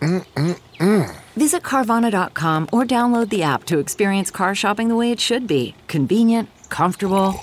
[0.00, 1.16] Mm-mm-mm.
[1.36, 5.74] Visit Carvana.com or download the app to experience car shopping the way it should be
[5.88, 7.34] convenient, comfortable.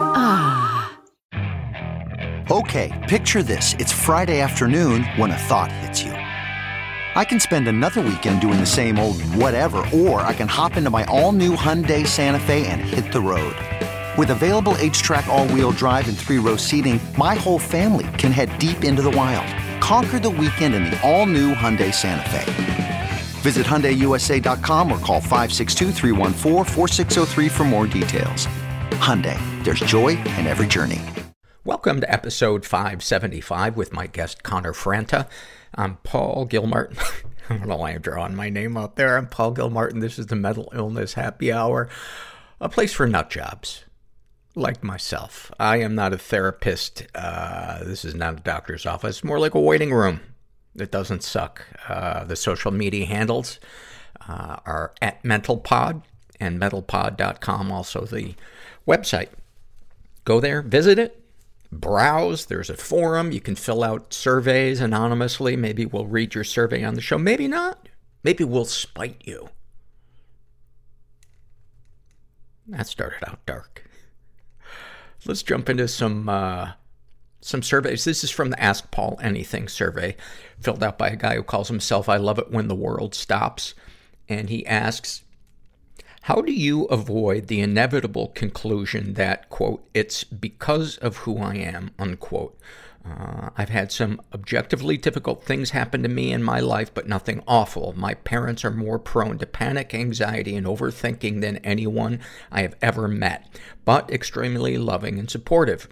[0.00, 0.92] Ah.
[2.48, 3.74] Okay, picture this.
[3.80, 6.12] It's Friday afternoon when a thought hits you.
[6.12, 10.90] I can spend another weekend doing the same old whatever, or I can hop into
[10.90, 13.56] my all new Hyundai Santa Fe and hit the road.
[14.16, 18.58] With available HTRAC, all wheel drive, and three row seating, my whole family can head
[18.58, 19.46] deep into the wild.
[19.82, 23.10] Conquer the weekend in the all new Hyundai Santa Fe.
[23.42, 25.92] Visit HyundaiUSA.com or call 562
[27.50, 28.46] for more details.
[29.02, 31.02] Hyundai, there's joy in every journey.
[31.64, 35.28] Welcome to episode 575 with my guest Connor Franta.
[35.74, 36.96] I'm Paul Gilmartin.
[37.50, 39.18] I don't know why I'm drawing my name out there.
[39.18, 40.00] I'm Paul Gilmartin.
[40.00, 41.90] This is the Mental Illness Happy Hour,
[42.62, 43.84] a place for nut jobs
[44.56, 45.52] like myself.
[45.60, 47.06] I am not a therapist.
[47.14, 49.18] Uh, this is not a doctor's office.
[49.18, 50.20] It's more like a waiting room
[50.74, 51.62] that doesn't suck.
[51.88, 53.60] Uh, the social media handles
[54.26, 56.02] uh, are at MentalPod
[56.40, 58.34] and mentalpod.com, also the
[58.88, 59.28] website.
[60.24, 61.22] Go there, visit it,
[61.70, 62.46] browse.
[62.46, 63.32] There's a forum.
[63.32, 65.56] You can fill out surveys anonymously.
[65.56, 67.18] Maybe we'll read your survey on the show.
[67.18, 67.88] Maybe not.
[68.24, 69.50] Maybe we'll spite you.
[72.68, 73.85] That started out dark.
[75.28, 76.72] Let's jump into some uh,
[77.40, 78.04] some surveys.
[78.04, 80.16] This is from the Ask Paul Anything survey,
[80.60, 83.74] filled out by a guy who calls himself I Love It When the World Stops.
[84.28, 85.22] And he asks,
[86.22, 91.92] how do you avoid the inevitable conclusion that, quote, it's because of who I am,
[92.00, 92.58] unquote?
[93.08, 97.42] Uh, I've had some objectively difficult things happen to me in my life, but nothing
[97.46, 97.94] awful.
[97.96, 103.06] My parents are more prone to panic, anxiety, and overthinking than anyone I have ever
[103.06, 103.48] met,
[103.84, 105.88] but extremely loving and supportive.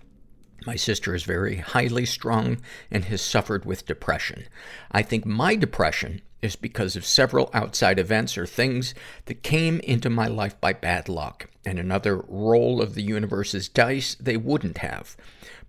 [0.67, 2.61] My sister is very highly strung
[2.91, 4.45] and has suffered with depression.
[4.91, 8.95] I think my depression is because of several outside events or things
[9.27, 14.15] that came into my life by bad luck and another roll of the universe's dice
[14.17, 15.17] they wouldn't have.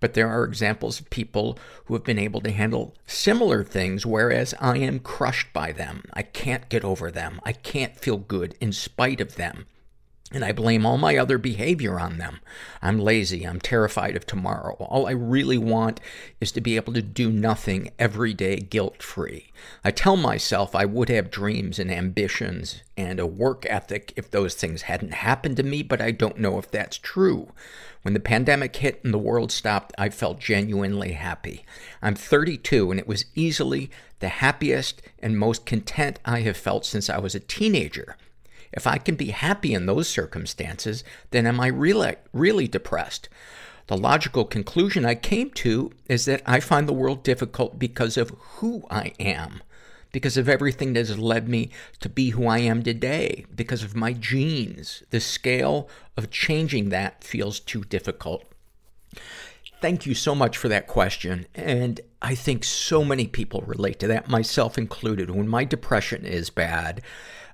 [0.00, 4.54] But there are examples of people who have been able to handle similar things, whereas
[4.60, 6.02] I am crushed by them.
[6.12, 7.40] I can't get over them.
[7.44, 9.66] I can't feel good in spite of them.
[10.32, 12.40] And I blame all my other behavior on them.
[12.82, 13.44] I'm lazy.
[13.44, 14.74] I'm terrified of tomorrow.
[14.80, 16.00] All I really want
[16.40, 19.52] is to be able to do nothing every day guilt free.
[19.84, 24.56] I tell myself I would have dreams and ambitions and a work ethic if those
[24.56, 27.52] things hadn't happened to me, but I don't know if that's true.
[28.02, 31.64] When the pandemic hit and the world stopped, I felt genuinely happy.
[32.02, 37.08] I'm 32 and it was easily the happiest and most content I have felt since
[37.08, 38.16] I was a teenager.
[38.72, 43.28] If I can be happy in those circumstances, then am I really, really depressed?
[43.86, 48.30] The logical conclusion I came to is that I find the world difficult because of
[48.30, 49.62] who I am.
[50.12, 51.70] Because of everything that has led me
[52.00, 53.44] to be who I am today.
[53.54, 55.02] Because of my genes.
[55.10, 58.44] The scale of changing that feels too difficult.
[59.80, 61.46] Thank you so much for that question.
[61.54, 65.30] And I think so many people relate to that, myself included.
[65.30, 67.02] When my depression is bad,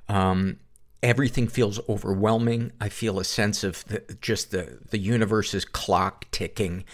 [0.09, 0.59] um,
[1.03, 2.73] everything feels overwhelming.
[2.81, 6.85] I feel a sense of the, just the, the universe's clock ticking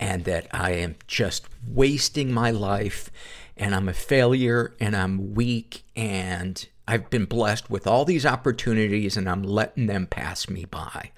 [0.00, 3.10] and that I am just wasting my life
[3.56, 9.16] and I'm a failure and I'm weak and I've been blessed with all these opportunities
[9.16, 11.10] and I'm letting them pass me by.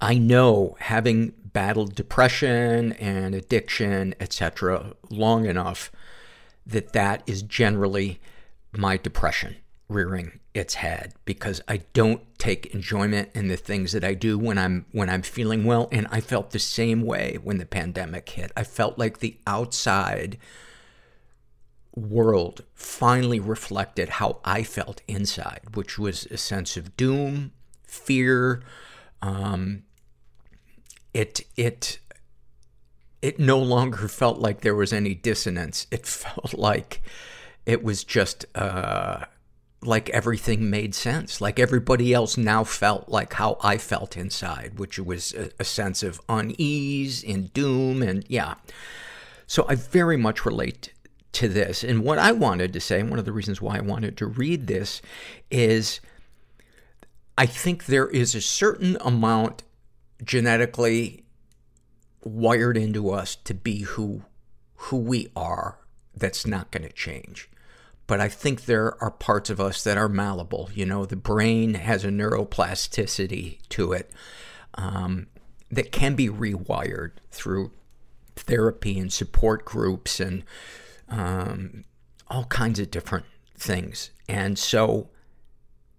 [0.00, 5.92] I know having battled depression and addiction, etc., long enough
[6.66, 8.20] that that is generally
[8.72, 9.56] my depression
[9.90, 14.56] rearing its head because I don't take enjoyment in the things that I do when
[14.56, 18.52] I'm when I'm feeling well and I felt the same way when the pandemic hit.
[18.56, 20.38] I felt like the outside
[21.94, 27.52] world finally reflected how I felt inside, which was a sense of doom,
[27.84, 28.62] fear,
[29.20, 29.82] um,
[31.12, 31.98] it, it,
[33.20, 35.86] it no longer felt like there was any dissonance.
[35.90, 37.02] It felt like
[37.66, 39.24] it was just, uh,
[39.82, 41.40] like everything made sense.
[41.40, 46.02] Like everybody else now felt like how I felt inside, which was a, a sense
[46.02, 48.54] of unease and doom and yeah.
[49.46, 50.92] So I very much relate
[51.32, 51.82] to this.
[51.82, 54.26] And what I wanted to say, and one of the reasons why I wanted to
[54.26, 55.00] read this
[55.50, 56.00] is
[57.38, 59.62] I think there is a certain amount
[60.22, 61.24] genetically
[62.22, 64.22] wired into us to be who
[64.74, 65.78] who we are
[66.14, 67.48] that's not going to change
[68.10, 71.74] but i think there are parts of us that are malleable you know the brain
[71.74, 74.10] has a neuroplasticity to it
[74.74, 75.28] um,
[75.70, 77.70] that can be rewired through
[78.34, 80.42] therapy and support groups and
[81.08, 81.84] um,
[82.26, 83.26] all kinds of different
[83.56, 85.08] things and so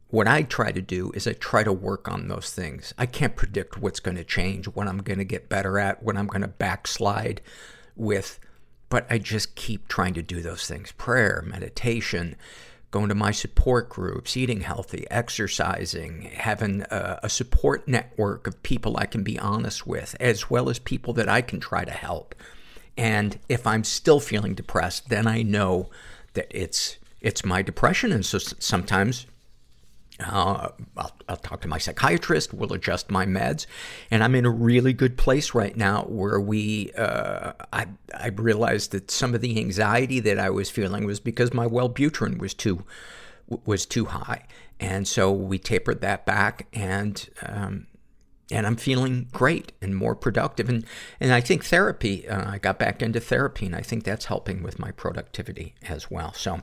[0.09, 2.93] what I try to do is I try to work on those things.
[2.97, 6.17] I can't predict what's going to change, what I'm going to get better at, what
[6.17, 7.39] I'm going to backslide
[7.95, 8.37] with,
[8.91, 10.91] but I just keep trying to do those things.
[10.91, 12.35] Prayer, meditation,
[12.91, 18.97] going to my support groups, eating healthy, exercising, having a, a support network of people
[18.97, 22.35] I can be honest with, as well as people that I can try to help.
[22.97, 25.89] And if I'm still feeling depressed, then I know
[26.33, 28.11] that it's, it's my depression.
[28.11, 29.25] And so sometimes
[30.25, 32.53] uh, I'll, I'll talk to my psychiatrist.
[32.53, 33.65] We'll adjust my meds,
[34.09, 36.91] and I'm in a really good place right now where we.
[36.93, 41.53] Uh, I I realized that some of the anxiety that I was feeling was because
[41.53, 42.85] my Wellbutrin was too
[43.65, 44.45] was too high,
[44.79, 47.87] and so we tapered that back, and um,
[48.51, 50.85] and I'm feeling great and more productive, and
[51.19, 52.27] and I think therapy.
[52.27, 56.11] Uh, I got back into therapy, and I think that's helping with my productivity as
[56.11, 56.33] well.
[56.33, 56.55] So,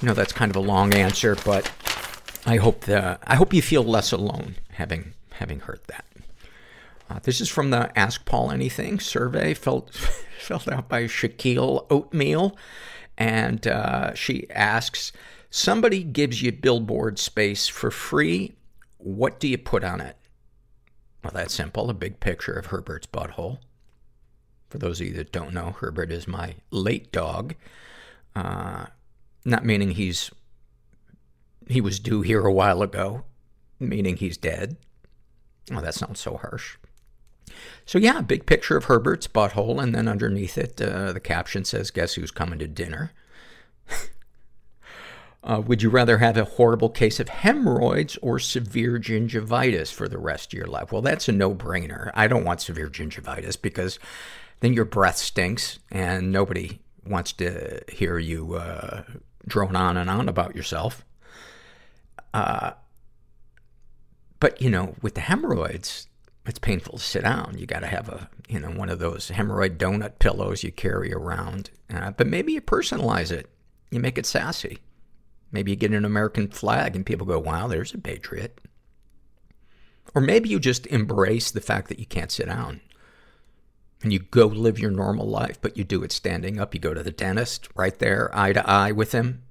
[0.00, 1.70] you know, that's kind of a long answer, but
[2.44, 6.04] I hope the, I hope you feel less alone having, having heard that.
[7.08, 9.94] Uh, this is from the Ask Paul Anything survey filled,
[10.38, 12.56] filled out by Shaquille Oatmeal.
[13.16, 15.12] And, uh, she asks,
[15.50, 18.54] somebody gives you billboard space for free.
[18.98, 20.16] What do you put on it?
[21.22, 21.90] Well, that's simple.
[21.90, 23.58] A big picture of Herbert's butthole.
[24.70, 27.54] For those of you that don't know, Herbert is my late dog.
[28.34, 28.86] Uh,
[29.44, 30.30] not meaning he's
[31.68, 33.24] he was due here a while ago,
[33.78, 34.76] meaning he's dead.
[35.70, 36.76] Oh, that sounds so harsh.
[37.84, 41.90] So yeah, big picture of Herbert's butthole, and then underneath it, uh, the caption says,
[41.90, 43.12] guess who's coming to dinner?
[45.44, 50.18] uh, would you rather have a horrible case of hemorrhoids or severe gingivitis for the
[50.18, 50.92] rest of your life?
[50.92, 52.10] Well, that's a no-brainer.
[52.14, 53.98] I don't want severe gingivitis because
[54.60, 59.02] then your breath stinks and nobody wants to hear you uh,
[59.46, 61.04] drone on and on about yourself.
[62.32, 62.72] Uh,
[64.40, 66.08] but, you know, with the hemorrhoids,
[66.46, 67.54] it's painful to sit down.
[67.56, 71.70] You gotta have a, you know, one of those hemorrhoid donut pillows you carry around.
[71.92, 73.48] Uh, but maybe you personalize it.
[73.90, 74.78] You make it sassy.
[75.52, 78.60] Maybe you get an American flag and people go, wow, there's a patriot.
[80.14, 82.80] Or maybe you just embrace the fact that you can't sit down.
[84.02, 86.74] And you go live your normal life, but you do it standing up.
[86.74, 89.42] You go to the dentist right there, eye to eye with him.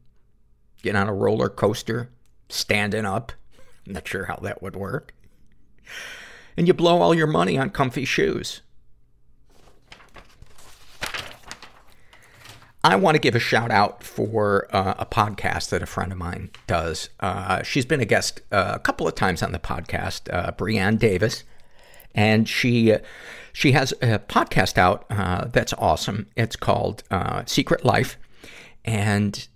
[0.81, 2.09] Get on a roller coaster
[2.51, 3.31] standing up.
[3.87, 5.13] I'm not sure how that would work.
[6.57, 8.61] And you blow all your money on comfy shoes.
[12.83, 16.17] I want to give a shout out for uh, a podcast that a friend of
[16.17, 17.09] mine does.
[17.19, 20.97] Uh, she's been a guest uh, a couple of times on the podcast, uh, Brianne
[20.97, 21.43] Davis,
[22.15, 22.95] and she
[23.53, 26.27] she has a podcast out uh, that's awesome.
[26.35, 28.17] It's called uh, Secret Life,
[28.83, 29.47] and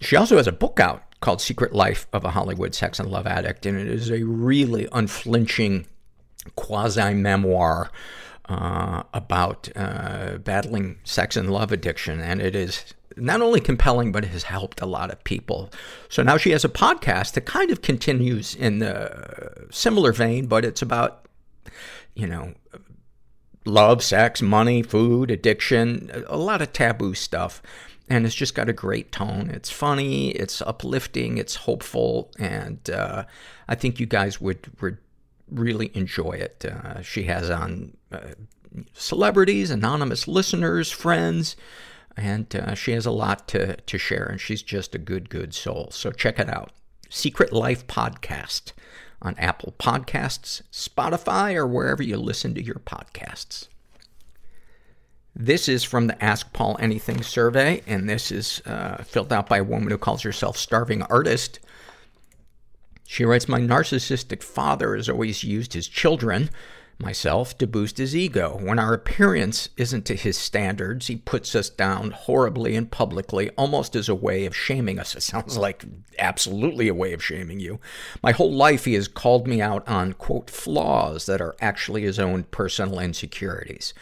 [0.00, 3.26] she also has a book out called Secret Life of a Hollywood Sex and Love
[3.26, 5.86] Addict, and it is a really unflinching
[6.54, 7.90] quasi-memoir
[8.48, 14.24] uh, about uh, battling sex and love addiction, and it is not only compelling, but
[14.24, 15.70] it has helped a lot of people.
[16.08, 20.64] So now she has a podcast that kind of continues in the similar vein, but
[20.64, 21.26] it's about,
[22.14, 22.52] you know,
[23.64, 27.62] love, sex, money, food, addiction, a lot of taboo stuff.
[28.08, 29.50] And it's just got a great tone.
[29.50, 33.24] It's funny, it's uplifting, it's hopeful, and uh,
[33.68, 34.98] I think you guys would, would
[35.50, 36.64] really enjoy it.
[36.64, 38.34] Uh, she has on uh,
[38.92, 41.56] celebrities, anonymous listeners, friends,
[42.16, 45.54] and uh, she has a lot to, to share, and she's just a good, good
[45.54, 45.88] soul.
[45.90, 46.72] So check it out.
[47.08, 48.72] Secret Life Podcast
[49.22, 53.68] on Apple Podcasts, Spotify, or wherever you listen to your podcasts.
[55.38, 59.58] This is from the Ask Paul Anything survey, and this is uh, filled out by
[59.58, 61.60] a woman who calls herself Starving Artist.
[63.06, 66.48] She writes, My narcissistic father has always used his children,
[66.98, 68.58] myself, to boost his ego.
[68.62, 73.94] When our appearance isn't to his standards, he puts us down horribly and publicly, almost
[73.94, 75.14] as a way of shaming us.
[75.16, 75.84] It sounds like
[76.18, 77.78] absolutely a way of shaming you.
[78.22, 82.18] My whole life, he has called me out on, quote, flaws that are actually his
[82.18, 83.92] own personal insecurities.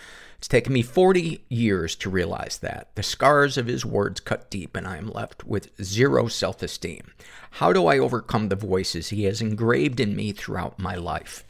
[0.44, 2.94] It's taken me 40 years to realize that.
[2.96, 7.14] The scars of his words cut deep, and I am left with zero self esteem.
[7.52, 11.44] How do I overcome the voices he has engraved in me throughout my life?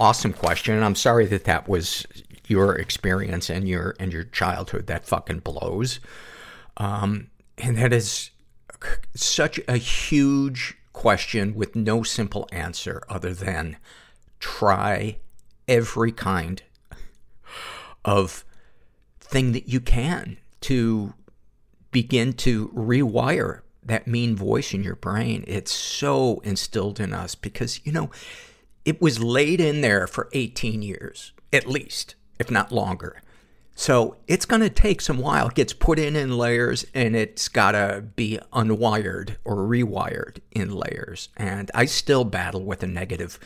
[0.00, 2.06] Awesome question, and I'm sorry that that was
[2.48, 4.86] your experience and your and your childhood.
[4.86, 6.00] That fucking blows.
[6.78, 8.30] Um, and that is
[9.14, 13.76] such a huge question with no simple answer other than
[14.38, 15.18] try
[15.68, 16.62] every kind
[18.04, 18.44] of
[19.20, 21.14] thing that you can to
[21.90, 25.44] begin to rewire that mean voice in your brain.
[25.46, 28.10] It's so instilled in us because, you know,
[28.84, 33.22] it was laid in there for 18 years, at least, if not longer.
[33.74, 35.48] So it's going to take some while.
[35.48, 40.70] It gets put in in layers and it's got to be unwired or rewired in
[40.70, 41.30] layers.
[41.36, 43.38] And I still battle with a negative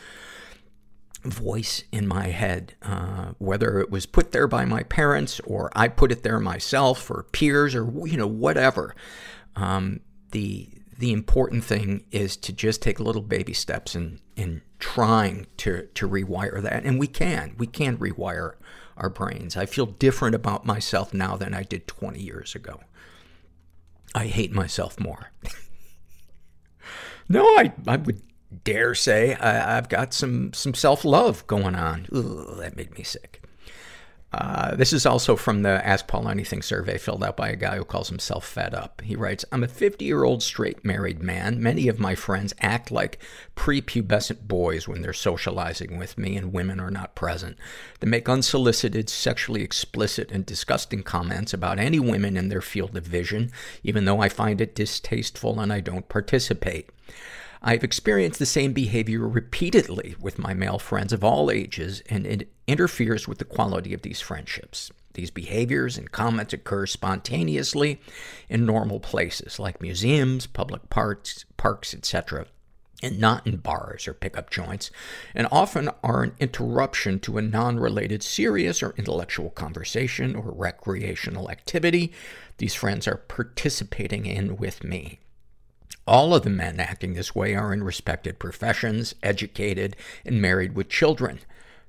[1.25, 5.87] voice in my head, uh, whether it was put there by my parents or I
[5.87, 8.95] put it there myself or peers or, you know, whatever.
[9.55, 10.01] Um,
[10.31, 15.87] the, the important thing is to just take little baby steps in, in trying to,
[15.93, 16.83] to rewire that.
[16.83, 18.53] And we can, we can rewire
[18.97, 19.57] our brains.
[19.57, 22.81] I feel different about myself now than I did 20 years ago.
[24.13, 25.31] I hate myself more.
[27.29, 28.21] no, I, I would
[28.63, 32.07] dare say I, I've got some, some self-love going on.
[32.13, 33.41] Ooh, that made me sick.
[34.37, 37.77] Uh, this is also from the Ask Paul Anything survey filled out by a guy
[37.77, 39.01] who calls himself Fed Up.
[39.01, 41.63] He writes, I'm a 50 year old straight married man.
[41.63, 43.19] Many of my friends act like
[43.55, 47.57] prepubescent boys when they're socializing with me and women are not present.
[48.01, 53.05] They make unsolicited, sexually explicit, and disgusting comments about any women in their field of
[53.05, 56.89] vision, even though I find it distasteful and I don't participate.
[57.67, 62.47] I've experienced the same behavior repeatedly with my male friends of all ages, and it
[62.67, 64.91] interferes with the quality of these friendships.
[65.15, 67.99] These behaviors and comments occur spontaneously
[68.49, 72.45] in normal places like museums, public parks, parks, etc.,
[73.01, 74.91] and not in bars or pickup joints,
[75.33, 82.13] and often are an interruption to a non-related serious or intellectual conversation or recreational activity
[82.57, 85.19] these friends are participating in with me.
[86.07, 90.89] All of the men acting this way are in respected professions, educated, and married with
[90.89, 91.39] children.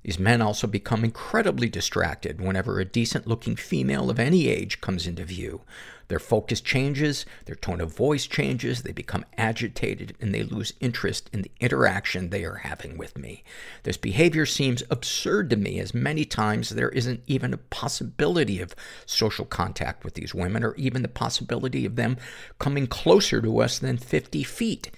[0.03, 5.07] These men also become incredibly distracted whenever a decent looking female of any age comes
[5.07, 5.63] into view.
[6.09, 11.29] Their focus changes, their tone of voice changes, they become agitated, and they lose interest
[11.33, 13.43] in the interaction they are having with me.
[13.83, 18.75] This behavior seems absurd to me as many times there isn't even a possibility of
[19.05, 22.17] social contact with these women or even the possibility of them
[22.59, 24.91] coming closer to us than 50 feet.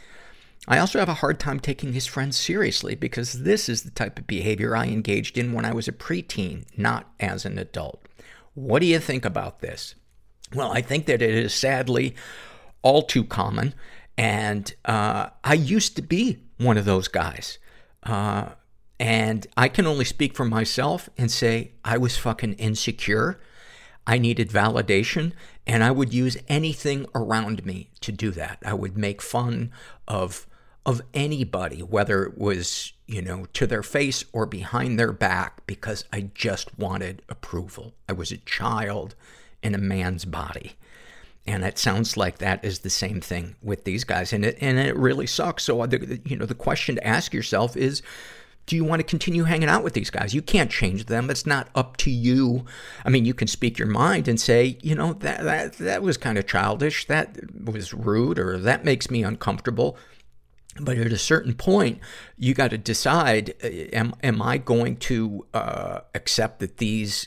[0.67, 4.19] I also have a hard time taking his friends seriously because this is the type
[4.19, 8.03] of behavior I engaged in when I was a preteen, not as an adult.
[8.55, 9.95] What do you think about this?
[10.55, 12.14] Well, I think that it is sadly
[12.83, 13.75] all too common.
[14.17, 17.59] And uh, I used to be one of those guys.
[18.02, 18.50] Uh,
[18.99, 23.40] and I can only speak for myself and say I was fucking insecure.
[24.07, 25.33] I needed validation,
[25.67, 28.59] and I would use anything around me to do that.
[28.64, 29.71] I would make fun
[30.09, 30.47] of
[30.87, 36.07] of anybody, whether it was, you know, to their face or behind their back, because
[36.11, 37.93] I just wanted approval.
[38.09, 39.14] I was a child
[39.62, 40.77] in a man's body.
[41.47, 44.35] And it sounds like that is the same thing with these guys.
[44.35, 45.65] And it, and it really sucks.
[45.65, 48.03] So, the, you know, the question to ask yourself is,
[48.67, 50.35] do you want to continue hanging out with these guys?
[50.35, 51.31] You can't change them.
[51.31, 52.67] It's not up to you.
[53.03, 56.19] I mean, you can speak your mind and say, you know, that, that, that was
[56.19, 57.07] kind of childish.
[57.07, 59.97] That was rude or that makes me uncomfortable.
[60.79, 61.99] But at a certain point,
[62.37, 67.27] you got to decide, uh, am, am I going to uh, accept that these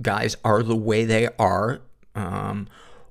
[0.00, 1.80] guys are the way they are
[2.14, 2.68] Um,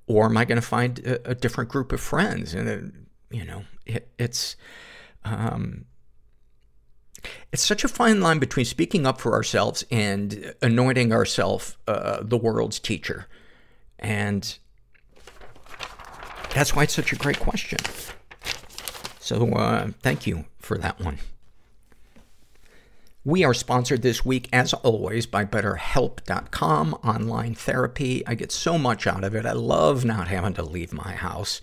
[0.08, 2.54] or am I going to find a, a, different group of friends?
[2.54, 2.84] And, it,
[3.32, 4.56] you know, it, it's,
[5.24, 5.86] um,
[7.51, 12.38] it's such a fine line between speaking up for ourselves and anointing ourselves uh, the
[12.38, 13.27] world's teacher.
[13.98, 14.58] And
[16.54, 17.80] that's why it's such a great question.
[19.20, 21.18] So, uh, thank you for that one.
[23.25, 28.25] We are sponsored this week, as always, by BetterHelp.com, online therapy.
[28.27, 29.48] I get so much out of it.
[29.48, 31.60] I love not having to leave my house.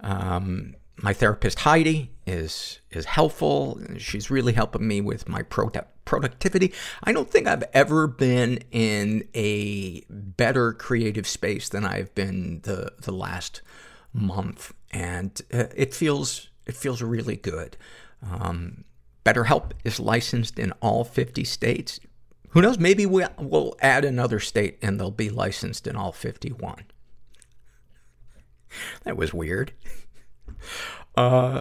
[0.00, 3.78] Um, my therapist Heidi is is helpful.
[3.98, 6.72] She's really helping me with my product productivity.
[7.02, 12.94] I don't think I've ever been in a better creative space than I've been the
[12.98, 13.60] the last
[14.14, 17.76] month, and uh, it feels it feels really good.
[18.22, 18.84] Um,
[19.24, 22.00] BetterHelp is licensed in all 50 states.
[22.50, 22.78] Who knows?
[22.78, 26.84] Maybe we'll, we'll add another state and they'll be licensed in all 51.
[29.04, 29.72] That was weird.
[31.16, 31.60] Uh,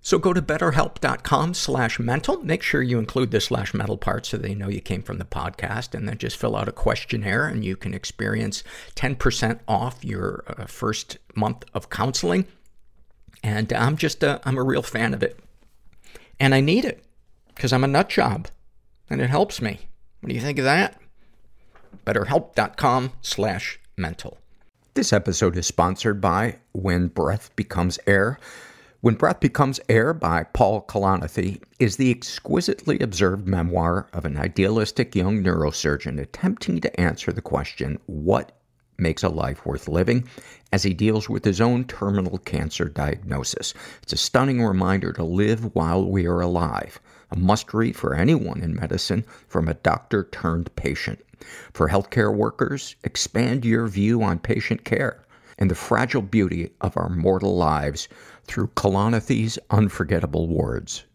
[0.00, 2.42] so go to betterhelp.com slash mental.
[2.42, 5.26] Make sure you include the slash mental part so they know you came from the
[5.26, 8.64] podcast and then just fill out a questionnaire and you can experience
[8.96, 12.46] 10% off your uh, first month of counseling.
[13.42, 15.38] And I'm just a, I'm a real fan of it.
[16.40, 17.03] And I need it
[17.54, 18.48] because I'm a nut job
[19.10, 19.80] and it helps me.
[20.20, 21.00] What do you think of that?
[22.06, 24.38] BetterHelp.com slash mental.
[24.94, 28.38] This episode is sponsored by When Breath Becomes Air.
[29.00, 35.14] When Breath Becomes Air by Paul Kalanithi is the exquisitely observed memoir of an idealistic
[35.14, 38.52] young neurosurgeon attempting to answer the question, what
[38.98, 40.28] makes a life worth living
[40.72, 43.74] as he deals with his own terminal cancer diagnosis.
[44.02, 47.00] It's a stunning reminder to live while we are alive.
[47.34, 51.18] A must read for anyone in medicine from a doctor turned patient.
[51.72, 55.26] For healthcare workers, expand your view on patient care
[55.58, 58.06] and the fragile beauty of our mortal lives
[58.44, 61.06] through Kalanithi's unforgettable words.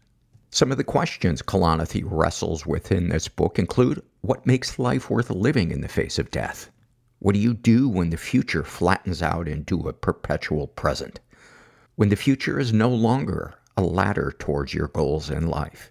[0.50, 5.30] Some of the questions Kalanithi wrestles with in this book include what makes life worth
[5.30, 6.70] living in the face of death?
[7.20, 11.18] What do you do when the future flattens out into a perpetual present?
[11.96, 15.90] When the future is no longer a ladder towards your goals in life?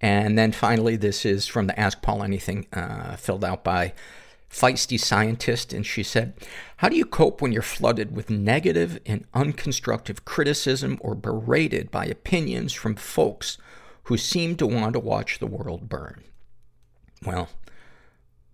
[0.00, 3.92] And then finally, this is from the Ask Paul Anything, uh, filled out by
[4.50, 5.72] Feisty Scientist.
[5.72, 6.34] And she said,
[6.78, 12.06] How do you cope when you're flooded with negative and unconstructive criticism or berated by
[12.06, 13.58] opinions from folks
[14.04, 16.24] who seem to want to watch the world burn?
[17.24, 17.50] Well,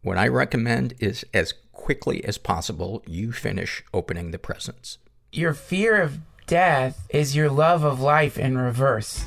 [0.03, 4.99] what I recommend is as quickly as possible, you finish opening the presents.
[5.31, 9.27] Your fear of death is your love of life in reverse.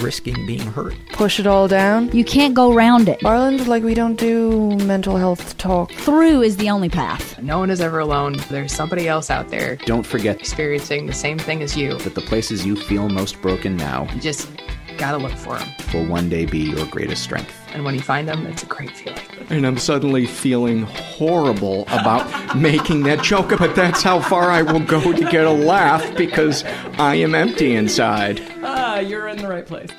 [0.00, 0.94] risking being hurt.
[1.12, 2.10] Push it all down.
[2.12, 3.24] You can't go around it.
[3.24, 5.92] Ireland, like we don't do mental health talk.
[5.92, 7.40] Through is the only path.
[7.42, 8.36] No one is ever alone.
[8.50, 11.94] There's somebody else out there Don't forget experiencing the same thing as you.
[11.98, 14.50] that the places you feel most broken now You just
[14.98, 15.68] gotta look for them.
[15.94, 17.54] will one day be your greatest strength.
[17.72, 19.20] And when you find them, it's a great feeling.
[19.50, 24.80] And I'm suddenly feeling horrible about making that joke, but that's how far I will
[24.80, 26.64] go to get a laugh because
[26.98, 28.42] I am empty inside.
[28.62, 29.90] Ah, you're in the right place.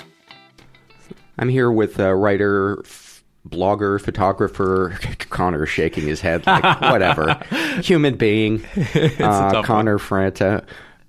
[1.38, 4.98] I'm here with uh, writer, f- blogger, photographer
[5.30, 7.40] Connor, shaking his head like whatever,
[7.82, 8.66] human being.
[8.76, 10.66] uh, tough Connor Franta.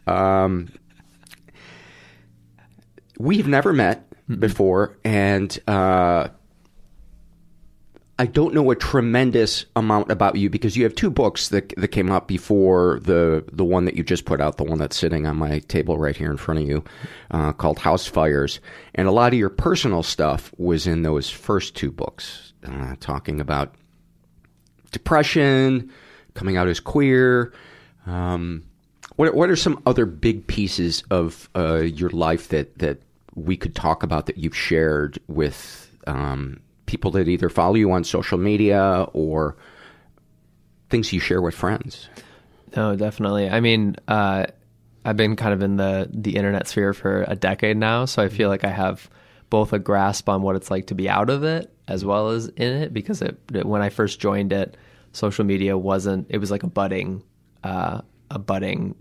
[0.07, 0.69] Um,
[3.19, 4.07] we've never met
[4.39, 6.29] before, and uh,
[8.21, 11.89] I don't know a tremendous amount about you because you have two books that that
[11.89, 15.27] came out before the the one that you just put out, the one that's sitting
[15.27, 16.85] on my table right here in front of you,
[17.31, 18.61] uh, called House Fires,
[18.95, 23.41] and a lot of your personal stuff was in those first two books, uh, talking
[23.41, 23.75] about
[24.93, 25.91] depression,
[26.35, 27.55] coming out as queer.
[28.05, 28.65] Um,
[29.17, 33.01] what what are some other big pieces of uh, your life that that
[33.35, 38.03] we could talk about that you've shared with um, people that either follow you on
[38.03, 39.57] social media or
[40.89, 42.09] things you share with friends?
[42.77, 43.49] No, definitely.
[43.49, 44.47] I mean, uh,
[45.05, 48.29] I've been kind of in the the internet sphere for a decade now, so I
[48.29, 49.09] feel like I have
[49.51, 52.49] both a grasp on what it's like to be out of it as well as
[52.49, 52.93] in it.
[52.93, 54.77] Because it, when I first joined it,
[55.13, 56.27] social media wasn't.
[56.29, 57.23] It was like a budding,
[57.63, 58.01] uh,
[58.31, 58.97] a budding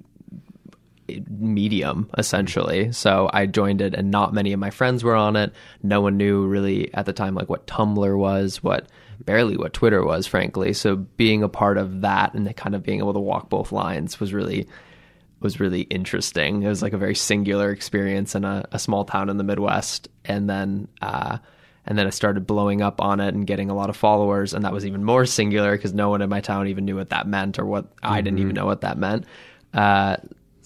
[1.29, 2.91] medium essentially.
[2.91, 5.53] So I joined it, and not many of my friends were on it.
[5.83, 8.87] No one knew really at the time like what Tumblr was, what
[9.25, 10.73] barely what Twitter was, frankly.
[10.73, 14.19] So being a part of that and kind of being able to walk both lines
[14.19, 14.67] was really
[15.41, 16.63] was really interesting.
[16.63, 20.07] It was like a very singular experience in a, a small town in the Midwest,
[20.25, 20.87] and then.
[21.01, 21.37] Uh,
[21.85, 24.63] and then I started blowing up on it and getting a lot of followers, and
[24.63, 27.27] that was even more singular because no one in my town even knew what that
[27.27, 29.25] meant, or what I didn't even know what that meant.
[29.73, 30.17] Uh,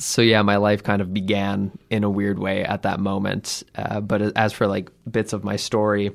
[0.04, 3.64] so yeah, my life kind of began in a weird way at that moment.
[3.76, 6.12] Uh, but as for like bits of my story,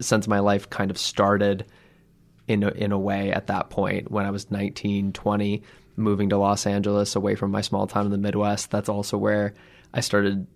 [0.00, 1.66] since my life kind of started
[2.46, 5.62] in a, in a way at that point when I was 19, 20,
[5.96, 9.54] moving to Los Angeles away from my small town in the Midwest, that's also where
[9.92, 10.46] I started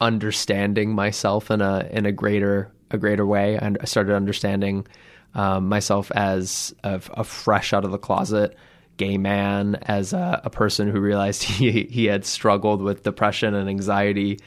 [0.00, 3.58] understanding myself in a in a greater a greater way.
[3.58, 4.86] I started understanding
[5.34, 8.56] um, myself as a, a fresh out of the closet
[8.96, 13.68] gay man, as a, a, person who realized he he had struggled with depression and
[13.68, 14.38] anxiety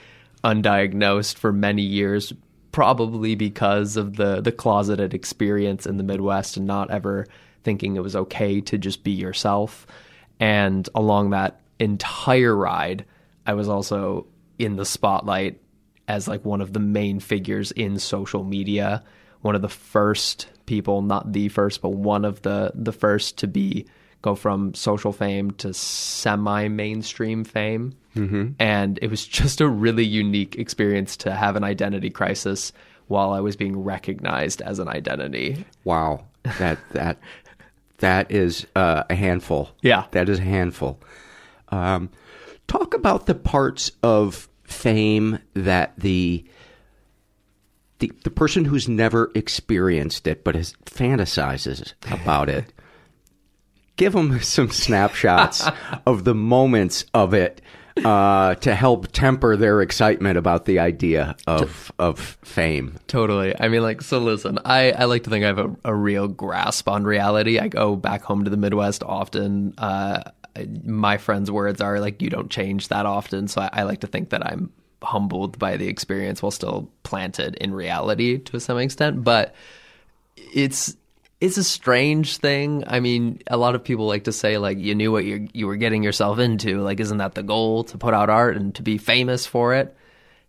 [0.44, 2.34] undiagnosed for many years,
[2.72, 7.26] probably because of the the closeted experience in the Midwest and not ever
[7.64, 9.86] thinking it was okay to just be yourself.
[10.40, 13.06] And along that entire ride,
[13.46, 14.28] I was also
[14.60, 15.60] in the spotlight
[16.08, 19.04] as like one of the main figures in social media,
[19.42, 23.48] one of the first people, not the first, but one of the the first to
[23.48, 23.86] be
[24.28, 27.94] go from social fame to semi mainstream fame.
[28.16, 28.52] Mm-hmm.
[28.60, 32.74] And it was just a really unique experience to have an identity crisis
[33.08, 35.66] while I was being recognized as an identity.
[35.86, 36.26] Wow.
[36.60, 37.18] That, that,
[38.00, 39.72] that is uh, a handful.
[39.82, 40.06] Yeah.
[40.12, 41.00] That is a handful.
[41.70, 42.10] Um,
[42.68, 46.44] talk about the parts of fame that the,
[48.00, 52.74] the the person who's never experienced it but has fantasizes about it
[53.98, 55.68] give them some snapshots
[56.06, 57.62] of the moments of it
[58.06, 62.96] uh, to help temper their excitement about the idea of of fame.
[63.08, 63.60] Totally.
[63.60, 66.28] I mean, like, so listen, I, I like to think I have a, a real
[66.28, 67.60] grasp on reality.
[67.60, 69.74] I go back home to the Midwest often.
[69.78, 70.24] Uh,
[70.84, 73.48] my friends' words are like, you don't change that often.
[73.48, 74.72] So I, I like to think that I'm
[75.04, 79.24] humbled by the experience while still planted in reality to some extent.
[79.24, 79.54] But
[80.36, 80.96] it's
[81.40, 82.84] it's a strange thing.
[82.88, 85.68] I mean, a lot of people like to say like you knew what you you
[85.68, 86.82] were getting yourself into.
[86.82, 89.96] Like, isn't that the goal to put out art and to be famous for it?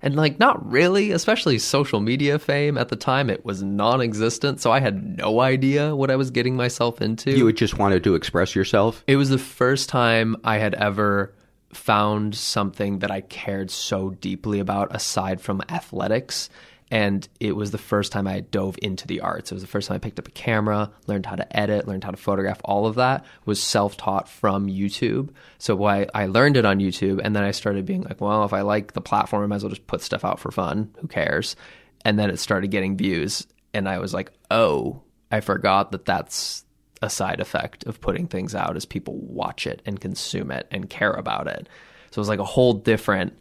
[0.00, 1.10] And like, not really.
[1.10, 4.60] Especially social media fame at the time, it was non-existent.
[4.60, 7.32] So I had no idea what I was getting myself into.
[7.32, 9.02] You just wanted to express yourself.
[9.06, 11.34] It was the first time I had ever
[11.72, 16.48] found something that I cared so deeply about aside from athletics
[16.90, 19.52] and it was the first time I dove into the arts.
[19.52, 22.04] It was the first time I picked up a camera, learned how to edit, learned
[22.04, 22.60] how to photograph.
[22.64, 25.30] All of that was self-taught from YouTube.
[25.58, 28.52] So why I learned it on YouTube, and then I started being like, well, if
[28.52, 30.94] I like the platform, I might as well just put stuff out for fun.
[31.00, 31.56] Who cares?
[32.04, 36.64] And then it started getting views, and I was like, oh, I forgot that that's
[37.02, 40.90] a side effect of putting things out is people watch it and consume it and
[40.90, 41.68] care about it.
[42.10, 43.38] So it was like a whole different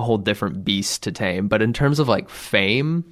[0.00, 1.48] a whole different beast to tame.
[1.48, 3.04] But in terms of like fame,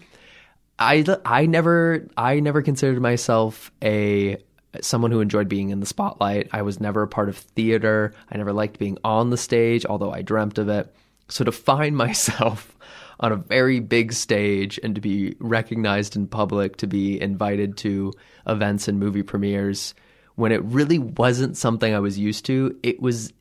[0.78, 4.38] I I never I never considered myself a
[4.80, 6.48] someone who enjoyed being in the spotlight.
[6.52, 8.14] I was never a part of theater.
[8.30, 10.94] I never liked being on the stage, although I dreamt of it.
[11.28, 12.76] So to find myself
[13.20, 18.12] on a very big stage and to be recognized in public, to be invited to
[18.46, 19.94] events and movie premieres
[20.36, 23.32] when it really wasn't something I was used to, it was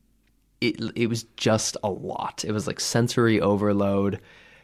[0.62, 2.44] it it was just a lot.
[2.46, 4.20] It was like sensory overload.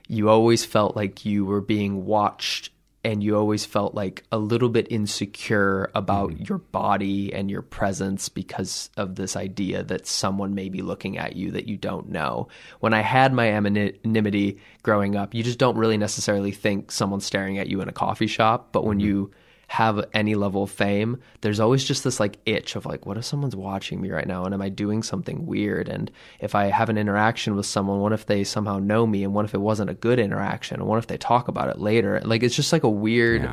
[0.07, 2.69] You always felt like you were being watched
[3.05, 6.43] and you always felt like a little bit insecure about Mm-hmm.
[6.47, 11.35] your body and your presence because of this idea that someone may be looking at
[11.35, 12.47] you that you don't know.
[12.79, 17.57] When I had my anonymity growing up, you just don't really necessarily think someone's staring
[17.59, 18.87] at you in a coffee shop, but Mm-hmm.
[18.89, 19.31] when you
[19.73, 23.25] have any level of fame, there's always just this like itch of like, what if
[23.25, 25.89] someone's watching me right now and am I doing something weird?
[25.89, 29.23] And if I have an interaction with someone, what if they somehow know me?
[29.23, 30.79] And what if it wasn't a good interaction?
[30.79, 32.21] And what if they talk about it later?
[32.23, 33.49] Like it's just like a weird,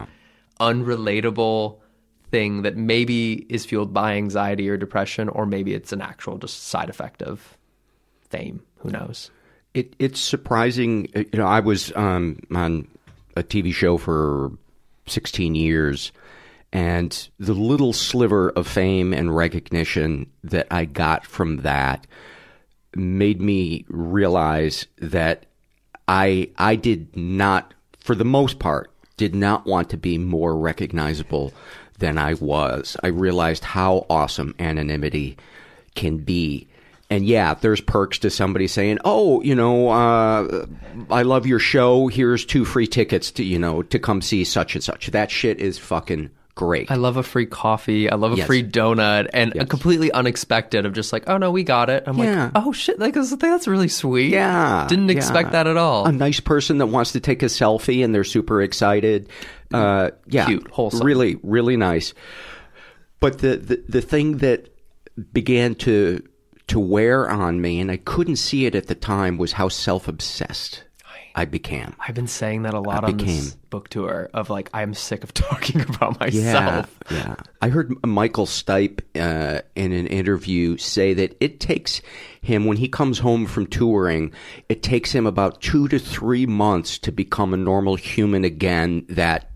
[0.61, 1.79] unrelatable
[2.31, 6.65] thing that maybe is fueled by anxiety or depression, or maybe it's an actual just
[6.65, 7.57] side effect of
[8.29, 8.63] fame.
[8.81, 9.31] Who knows?
[9.73, 11.09] It, it's surprising.
[11.15, 12.89] You know, I was um, on
[13.37, 14.53] a TV show for
[15.07, 16.13] 16 years,
[16.73, 22.07] and the little sliver of fame and recognition that I got from that
[22.95, 25.47] made me realize that
[26.09, 31.53] I I did not, for the most part, did not want to be more recognizable
[31.99, 32.97] than I was.
[33.03, 35.37] I realized how awesome anonymity
[35.95, 36.67] can be.
[37.11, 40.67] And yeah, there's perks to somebody saying, "Oh, you know, uh,
[41.11, 42.07] I love your show.
[42.07, 45.59] Here's two free tickets to you know to come see such and such." That shit
[45.59, 46.89] is fucking great.
[46.91, 48.09] I love a free coffee.
[48.11, 48.47] I love a Yes.
[48.47, 52.05] free donut, and a completely unexpected of just like, oh no, we got it.
[52.07, 52.45] I'm Yeah.
[52.45, 54.31] like, oh shit, like that's, that's really sweet.
[54.31, 56.07] Yeah, didn't expect that at all.
[56.07, 59.29] A nice person that wants to take a selfie and they're super excited.
[59.73, 61.05] Uh, yeah, Cute, wholesome.
[61.07, 62.15] really, really nice.
[63.21, 64.69] But the, the the thing that
[65.33, 66.23] began to
[66.71, 70.09] to wear on me, and I couldn't see it at the time, was how self
[70.09, 70.85] obsessed
[71.35, 71.95] I became.
[72.07, 74.95] I've been saying that a lot I on this became- book tour of like I'm
[74.95, 76.99] sick of talking about Yeah, myself.
[77.11, 77.37] yeah.
[77.63, 82.03] I heard Michael Stipe uh, in an interview say that it takes
[82.43, 84.33] him when he comes home from touring,
[84.69, 89.51] it takes him about two to three months to become a normal human again that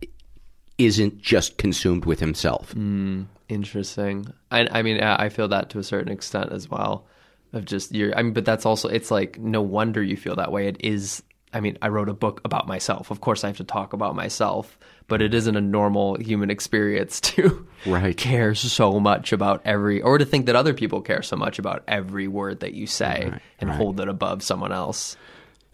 [0.79, 2.73] isn't just consumed with himself.
[2.75, 4.27] Mm, interesting.
[4.51, 7.07] I, I mean, I feel that to a certain extent as well.
[7.53, 10.51] Of just you're, I mean, but that's also it's like no wonder you feel that
[10.51, 10.67] way.
[10.67, 11.23] It is.
[11.53, 13.13] I mean, I wrote a book about myself.
[13.13, 14.77] Of course, I have to talk about myself,
[15.07, 18.17] but it isn't a normal human experience to right.
[18.17, 21.85] care so much about every, or to think that other people care so much about
[21.87, 23.77] every word that you say and right.
[23.77, 25.17] hold it above someone else.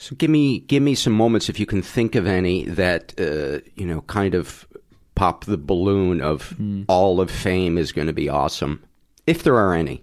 [0.01, 3.61] So give me give me some moments if you can think of any that uh,
[3.75, 4.67] you know kind of
[5.21, 6.57] pop the balloon of
[6.89, 8.83] all of fame is going to be awesome,
[9.27, 10.03] if there are any.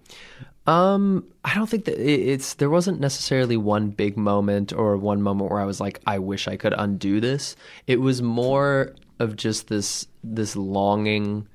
[0.68, 5.50] Um, I don't think that it's there wasn't necessarily one big moment or one moment
[5.50, 7.56] where I was like, I wish I could undo this.
[7.88, 11.48] It was more of just this this longing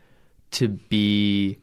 [0.53, 1.59] to be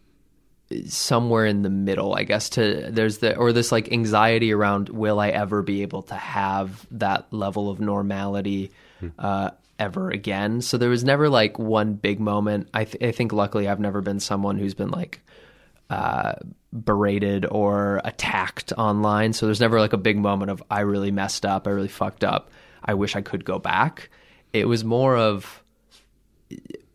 [0.87, 2.47] somewhere in the middle, I guess.
[2.51, 6.87] To there's the or this like anxiety around will I ever be able to have
[6.91, 8.71] that level of normality
[9.17, 10.61] uh, ever again?
[10.61, 12.69] So there was never like one big moment.
[12.73, 15.21] I th- I think luckily I've never been someone who's been like
[15.89, 16.33] uh,
[16.71, 19.33] berated or attacked online.
[19.33, 22.23] So there's never like a big moment of I really messed up, I really fucked
[22.23, 22.51] up.
[22.83, 24.09] I wish I could go back.
[24.53, 25.63] It was more of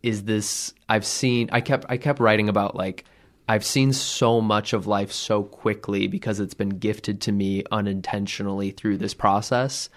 [0.02, 3.04] is this I've seen I kept I kept writing about like
[3.48, 8.70] I've seen so much of life so quickly because it's been gifted to me unintentionally
[8.70, 9.90] through this process.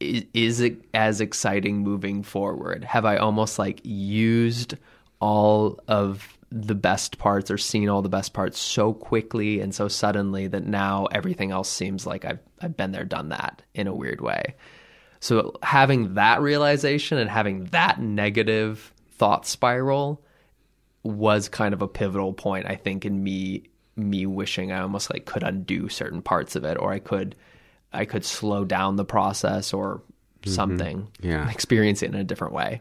[0.00, 2.84] Is it as exciting moving forward?
[2.84, 4.74] Have I almost like used
[5.20, 9.86] all of the best parts or seen all the best parts so quickly and so
[9.86, 13.94] suddenly that now everything else seems like I've I've been there, done that in a
[13.94, 14.54] weird way.
[15.20, 20.22] So having that realization and having that negative thought spiral
[21.02, 23.64] was kind of a pivotal point, I think, in me
[23.96, 27.36] me wishing I almost like could undo certain parts of it or I could
[27.92, 30.02] I could slow down the process or
[30.46, 31.08] something.
[31.20, 31.50] Yeah.
[31.50, 32.80] Experience it in a different way.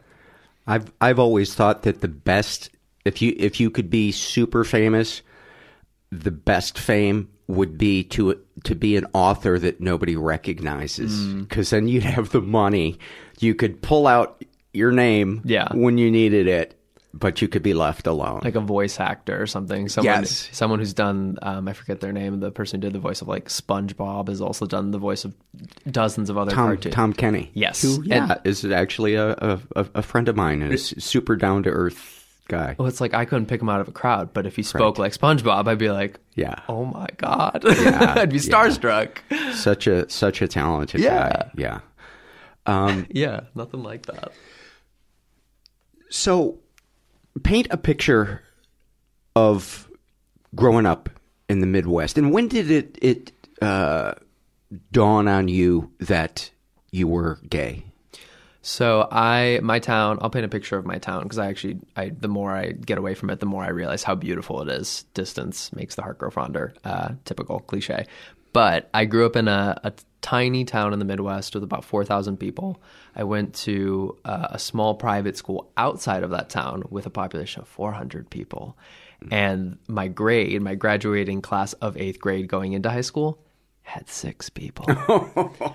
[0.68, 2.70] I've I've always thought that the best
[3.06, 5.22] if you if you could be super famous,
[6.12, 11.48] the best fame would be to to be an author that nobody recognizes Mm.
[11.50, 13.00] because then you'd have the money.
[13.40, 14.44] You could pull out
[14.74, 15.74] your name Yeah.
[15.74, 16.79] when you needed it,
[17.14, 18.42] but you could be left alone.
[18.44, 19.90] Like a voice actor or something.
[19.90, 20.48] Someone, Yes.
[20.52, 23.28] Someone who's done, um, I forget their name, the person who did the voice of
[23.28, 25.34] like SpongeBob has also done the voice of
[25.90, 26.94] dozens of other Tom cartoons.
[26.96, 27.82] Tom Kenny, Yes.
[27.82, 29.60] who yeah And- is actually a a,
[29.96, 32.16] a friend of mine, and a super down to earth
[32.48, 32.76] guy.
[32.78, 34.98] Well, it's like I couldn't pick him out of a crowd, but if he spoke
[35.00, 36.56] like SpongeBob, I'd be like, Yeah.
[36.68, 38.42] oh my god, Yeah, I'd be yeah.
[38.44, 39.18] starstruck.
[39.56, 41.30] Such a such a talented Yeah.
[41.30, 41.52] guy.
[41.56, 41.80] Yeah.
[42.66, 44.32] Um, Yeah, nothing like that.
[46.12, 46.58] So,
[47.44, 48.42] paint a picture
[49.36, 49.90] of
[50.56, 51.10] growing up
[51.48, 54.14] in the Midwest, and when did it it uh,
[54.92, 56.50] dawn on you that
[56.92, 57.84] you were gay?
[58.62, 62.10] So I, my town, I'll paint a picture of my town because I actually, I
[62.10, 65.06] the more I get away from it, the more I realize how beautiful it is.
[65.14, 66.74] Distance makes the heart grow fonder.
[66.84, 68.06] Uh, typical cliche.
[68.52, 72.04] But I grew up in a, a tiny town in the Midwest with about four
[72.04, 72.82] thousand people.
[73.16, 77.62] I went to uh, a small private school outside of that town with a population
[77.62, 78.78] of four hundred people,
[79.32, 83.40] and my grade, my graduating class of eighth grade going into high school,
[83.90, 84.86] had six people.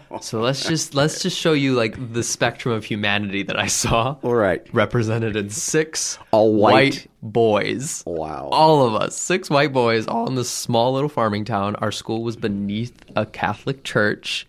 [0.20, 4.16] so let's just let's just show you like the spectrum of humanity that I saw.
[4.22, 4.66] All right.
[4.72, 7.09] Represented in six All white.
[7.22, 8.05] boys.
[8.07, 8.48] Wow.
[8.53, 11.74] All of us, six white boys, all in this small little farming town.
[11.77, 14.46] Our school was beneath a Catholic church.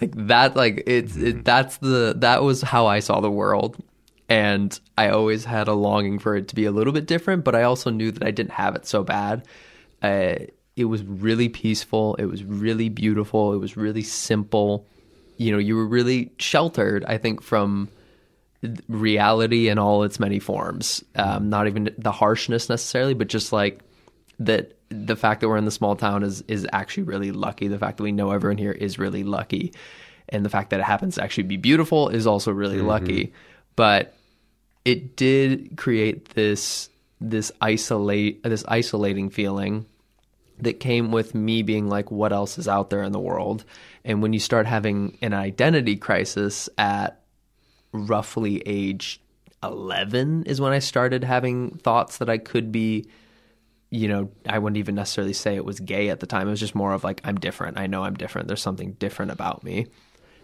[0.00, 3.76] Like that, like it's it, that's the that was how I saw the world,
[4.28, 7.44] and I always had a longing for it to be a little bit different.
[7.44, 9.46] But I also knew that I didn't have it so bad.
[10.00, 10.36] Uh,
[10.80, 12.14] it was really peaceful.
[12.16, 13.52] It was really beautiful.
[13.52, 14.86] It was really simple.
[15.36, 17.04] You know, you were really sheltered.
[17.04, 17.88] I think from
[18.88, 21.04] reality in all its many forms.
[21.14, 23.80] Um, not even the harshness necessarily, but just like
[24.38, 24.76] that.
[24.92, 27.68] The fact that we're in the small town is is actually really lucky.
[27.68, 29.72] The fact that we know everyone here is really lucky,
[30.28, 33.32] and the fact that it happens to actually be beautiful is also really lucky.
[33.76, 34.16] But
[34.84, 36.90] it did create this
[37.20, 39.86] this isolate this isolating feeling
[40.62, 43.64] that came with me being like, what else is out there in the world?
[44.04, 47.22] And when you start having an identity crisis at
[47.92, 49.20] roughly age
[49.62, 53.06] 11 is when I started having thoughts that I could be,
[53.90, 56.46] you know, I wouldn't even necessarily say it was gay at the time.
[56.46, 57.78] It was just more of like, I'm different.
[57.78, 58.48] I know I'm different.
[58.48, 59.88] There's something different about me.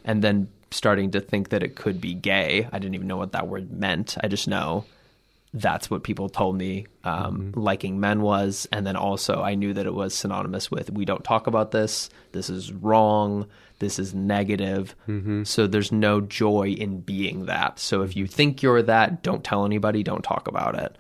[0.05, 2.69] And then starting to think that it could be gay.
[2.73, 4.17] I didn't even know what that word meant.
[4.23, 4.85] I just know
[5.57, 7.61] that's what people told me um, mm-hmm.
[7.61, 8.69] liking men was.
[8.73, 12.11] And then also, I knew that it was synonymous with we don't talk about this.
[12.33, 13.47] This is wrong.
[13.79, 14.95] This is negative.
[15.09, 15.45] Mm-hmm.
[15.45, 17.79] So there's no joy in being that.
[17.79, 20.97] So if you think you're that, don't tell anybody, don't talk about it.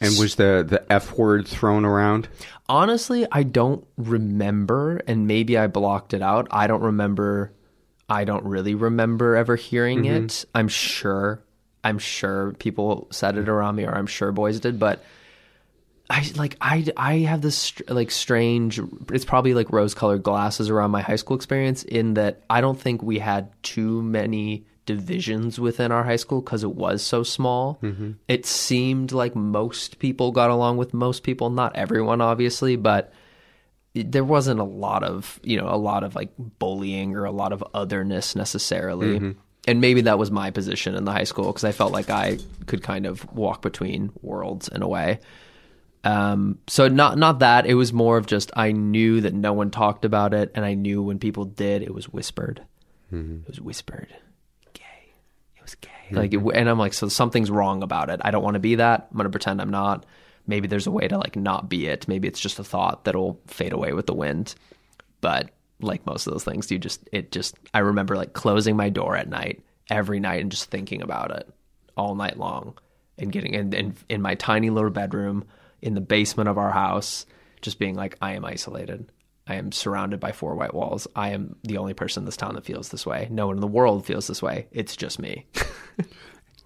[0.00, 2.28] And was the, the F word thrown around?
[2.68, 6.48] Honestly, I don't remember, and maybe I blocked it out.
[6.50, 7.52] I don't remember.
[8.08, 10.26] I don't really remember ever hearing mm-hmm.
[10.26, 10.44] it.
[10.54, 11.42] I'm sure.
[11.86, 15.04] I'm sure people said it around me, or I'm sure boys did, but
[16.10, 18.80] I like I I have this like strange.
[19.12, 21.84] It's probably like rose-colored glasses around my high school experience.
[21.84, 26.64] In that I don't think we had too many divisions within our high school because
[26.64, 27.78] it was so small.
[27.82, 28.12] Mm-hmm.
[28.26, 31.50] It seemed like most people got along with most people.
[31.50, 33.12] Not everyone, obviously, but
[33.94, 37.52] there wasn't a lot of you know a lot of like bullying or a lot
[37.52, 39.20] of otherness necessarily.
[39.20, 39.38] Mm-hmm.
[39.66, 42.38] And maybe that was my position in the high school because I felt like I
[42.66, 45.18] could kind of walk between worlds in a way.
[46.04, 49.72] Um, so not not that it was more of just I knew that no one
[49.72, 52.62] talked about it, and I knew when people did, it was whispered.
[53.42, 54.14] It was whispered,
[54.72, 54.82] gay.
[55.56, 55.90] It was gay.
[56.12, 58.20] Like, it, and I'm like, so something's wrong about it.
[58.22, 59.08] I don't want to be that.
[59.10, 60.06] I'm gonna pretend I'm not.
[60.46, 62.06] Maybe there's a way to like not be it.
[62.06, 64.54] Maybe it's just a thought that'll fade away with the wind.
[65.20, 65.50] But
[65.80, 69.16] like most of those things, you just it just I remember like closing my door
[69.16, 71.48] at night every night and just thinking about it
[71.96, 72.76] all night long
[73.18, 75.44] and getting in, in in my tiny little bedroom
[75.82, 77.26] in the basement of our house,
[77.60, 79.10] just being like, I am isolated.
[79.48, 81.06] I am surrounded by four white walls.
[81.14, 83.28] I am the only person in this town that feels this way.
[83.30, 84.66] No one in the world feels this way.
[84.72, 85.46] It's just me.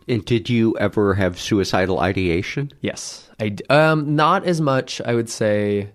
[0.08, 2.72] And did you ever have suicidal ideation?
[2.80, 5.00] Yes, I um not as much.
[5.00, 5.90] I would say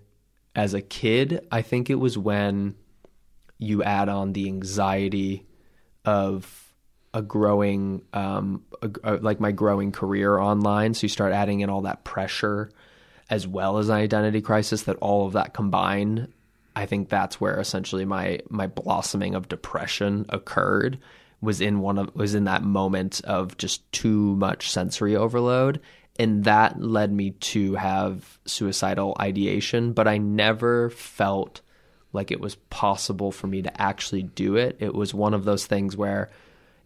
[0.54, 1.46] as a kid.
[1.52, 2.76] I think it was when
[3.58, 5.46] you add on the anxiety
[6.04, 6.62] of
[7.14, 10.94] a growing um a, a- like my growing career online.
[10.94, 12.70] So you start adding in all that pressure
[13.30, 14.82] as well as an identity crisis.
[14.82, 16.32] That all of that combine
[16.76, 20.98] I think that's where essentially my my blossoming of depression occurred
[21.40, 25.80] was in one of was in that moment of just too much sensory overload
[26.18, 31.62] and that led me to have suicidal ideation but I never felt
[32.16, 35.66] like it was possible for me to actually do it it was one of those
[35.66, 36.28] things where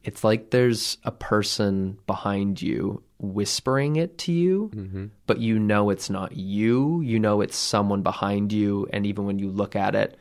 [0.03, 5.07] it's like there's a person behind you whispering it to you, mm-hmm.
[5.27, 7.01] but you know it's not you.
[7.03, 8.89] You know it's someone behind you.
[8.93, 10.19] And even when you look at it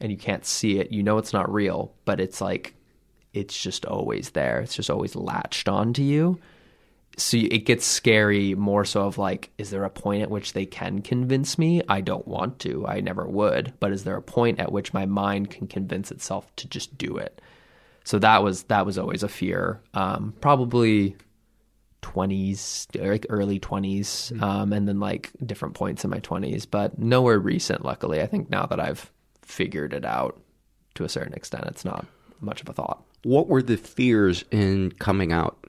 [0.00, 2.74] and you can't see it, you know it's not real, but it's like,
[3.32, 4.60] it's just always there.
[4.60, 6.38] It's just always latched onto you.
[7.16, 10.64] So it gets scary more so of like, is there a point at which they
[10.66, 11.82] can convince me?
[11.88, 12.86] I don't want to.
[12.86, 13.74] I never would.
[13.80, 17.16] But is there a point at which my mind can convince itself to just do
[17.18, 17.40] it?
[18.04, 21.16] so that was that was always a fear um probably
[22.02, 27.38] 20s like early 20s um and then like different points in my 20s but nowhere
[27.38, 29.10] recent luckily i think now that i've
[29.42, 30.40] figured it out
[30.94, 32.06] to a certain extent it's not
[32.40, 35.61] much of a thought what were the fears in coming out?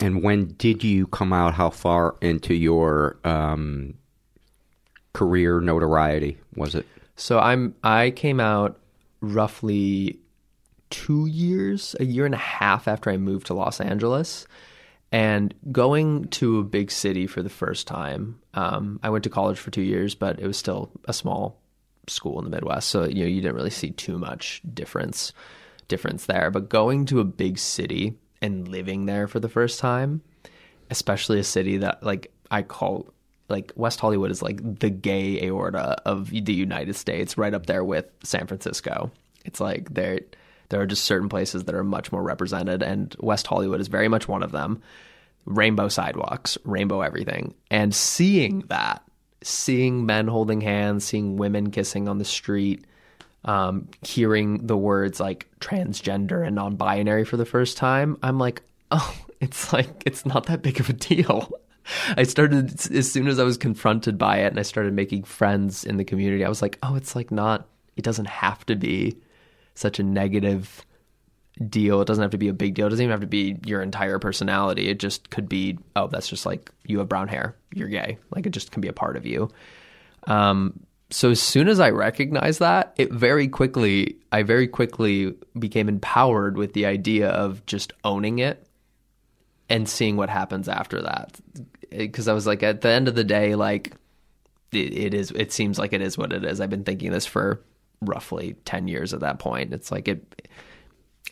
[0.00, 1.54] And when did you come out?
[1.54, 3.94] How far into your um,
[5.12, 6.86] career notoriety was it?
[7.16, 8.78] So I'm I came out
[9.20, 10.20] roughly
[10.90, 14.46] two years, a year and a half after I moved to Los Angeles,
[15.10, 18.40] and going to a big city for the first time.
[18.54, 21.58] Um, I went to college for two years, but it was still a small
[22.06, 25.32] school in the Midwest, so you know you didn't really see too much difference
[25.88, 26.50] difference there.
[26.50, 30.22] But going to a big city and living there for the first time,
[30.90, 33.12] especially a city that like I call
[33.48, 37.84] like West Hollywood is like the gay aorta of the United States, right up there
[37.84, 39.10] with San Francisco.
[39.44, 40.20] It's like there
[40.68, 44.08] there are just certain places that are much more represented, and West Hollywood is very
[44.08, 44.82] much one of them.
[45.44, 49.02] Rainbow sidewalks, rainbow everything, and seeing that,
[49.42, 52.84] seeing men holding hands, seeing women kissing on the street,
[53.46, 59.16] um, hearing the words like transgender and non-binary for the first time, I'm like, oh,
[59.40, 61.50] it's like it's not that big of a deal.
[62.16, 65.84] I started as soon as I was confronted by it and I started making friends
[65.84, 66.44] in the community.
[66.44, 69.16] I was like, oh, it's like not, it doesn't have to be
[69.74, 70.84] such a negative
[71.68, 72.00] deal.
[72.00, 72.86] It doesn't have to be a big deal.
[72.86, 74.88] It doesn't even have to be your entire personality.
[74.88, 78.18] It just could be, oh, that's just like you have brown hair, you're gay.
[78.34, 79.48] Like it just can be a part of you.
[80.26, 80.80] Um,
[81.10, 86.56] so as soon as I recognized that, it very quickly, I very quickly became empowered
[86.56, 88.66] with the idea of just owning it
[89.68, 91.38] and seeing what happens after that.
[91.90, 93.92] Because I was like, at the end of the day, like
[94.72, 95.30] it, it is.
[95.30, 96.60] It seems like it is what it is.
[96.60, 97.62] I've been thinking this for
[98.00, 99.72] roughly ten years at that point.
[99.72, 100.50] It's like it.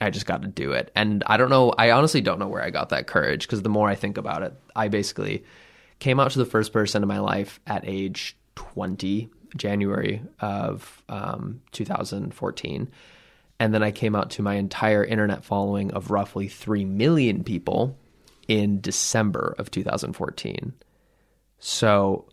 [0.00, 1.72] I just got to do it, and I don't know.
[1.76, 4.42] I honestly don't know where I got that courage because the more I think about
[4.42, 5.44] it, I basically
[5.98, 11.62] came out to the first person in my life at age twenty, January of um,
[11.72, 12.90] 2014.
[13.60, 17.96] And then I came out to my entire internet following of roughly 3 million people
[18.48, 20.74] in December of 2014.
[21.58, 22.26] So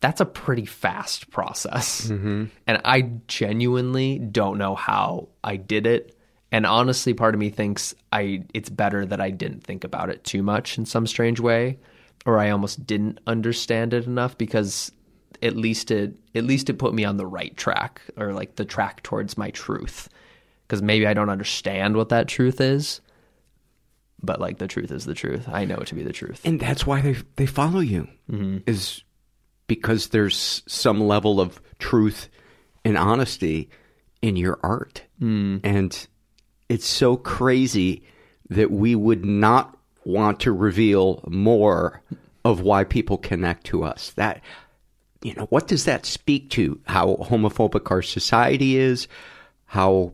[0.00, 2.08] that's a pretty fast process.
[2.08, 2.44] Mm-hmm.
[2.66, 6.18] And I genuinely don't know how I did it.
[6.52, 10.22] And honestly, part of me thinks I it's better that I didn't think about it
[10.22, 11.78] too much in some strange way,
[12.26, 14.92] or I almost didn't understand it enough because
[15.44, 18.64] at least it at least it put me on the right track or like the
[18.64, 20.08] track towards my truth.
[20.66, 23.02] Because maybe I don't understand what that truth is,
[24.22, 25.46] but like the truth is the truth.
[25.48, 26.40] I know it to be the truth.
[26.44, 28.58] And that's why they they follow you Mm-hmm.
[28.66, 29.02] is
[29.66, 32.28] because there's some level of truth
[32.86, 33.68] and honesty
[34.22, 35.02] in your art.
[35.20, 35.60] Mm.
[35.62, 36.06] And
[36.70, 38.02] it's so crazy
[38.48, 42.02] that we would not want to reveal more
[42.44, 44.12] of why people connect to us.
[44.16, 44.42] That
[45.24, 49.08] you know, what does that speak to how homophobic our society is,
[49.64, 50.12] how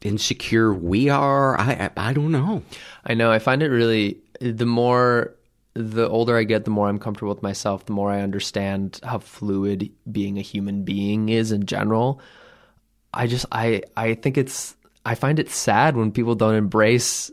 [0.00, 1.58] insecure we are?
[1.58, 2.62] I I, I don't know.
[3.04, 3.30] I know.
[3.30, 5.34] I find it really the more
[5.74, 9.18] the older I get, the more I'm comfortable with myself, the more I understand how
[9.18, 12.20] fluid being a human being is in general.
[13.12, 17.30] I just I I think it's I find it sad when people don't embrace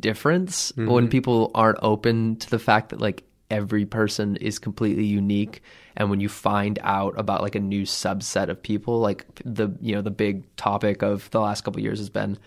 [0.00, 0.88] difference, Mhm.
[0.90, 5.62] when people aren't open to the fact that like every person is completely unique.
[5.96, 9.94] And when you find out about like a new subset of people like the you
[9.94, 12.38] know the big topic of the last couple years has been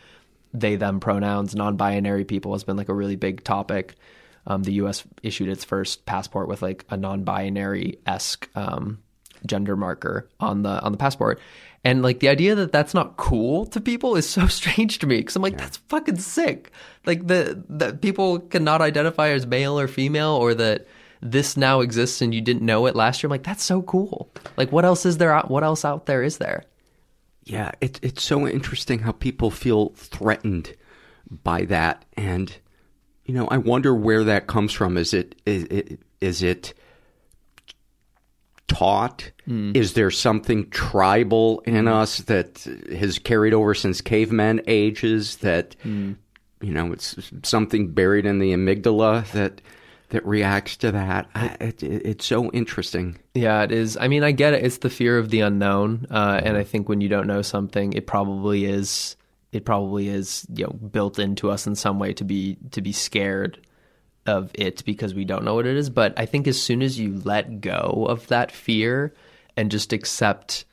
[0.54, 1.56] they them pronouns.
[1.56, 3.96] Non-binary people has been like a really big topic.
[4.48, 9.00] Um, the us issued its first passport with like a non-binary esque um,
[9.46, 11.40] gender marker on the on the passport
[11.84, 15.18] and like the idea that that's not cool to people is so strange to me
[15.18, 16.72] because i'm like that's fucking sick.
[17.06, 20.88] Like the that people cannot identify as male or female or that
[21.22, 23.28] this now exists and you didn't know it last year.
[23.28, 24.32] I'm like that's so cool.
[24.58, 26.64] Like what else is there out what else out there is there?
[27.46, 30.76] Yeah, it, it's so interesting how people feel threatened
[31.32, 32.56] by that, and
[33.26, 34.98] you know, I wonder where that comes from.
[34.98, 36.74] Is it is it, is it
[38.70, 39.32] taught?
[39.48, 39.76] Mm.
[39.76, 42.66] Is there something tribal in us that
[42.98, 45.38] has carried over since caveman ages?
[45.38, 46.16] That Mm.
[46.62, 49.62] you know, it's something buried in the amygdala that
[50.10, 51.30] that reacts to that.
[51.36, 53.20] I, it, it, it's so interesting.
[53.36, 53.96] Yeah, it is.
[53.96, 54.66] I mean, I get it.
[54.66, 57.94] It's the fear of the unknown, uh, and I think when you don't know something,
[57.94, 59.16] it probably is.
[59.52, 62.92] It probably is, you know, built into us in some way to be to be
[62.92, 63.60] scared
[64.30, 65.90] of it because we don't know what it is.
[65.90, 69.14] But I think as soon as you let go of that fear
[69.58, 70.64] and just accept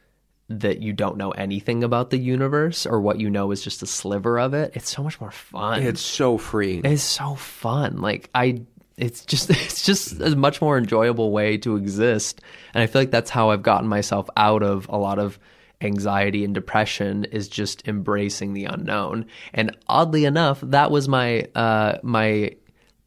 [0.49, 3.87] that you don't know anything about the universe or what you know is just a
[3.87, 5.83] sliver of it, it's so much more fun.
[5.83, 6.85] It's so freeing.
[6.85, 8.01] It's so fun.
[8.01, 8.63] Like I
[8.97, 12.41] it's just it's just a much more enjoyable way to exist.
[12.75, 15.39] And I feel like that's how I've gotten myself out of a lot of
[15.81, 19.27] anxiety and depression is just embracing the unknown.
[19.53, 22.57] And oddly enough, that was my uh, my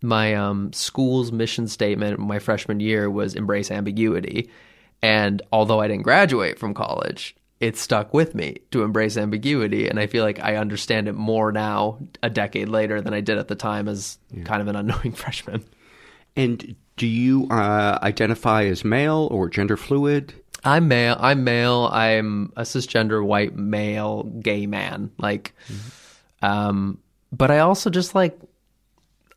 [0.02, 4.50] my um, school's mission statement my freshman year was embrace ambiguity.
[5.02, 9.88] And although I didn't graduate from college, it stuck with me to embrace ambiguity.
[9.88, 13.38] And I feel like I understand it more now, a decade later, than I did
[13.38, 15.64] at the time as kind of an unknowing freshman.
[16.36, 20.34] And do you uh, identify as male or gender fluid?
[20.64, 21.18] I'm male.
[21.20, 21.90] I'm male.
[21.92, 25.12] I'm a cisgender white male gay man.
[25.18, 25.54] Like,
[26.42, 27.00] um,
[27.32, 28.38] but I also just like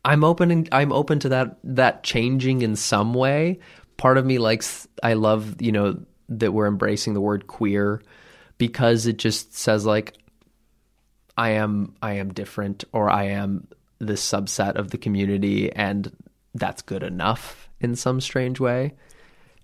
[0.05, 0.67] I'm open.
[0.71, 3.59] I'm open to that that changing in some way.
[3.97, 4.87] Part of me likes.
[5.01, 5.99] I love you know
[6.29, 8.01] that we're embracing the word queer
[8.57, 10.17] because it just says like
[11.37, 11.95] I am.
[12.01, 13.67] I am different, or I am
[13.99, 16.11] this subset of the community, and
[16.53, 18.93] that's good enough in some strange way.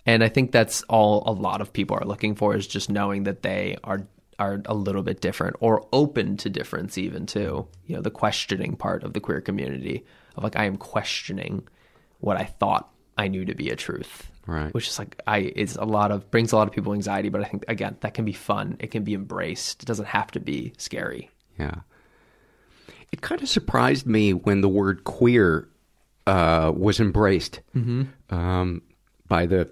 [0.06, 3.24] And I think that's all a lot of people are looking for is just knowing
[3.24, 4.08] that they are
[4.40, 7.68] are a little bit different or open to difference even too.
[7.86, 10.06] You know, the questioning part of the queer community
[10.40, 11.68] of like I am questioning
[12.20, 14.32] what I thought I knew to be a truth.
[14.48, 14.74] Right.
[14.74, 17.42] Which is like I it's a lot of brings a lot of people anxiety, but
[17.42, 18.78] I think again, that can be fun.
[18.80, 19.84] It can be embraced.
[19.84, 21.30] It doesn't have to be scary.
[21.60, 21.76] Yeah.
[23.12, 25.68] It kind of surprised me when the word queer
[26.28, 28.08] uh, was embraced Mhm.
[28.30, 28.82] um,
[29.28, 29.70] by the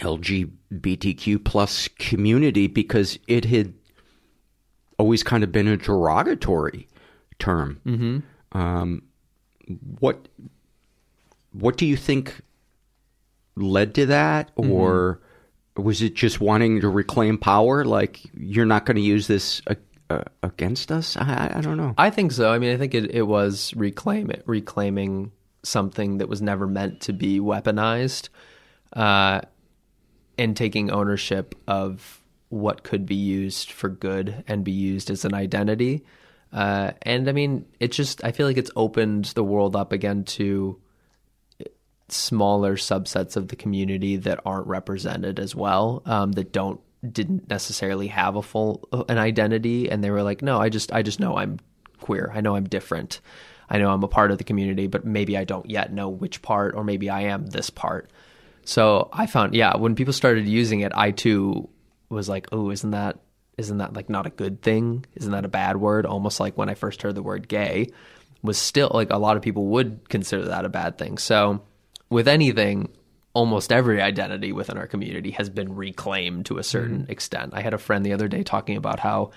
[0.00, 3.74] LGBTQ plus community because it had
[4.98, 6.88] always kind of been a derogatory
[7.38, 7.80] term.
[7.86, 8.22] Mhm.
[8.52, 9.02] Um,
[9.98, 10.28] what
[11.52, 12.40] what do you think
[13.56, 15.20] led to that, or
[15.76, 17.84] was it just wanting to reclaim power?
[17.84, 19.74] Like you're not going to use this uh,
[20.10, 21.16] uh, against us?
[21.16, 21.94] I, I don't know.
[21.98, 22.50] I think so.
[22.50, 27.00] I mean, I think it, it was reclaim it, reclaiming something that was never meant
[27.02, 28.28] to be weaponized,
[28.94, 29.40] uh,
[30.36, 35.34] and taking ownership of what could be used for good and be used as an
[35.34, 36.04] identity.
[36.52, 40.24] Uh, and I mean, it just I feel like it's opened the world up again
[40.24, 40.80] to
[42.08, 46.80] smaller subsets of the community that aren't represented as well, um, that don't
[47.12, 50.92] didn't necessarily have a full uh, an identity, and they were like, no, I just
[50.92, 51.58] I just know I'm
[52.00, 52.32] queer.
[52.34, 53.20] I know I'm different.
[53.70, 56.40] I know I'm a part of the community, but maybe I don't yet know which
[56.40, 58.10] part, or maybe I am this part.
[58.64, 61.68] So I found, yeah, when people started using it, I too
[62.08, 63.18] was like, oh, isn't that
[63.58, 65.04] isn't that like not a good thing?
[65.16, 66.06] Isn't that a bad word?
[66.06, 67.90] Almost like when I first heard the word gay,
[68.42, 71.18] was still like a lot of people would consider that a bad thing.
[71.18, 71.62] So
[72.08, 72.88] with anything,
[73.34, 77.52] almost every identity within our community has been reclaimed to a certain extent.
[77.52, 79.32] I had a friend the other day talking about how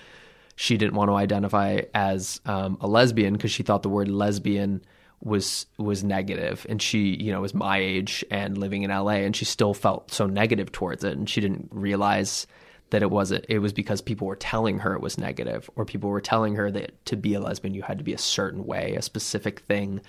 [0.56, 4.82] she didn't want to identify as um, a lesbian because she thought the word lesbian
[5.20, 9.36] was was negative and she you know was my age and living in LA and
[9.36, 12.46] she still felt so negative towards it and she didn't realize
[12.92, 16.10] that it wasn't it was because people were telling her it was negative or people
[16.10, 18.94] were telling her that to be a lesbian you had to be a certain way
[18.94, 20.00] a specific thing.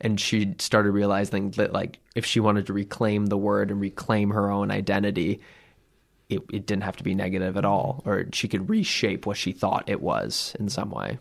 [0.00, 4.30] And she started realizing that like if she wanted to reclaim the word and reclaim
[4.30, 5.40] her own identity
[6.28, 9.52] it, it didn't have to be negative at all or she could reshape what she
[9.52, 11.18] thought it was in some way.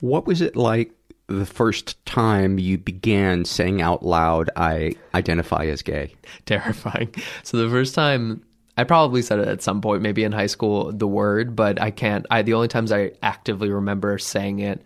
[0.00, 0.90] What was it like
[1.28, 6.16] the first time you began saying out loud, I identify as gay?
[6.44, 7.14] terrifying.
[7.44, 8.42] So the first time
[8.76, 11.90] i probably said it at some point maybe in high school the word but i
[11.90, 14.82] can't i the only times i actively remember saying it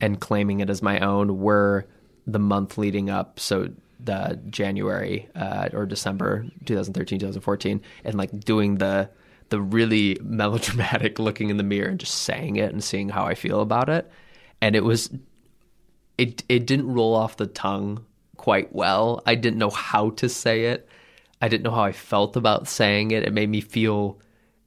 [0.00, 1.86] and claiming it as my own were
[2.26, 3.68] the month leading up so
[4.00, 9.08] the january uh, or december 2013 2014 and like doing the
[9.50, 13.34] the really melodramatic looking in the mirror and just saying it and seeing how i
[13.34, 14.10] feel about it.
[14.60, 15.10] And it was
[16.18, 18.04] it it didn't roll off the tongue
[18.36, 19.22] quite well.
[19.26, 20.88] I didn't know how to say it
[21.44, 24.18] i didn't know how i felt about saying it it made me feel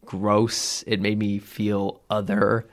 [0.05, 2.67] gross it made me feel other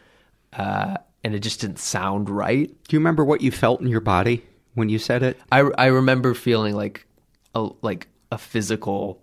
[0.53, 4.01] uh, and it just didn't sound right Do you remember what you felt in your
[4.01, 4.45] body
[4.75, 5.41] when you said it?
[5.51, 7.07] I I remember feeling like
[7.55, 9.23] a like a physical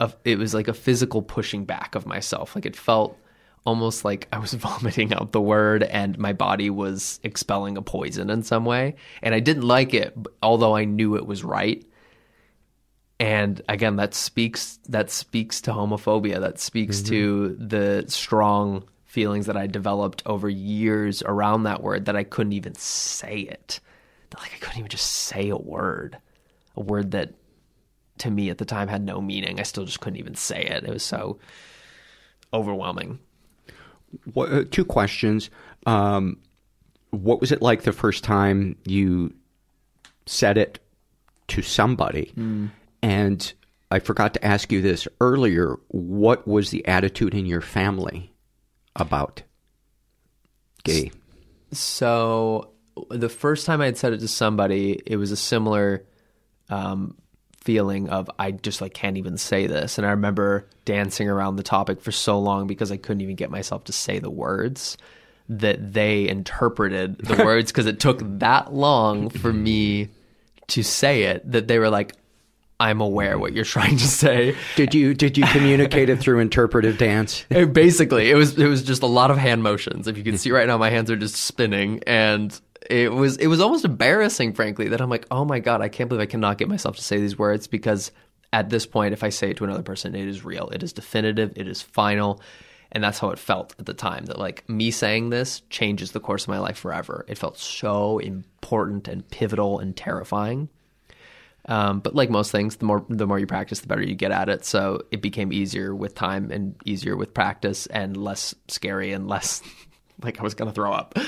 [0.00, 2.54] of it was like a physical pushing back of myself.
[2.54, 3.18] Like it felt
[3.66, 8.30] almost like I was vomiting out the word and my body was expelling a poison
[8.30, 8.96] in some way.
[9.22, 11.84] And I didn't like it, although I knew it was right.
[13.24, 16.40] And again, that speaks that speaks to homophobia.
[16.40, 22.16] That speaks to the strong feelings that I developed over years around that word that
[22.16, 23.80] I couldn't even say it
[24.38, 26.18] like I couldn't even just say a word,
[26.76, 27.34] a word that
[28.18, 29.58] to me at the time had no meaning.
[29.58, 30.84] I still just couldn't even say it.
[30.84, 31.38] It was so
[32.52, 33.18] overwhelming.
[34.34, 35.48] What, uh, two questions.
[35.86, 36.38] Um,
[37.10, 39.32] what was it like the first time you
[40.26, 40.78] said it
[41.48, 42.32] to somebody?
[42.36, 42.70] Mm.
[43.04, 43.52] And
[43.90, 45.76] I forgot to ask you this earlier.
[45.88, 48.32] What was the attitude in your family
[48.96, 49.42] about
[50.84, 51.12] gay?
[51.70, 52.70] So
[53.10, 56.02] the first time I had said it to somebody, it was a similar
[56.70, 57.18] um,
[57.60, 61.62] feeling of I just like can't even say this, and I remember dancing around the
[61.62, 64.96] topic for so long because I couldn't even get myself to say the words
[65.50, 70.08] that they interpreted the words because it took that long for me
[70.68, 72.14] to say it that they were like
[72.80, 74.56] I'm aware what you're trying to say.
[74.76, 77.44] Did you did you communicate it through interpretive dance?
[77.50, 80.08] It- basically, it was it was just a lot of hand motions.
[80.08, 82.58] If you can see right now, my hands are just spinning, and
[82.90, 86.08] it was it was almost embarrassing, frankly, that I'm like, oh my god, I can't
[86.08, 88.10] believe I cannot get myself to say these words because
[88.52, 90.92] at this point, if I say it to another person, it is real, it is
[90.92, 92.40] definitive, it is final.
[92.92, 96.20] And that's how it felt at the time that like me saying this changes the
[96.20, 97.24] course of my life forever.
[97.28, 100.68] It felt so important and pivotal and terrifying.
[101.66, 104.30] Um, but like most things, the more the more you practice, the better you get
[104.30, 104.64] at it.
[104.64, 109.62] So it became easier with time and easier with practice and less scary and less
[110.22, 111.18] like I was gonna throw up.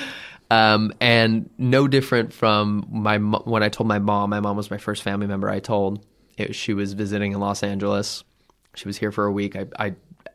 [0.50, 4.30] Um, and no different from my when I told my mom.
[4.30, 5.48] My mom was my first family member.
[5.48, 6.04] I told
[6.36, 8.22] it, she was visiting in Los Angeles.
[8.74, 9.56] She was here for a week.
[9.56, 9.94] I, I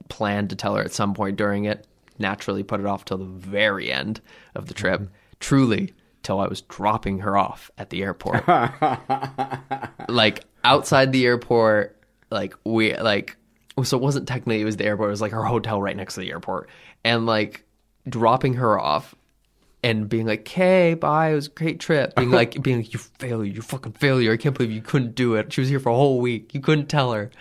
[0.09, 1.87] planned to tell her at some point during it.
[2.17, 4.19] Naturally, put it off till the very end
[4.55, 5.09] of the trip.
[5.39, 5.93] Truly,
[6.23, 8.43] till I was dropping her off at the airport.
[10.09, 11.97] Like outside the airport
[12.29, 13.37] like we like
[13.83, 16.15] so it wasn't technically it was the airport it was like her hotel right next
[16.15, 16.69] to the airport.
[17.03, 17.63] And like
[18.09, 19.15] dropping her off
[19.83, 22.15] and being like okay bye it was a great trip.
[22.15, 24.33] Being like being like you failure you fucking failure.
[24.33, 25.53] I can't believe you couldn't do it.
[25.53, 26.53] She was here for a whole week.
[26.53, 27.31] You couldn't tell her.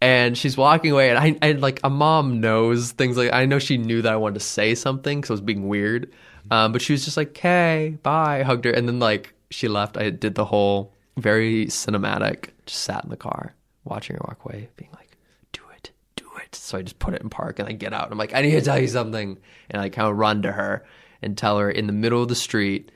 [0.00, 3.58] And she's walking away and I, and like a mom knows things like i know
[3.58, 6.12] she knew that i wanted to say something because i was being weird
[6.50, 8.70] um, but she was just like okay bye hugged her.
[8.70, 9.96] And then like she left.
[9.96, 14.68] I did the whole very cinematic just sat in the car watching her walk away
[14.76, 15.16] being like
[15.52, 16.54] do it do it.
[16.54, 18.10] So i just put it in park and i get out.
[18.10, 19.38] I'm like i need to tell you something.
[19.70, 20.84] And i kind of run to her
[21.22, 22.90] and tell her in the middle of the street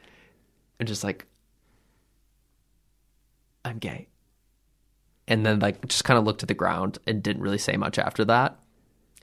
[0.79, 1.27] and just like
[3.65, 4.09] i'm gay.
[5.27, 7.99] And then like just kind of looked at the ground and didn't really say much
[7.99, 8.59] after that.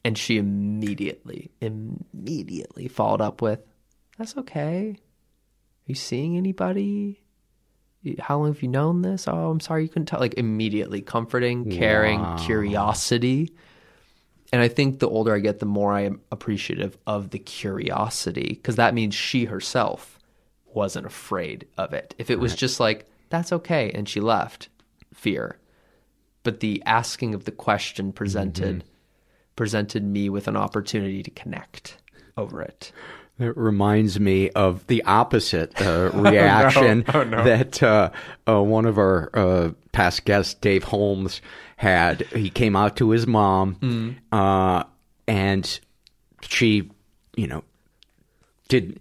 [0.04, 3.60] And she immediately immediately followed up with
[4.18, 4.98] that's okay.
[4.98, 7.22] Are you seeing anybody?
[8.20, 9.28] How long have you known this?
[9.28, 10.20] Oh i'm sorry you couldn't tell.
[10.20, 12.38] Like immediately comforting caring Wow.
[12.38, 13.54] curiosity.
[14.54, 18.50] And i think the older i get the more i am appreciative of the curiosity
[18.50, 20.20] because that means she herself
[20.74, 22.14] wasn't afraid of it.
[22.18, 24.70] If it was just like that's okay and she left
[25.14, 25.58] fear.
[26.44, 28.88] But the asking of the question presented mm-hmm.
[29.56, 31.98] presented me with an opportunity to connect
[32.38, 32.92] over it
[33.38, 37.44] It reminds me of the opposite uh, reaction Oh, no.
[37.44, 38.12] that uh,
[38.48, 41.42] uh, one of our uh, past guests, Dave Holmes,
[41.76, 42.22] had.
[42.28, 44.16] He came out to his mom, Mm.
[44.32, 44.86] uh,
[45.28, 45.80] and
[46.42, 46.90] she,
[47.36, 47.64] you know,
[48.70, 49.00] did.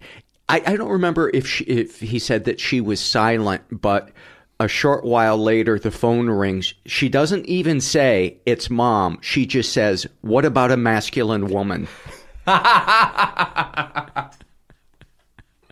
[0.49, 4.11] I, I don't remember if she, if he said that she was silent, but
[4.59, 6.73] a short while later the phone rings.
[6.85, 9.19] She doesn't even say it's mom.
[9.21, 11.87] She just says, "What about a masculine woman?"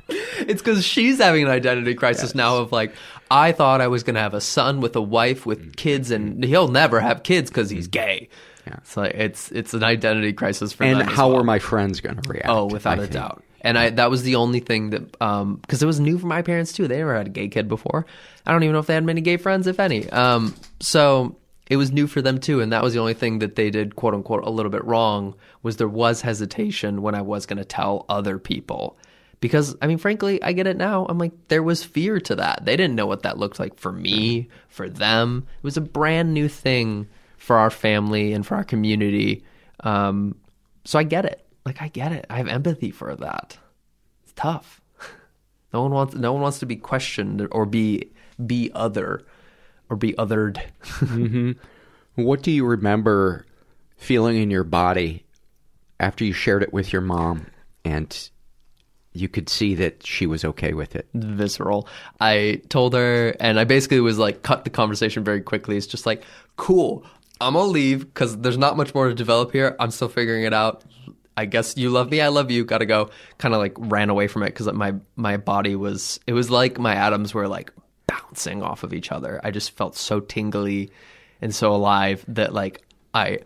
[0.10, 2.94] it's because she's having an identity crisis now of like
[3.32, 6.44] i thought i was going to have a son with a wife with kids and
[6.44, 8.30] he'll never have kids because he's gay.
[8.66, 11.38] It's like it's it's an identity crisis for and them as how well.
[11.40, 12.48] were my friends going to react?
[12.50, 13.12] oh without I a think.
[13.14, 13.44] doubt.
[13.62, 16.42] And I that was the only thing that um because it was new for my
[16.42, 16.88] parents too.
[16.88, 18.06] They never had a gay kid before.
[18.46, 20.10] I don't even know if they had many gay friends if any.
[20.10, 21.36] Um so
[21.74, 23.96] it was new for them too and that was the only thing that they did
[23.96, 27.66] quote unquote a little bit wrong was there was hesitation when I was going to
[27.66, 28.96] tell other people.
[29.40, 31.08] Because I mean frankly I get it now.
[31.10, 32.64] I'm like there was fear to that.
[32.64, 35.48] They didn't know what that looked like for me for them.
[35.58, 37.08] It was a brand new thing
[37.38, 39.44] for our family and for our community.
[39.80, 40.36] Um
[40.86, 41.44] so I get it.
[41.66, 42.28] Like I get it.
[42.30, 43.58] I have empathy for that.
[44.24, 44.80] It's tough.
[45.74, 48.12] No one wants no one wants to be questioned or be
[48.46, 49.26] be other
[49.90, 50.62] or be othered
[51.00, 51.52] hmm
[52.16, 53.46] What do you remember
[53.98, 55.26] feeling in your body
[56.00, 57.48] after you shared it with your mom
[57.84, 58.30] and
[59.14, 61.08] you could see that she was okay with it?
[61.14, 61.88] visceral.
[62.20, 65.78] I told her, and I basically was like, cut the conversation very quickly.
[65.78, 66.24] It's just like,
[66.56, 67.06] cool,
[67.40, 69.76] I'm gonna leave because there's not much more to develop here.
[69.80, 70.84] I'm still figuring it out.
[71.36, 72.64] I guess you love me, I love you.
[72.64, 73.10] Gotta go.
[73.38, 76.20] Kind of like ran away from it because my my body was.
[76.28, 77.72] It was like my atoms were like
[78.14, 79.40] bouncing off of each other.
[79.44, 80.92] I just felt so tingly
[81.42, 82.82] and so alive that like
[83.14, 83.40] I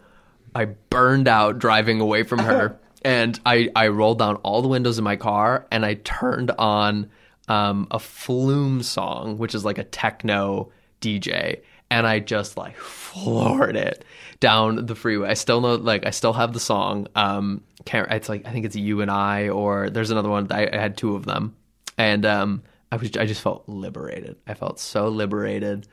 [0.54, 2.80] I burned out driving away from her.
[3.04, 7.10] and I, I rolled down all the windows in my car and I turned on
[7.48, 11.62] um, a Flume song, which is like a techno DJ.
[11.90, 14.04] and I just like floored it
[14.40, 15.30] down the freeway.
[15.30, 17.08] I still know, like, I still have the song.
[17.16, 20.48] Um, can't, it's like I think it's you and I, or there's another one.
[20.52, 21.56] I, I had two of them,
[21.98, 24.38] and um, I was I just felt liberated.
[24.48, 25.88] I felt so liberated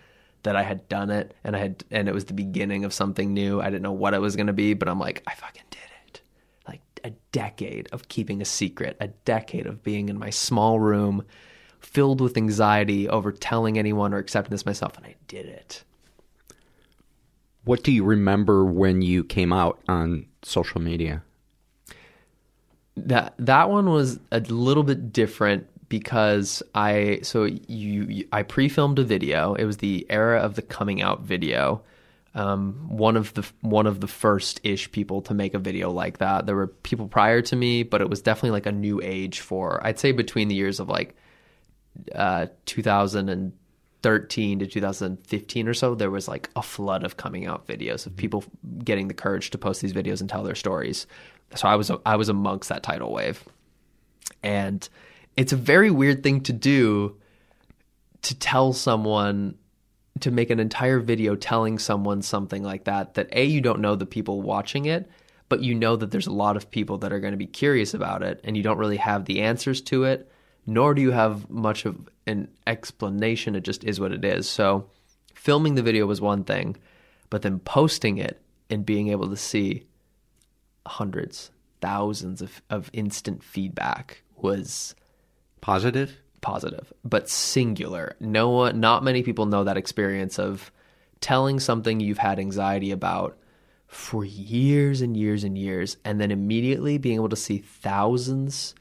[0.44, 3.32] that I had done it, and I had, and it was the beginning of something
[3.32, 3.60] new.
[3.60, 5.80] I didn't know what it was going to be, but I'm like, I fucking did
[6.06, 6.20] it.
[6.68, 11.24] Like a decade of keeping a secret, a decade of being in my small room
[11.80, 15.82] filled with anxiety over telling anyone or accepting this myself, and I did it.
[17.64, 21.22] What do you remember when you came out on social media?
[22.96, 25.66] That that one was a little bit different
[25.98, 29.54] because I so you, you I pre-filmed a video.
[29.54, 31.82] It was the era of the coming out video.
[32.34, 36.18] Um, one of the one of the first ish people to make a video like
[36.18, 36.46] that.
[36.46, 39.80] There were people prior to me, but it was definitely like a new age for
[39.86, 41.14] I'd say between the years of like
[42.12, 48.04] uh, 2013 to 2015 or so, there was like a flood of coming out videos
[48.04, 48.42] of people
[48.82, 51.06] getting the courage to post these videos and tell their stories.
[51.54, 53.44] So I was I was amongst that tidal wave,
[54.42, 54.88] and
[55.36, 57.16] it's a very weird thing to do
[58.22, 59.56] to tell someone
[60.20, 63.96] to make an entire video telling someone something like that that a you don't know
[63.96, 65.10] the people watching it
[65.48, 67.94] but you know that there's a lot of people that are going to be curious
[67.94, 70.30] about it and you don't really have the answers to it
[70.66, 73.54] nor do you have much of an explanation.
[73.54, 74.48] It just is what it is.
[74.48, 74.88] So,
[75.34, 76.76] filming the video was one thing,
[77.30, 79.84] but then posting it and being able to see
[80.86, 84.94] hundreds, thousands of, of instant feedback was
[85.64, 86.20] positive.
[86.42, 88.16] Positive, but singular.
[88.20, 90.70] No one, not many people know that experience of
[91.20, 93.38] telling something you've had anxiety about
[93.86, 98.74] for years and years and years, and then immediately being able to see thousands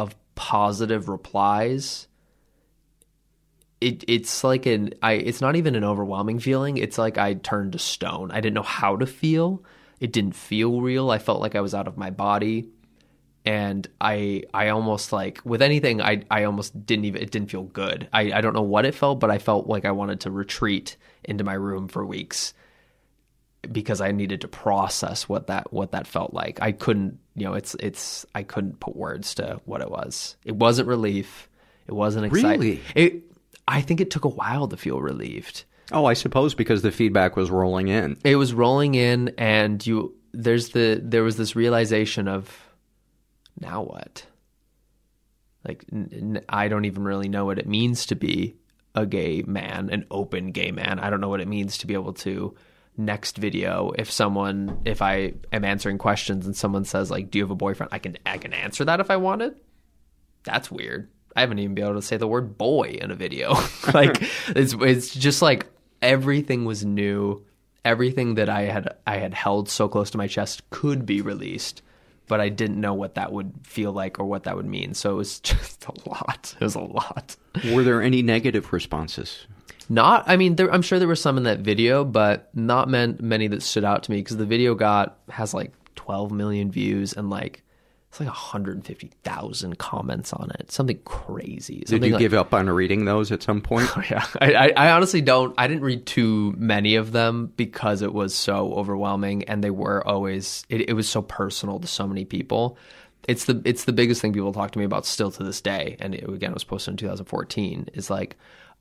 [0.00, 2.08] of positive replies
[3.80, 6.76] it it's like an I it's not even an overwhelming feeling.
[6.76, 8.30] It's like I turned to stone.
[8.30, 9.62] I didn't know how to feel.
[10.00, 11.10] It didn't feel real.
[11.10, 12.70] I felt like I was out of my body.
[13.46, 17.62] And I I almost like with anything I I almost didn't even it didn't feel
[17.62, 18.08] good.
[18.12, 20.96] I, I don't know what it felt, but I felt like I wanted to retreat
[21.24, 22.52] into my room for weeks
[23.70, 26.60] because I needed to process what that what that felt like.
[26.60, 30.36] I couldn't, you know, it's it's I couldn't put words to what it was.
[30.44, 31.48] It wasn't relief.
[31.86, 32.60] It wasn't exciting.
[32.60, 32.80] Really?
[32.94, 33.22] It
[33.68, 35.64] I think it took a while to feel relieved.
[35.92, 38.16] Oh, I suppose because the feedback was rolling in.
[38.24, 42.65] It was rolling in and you there's the there was this realization of
[43.60, 44.26] now what?
[45.66, 48.56] Like n- n- I don't even really know what it means to be
[48.94, 50.98] a gay man, an open gay man.
[50.98, 52.54] I don't know what it means to be able to
[52.96, 57.44] next video if someone if I am answering questions and someone says like do you
[57.44, 57.92] have a boyfriend?
[57.92, 59.56] I can I can answer that if I wanted.
[60.44, 61.10] That's weird.
[61.34, 63.54] I haven't even been able to say the word boy in a video.
[63.92, 65.66] Like it's it's just like
[66.02, 67.44] everything was new.
[67.84, 71.82] Everything that I had I had held so close to my chest could be released
[72.28, 74.94] but I didn't know what that would feel like or what that would mean.
[74.94, 76.54] So it was just a lot.
[76.60, 77.36] It was a lot.
[77.72, 79.46] Were there any negative responses?
[79.88, 83.46] not, I mean, there, I'm sure there were some in that video, but not many
[83.48, 87.30] that stood out to me because the video got has like 12 million views and
[87.30, 87.62] like
[88.16, 90.70] it's like 150,000 comments on it.
[90.72, 91.80] Something crazy.
[91.80, 93.90] Did Something you like- give up on reading those at some point?
[94.10, 95.54] yeah, I, I, I honestly don't.
[95.58, 100.06] I didn't read too many of them because it was so overwhelming, and they were
[100.06, 100.64] always.
[100.68, 102.78] It, it was so personal to so many people.
[103.28, 105.96] It's the it's the biggest thing people talk to me about still to this day.
[106.00, 107.90] And it, again, it was posted in 2014.
[107.92, 108.36] Is like,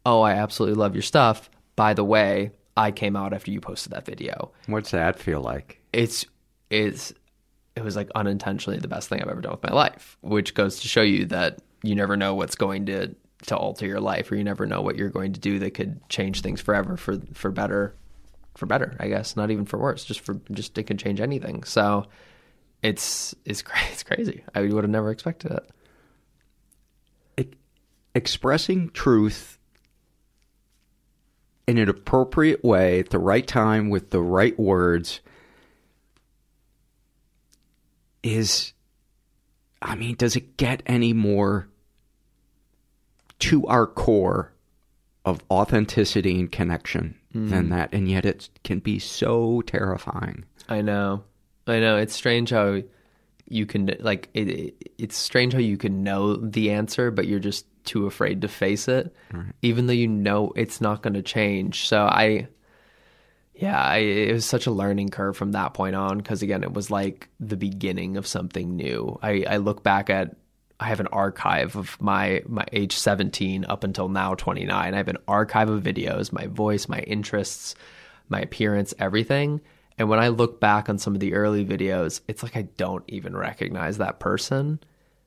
[0.06, 1.50] oh, I absolutely love your stuff.
[1.76, 4.52] By the way, I came out after you posted that video.
[4.68, 5.82] What's that feel like?
[5.92, 6.26] It's
[6.70, 7.14] it's
[7.76, 10.80] it was like unintentionally the best thing I've ever done with my life, which goes
[10.80, 13.16] to show you that you never know what's going to
[13.48, 16.00] to alter your life, or you never know what you're going to do that could
[16.10, 17.96] change things forever for for better,
[18.56, 18.96] for better.
[19.00, 21.64] I guess not even for worse, just for just it could change anything.
[21.64, 22.06] So
[22.82, 24.44] it's it's it's crazy.
[24.54, 25.70] I would have never expected it.
[28.14, 29.60] Expressing truth
[31.68, 35.20] in an appropriate way at the right time with the right words
[38.26, 38.74] is
[39.82, 41.68] I mean, does it get any more
[43.40, 44.52] to our core
[45.26, 47.70] of authenticity and connection than Mhm.
[47.70, 47.94] that?
[47.94, 50.46] And yet it can be so terrifying.
[50.68, 51.24] I know,
[51.68, 51.98] I know.
[51.98, 52.82] It's strange how
[53.48, 57.40] you can like it, it- It's strange how you can know the answer, but you're
[57.40, 59.14] just too afraid to face it,
[59.62, 61.88] even though you know it's not going to change.
[61.88, 62.48] So I,
[63.56, 66.74] yeah, I, it was such a learning curve from that point on because again, it
[66.74, 69.18] was like the beginning of something new.
[69.22, 70.36] I, I look back at
[70.78, 74.94] I have an archive of my my age 17 up until now 29.
[74.94, 77.76] I have an archive of videos, my voice, my interests,
[78.28, 79.62] my appearance, everything.
[79.98, 83.06] And when I look back on some of the early videos, it's like I don't
[83.08, 84.82] even recognize that person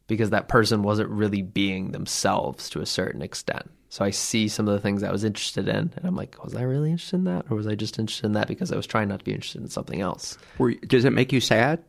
[0.06, 3.70] because that person wasn't really being themselves to a certain extent.
[3.90, 6.54] So I see some of the things I was interested in, and I'm like, was
[6.54, 8.86] I really interested in that, or was I just interested in that because I was
[8.86, 10.36] trying not to be interested in something else?
[10.58, 11.82] Were, does it make you sad?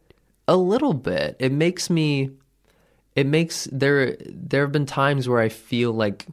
[0.47, 1.36] A little bit.
[1.39, 2.32] It makes me.
[3.16, 4.16] It makes there.
[4.26, 6.26] There have been times where I feel like,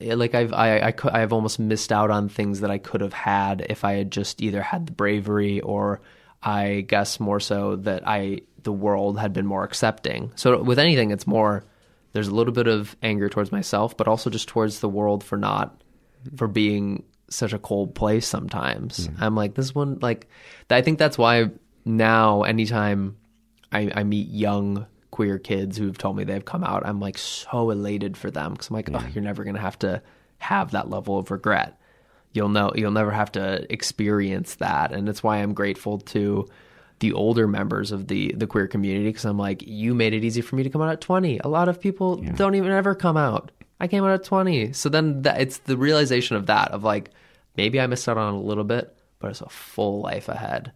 [0.00, 3.12] like I've I I could I've almost missed out on things that I could have
[3.12, 6.00] had if I had just either had the bravery or
[6.42, 10.32] I guess more so that I the world had been more accepting.
[10.34, 11.64] So with anything, it's more
[12.14, 15.36] there's a little bit of anger towards myself, but also just towards the world for
[15.36, 15.82] not
[16.36, 19.08] for being such a cold place sometimes.
[19.08, 19.22] Mm-hmm.
[19.22, 20.28] I'm like this one like
[20.70, 21.50] I think that's why
[21.84, 23.16] now anytime
[23.72, 27.70] I, I meet young queer kids who've told me they've come out, I'm like so
[27.70, 30.00] elated for them because I'm like, oh, you're never gonna have to
[30.38, 31.78] have that level of regret.
[32.32, 36.48] You'll know you'll never have to experience that, and that's why I'm grateful to
[37.00, 40.40] the older members of the the queer community because I'm like, you made it easy
[40.40, 41.40] for me to come out at 20.
[41.44, 43.50] A lot of people don't even ever come out.
[43.80, 44.72] I came out at 20.
[44.72, 47.10] So then that, it's the realization of that of like
[47.56, 50.72] maybe I missed out on a little bit, but it's a full life ahead.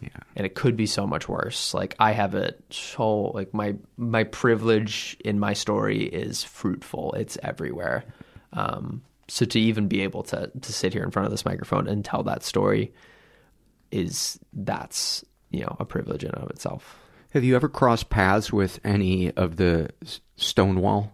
[0.00, 0.08] Yeah.
[0.36, 1.72] And it could be so much worse.
[1.72, 7.14] Like I have it so like my my privilege in my story is fruitful.
[7.14, 8.04] It's everywhere.
[8.52, 11.88] Um so to even be able to to sit here in front of this microphone
[11.88, 12.92] and tell that story
[13.90, 15.24] is that's
[15.54, 16.98] you know a privilege in and of itself.
[17.30, 19.90] Have you ever crossed paths with any of the
[20.36, 21.12] Stonewall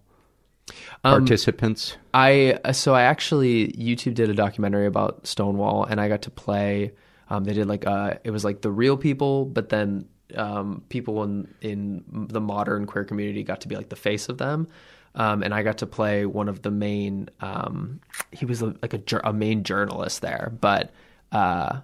[1.03, 1.97] Um, participants?
[2.13, 6.93] I so I actually YouTube did a documentary about Stonewall, and I got to play.
[7.29, 11.23] Um, they did like uh, it was like the real people, but then um, people
[11.23, 14.69] in in the modern queer community got to be like the face of them.
[15.15, 17.31] Um, and I got to play one of the main.
[17.41, 20.93] Um, he was a, like a, a main journalist there, but
[21.33, 21.81] uh,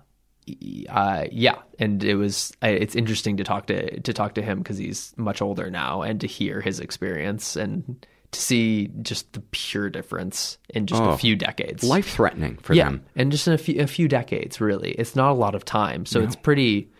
[0.88, 4.78] uh, yeah, and it was it's interesting to talk to to talk to him because
[4.78, 9.88] he's much older now, and to hear his experience and to see just the pure
[9.88, 11.82] difference in just Oh, a few decades.
[11.84, 13.04] Life threatening for yeah, them.
[13.16, 16.06] and just in a few a few decades, really, it's not a lot of time,
[16.06, 16.26] so No.
[16.26, 16.90] it's pretty.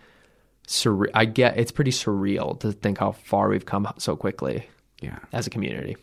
[0.68, 4.68] Surre- I get it's pretty surreal to think how far we've come so quickly.
[5.00, 5.96] Yeah, as a community.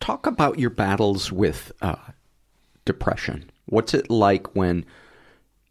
[0.00, 1.94] Talk about your battles with uh,
[2.84, 3.50] depression.
[3.66, 4.84] What's it like when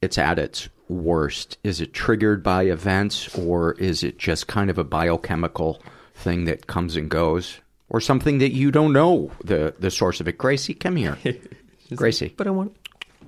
[0.01, 1.57] it's at its worst?
[1.63, 5.81] Is it triggered by events, or is it just kind of a biochemical
[6.13, 10.27] thing that comes and goes, or something that you don't know the the source of
[10.27, 10.37] it?
[10.37, 11.17] Gracie, come here.
[11.95, 12.75] Gracie, but I want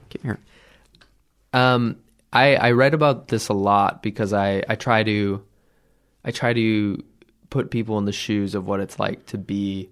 [0.09, 0.39] come here.
[1.53, 1.97] Um,
[2.31, 5.43] I I read about this a lot because I I try to
[6.23, 7.03] I try to
[7.49, 9.89] put people in the shoes of what it's like to be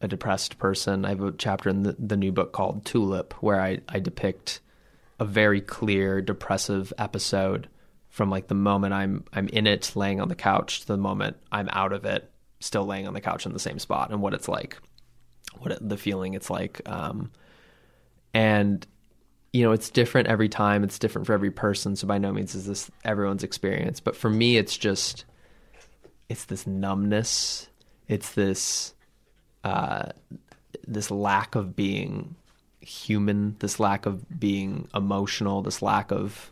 [0.00, 1.04] a depressed person.
[1.04, 4.60] I have a chapter in the, the new book called Tulip where I I depict
[5.22, 7.68] a very clear depressive episode
[8.08, 11.36] from like the moment I'm I'm in it laying on the couch to the moment
[11.52, 14.34] I'm out of it still laying on the couch in the same spot and what
[14.34, 14.76] it's like
[15.58, 17.30] what it, the feeling it's like um
[18.34, 18.84] and
[19.52, 22.56] you know it's different every time it's different for every person so by no means
[22.56, 25.24] is this everyone's experience but for me it's just
[26.28, 27.68] it's this numbness
[28.08, 28.92] it's this
[29.62, 30.06] uh
[30.88, 32.34] this lack of being
[32.82, 36.50] human this lack of being emotional this lack of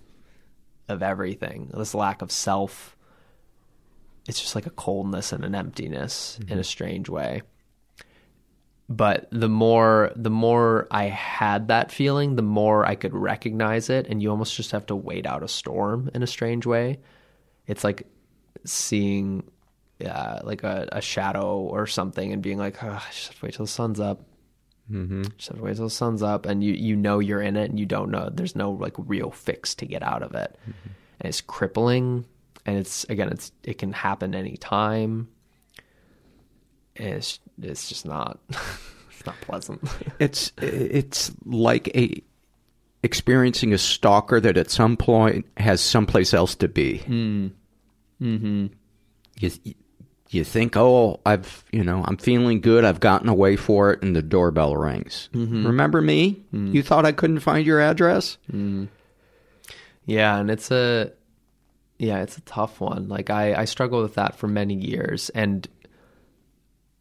[0.89, 2.97] of everything this lack of self
[4.29, 7.43] it's just like a coldness and an emptiness in a strange way
[8.91, 14.09] but the more the more I had that feeling, the more I could recognize it,
[14.09, 16.99] and you almost just have to wait out a storm in a strange way.
[17.69, 18.09] It's like
[18.65, 19.45] seeing
[20.05, 23.47] uh, like a, a shadow or something, and being like, oh, I just have to
[23.47, 24.23] wait till the sun's up.
[24.91, 25.23] Mm-hmm.
[25.37, 27.71] Just have to wait till the sun's up, and you you know you're in it,
[27.71, 28.29] and you don't know.
[28.33, 32.25] There's no like real fix to get out of it, and it's crippling.
[32.67, 35.29] And it's again, it's it can happen anytime.
[36.97, 39.81] And it's it's just not it's not pleasant.
[40.19, 42.23] It's it's like a
[43.03, 46.99] experiencing a stalker that at some point has someplace else to be.
[47.07, 47.53] Mm.
[48.21, 48.67] Mm-hmm.
[49.39, 49.75] You
[50.33, 52.85] you think, oh, I've you know I'm feeling good.
[52.85, 55.29] I've gotten away for it, and the doorbell rings.
[55.33, 55.67] Mhm.
[55.67, 56.43] Remember me?
[56.55, 56.73] Mm.
[56.73, 58.39] You thought I couldn't find your address?
[58.53, 58.89] Mm.
[60.07, 61.13] Yeah, and it's a
[61.99, 63.09] yeah, it's a tough one.
[63.09, 65.69] Like I I struggled with that for many years and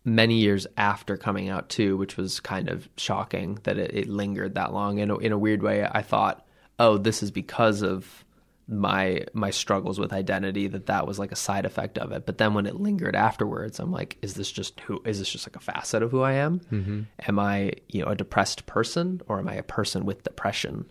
[0.06, 4.56] many years after coming out too, which was kind of shocking that it, it lingered
[4.56, 5.00] that long.
[5.00, 6.46] And in a weird way, I thought,
[6.80, 8.26] oh, this is because of
[8.72, 12.28] my my struggles with identity that that was like a side effect of it.
[12.28, 15.48] But then when it lingered afterwards i'm like is this just who is this just
[15.48, 16.60] like a facet of who i am?
[16.72, 17.06] Mhm.
[17.28, 20.86] am i you know a depressed person or am i a person with depression?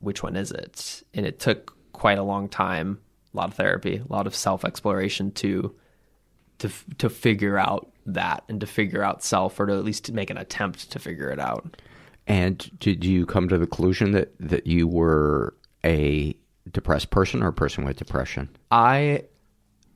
[0.00, 1.02] Which one is it?
[1.12, 2.98] And it took quite a long time
[3.34, 5.74] a lot of therapy a lot of self exploration to
[6.60, 10.30] to to figure out that and to figure out self or to at least make
[10.30, 11.76] an attempt to figure it out.
[12.26, 15.54] And did you come to the conclusion that, that you were
[15.84, 16.36] a
[16.70, 18.48] depressed person or a person with depression?
[18.70, 19.24] I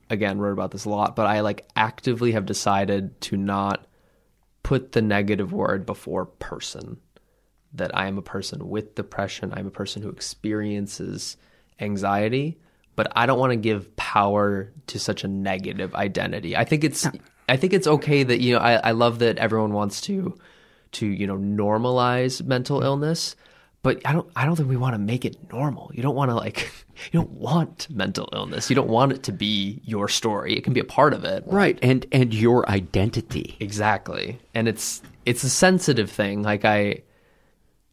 [0.09, 3.87] again wrote about this a lot, but I like actively have decided to not
[4.63, 6.97] put the negative word before person.
[7.75, 11.37] That I am a person with depression, I'm a person who experiences
[11.79, 12.59] anxiety,
[12.95, 16.55] but I don't want to give power to such a negative identity.
[16.55, 17.07] I think it's
[17.49, 20.37] I think it's okay that you know I, I love that everyone wants to
[20.93, 23.35] to you know normalize mental illness
[23.83, 25.91] but I don't I don't think we want to make it normal.
[25.93, 26.71] You don't want to like
[27.11, 28.69] you don't want mental illness.
[28.69, 30.55] You don't want it to be your story.
[30.57, 31.43] It can be a part of it.
[31.45, 31.77] Right.
[31.83, 33.57] And and your identity.
[33.59, 34.39] Exactly.
[34.55, 36.41] And it's it's a sensitive thing.
[36.41, 37.03] Like I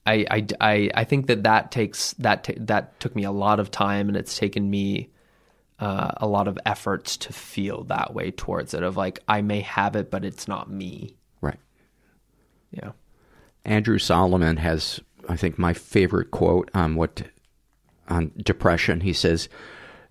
[0.06, 3.58] I I I, I think that that takes that ta- that took me a lot
[3.58, 5.10] of time and it's taken me
[5.80, 9.60] uh, a lot of efforts to feel that way towards it of like I may
[9.62, 11.16] have it but it's not me.
[11.40, 11.58] Right.
[12.70, 12.92] Yeah.
[13.64, 15.00] Andrew Solomon has,
[15.30, 17.22] I think, my favorite quote on what
[18.08, 19.00] on depression.
[19.00, 19.48] He says,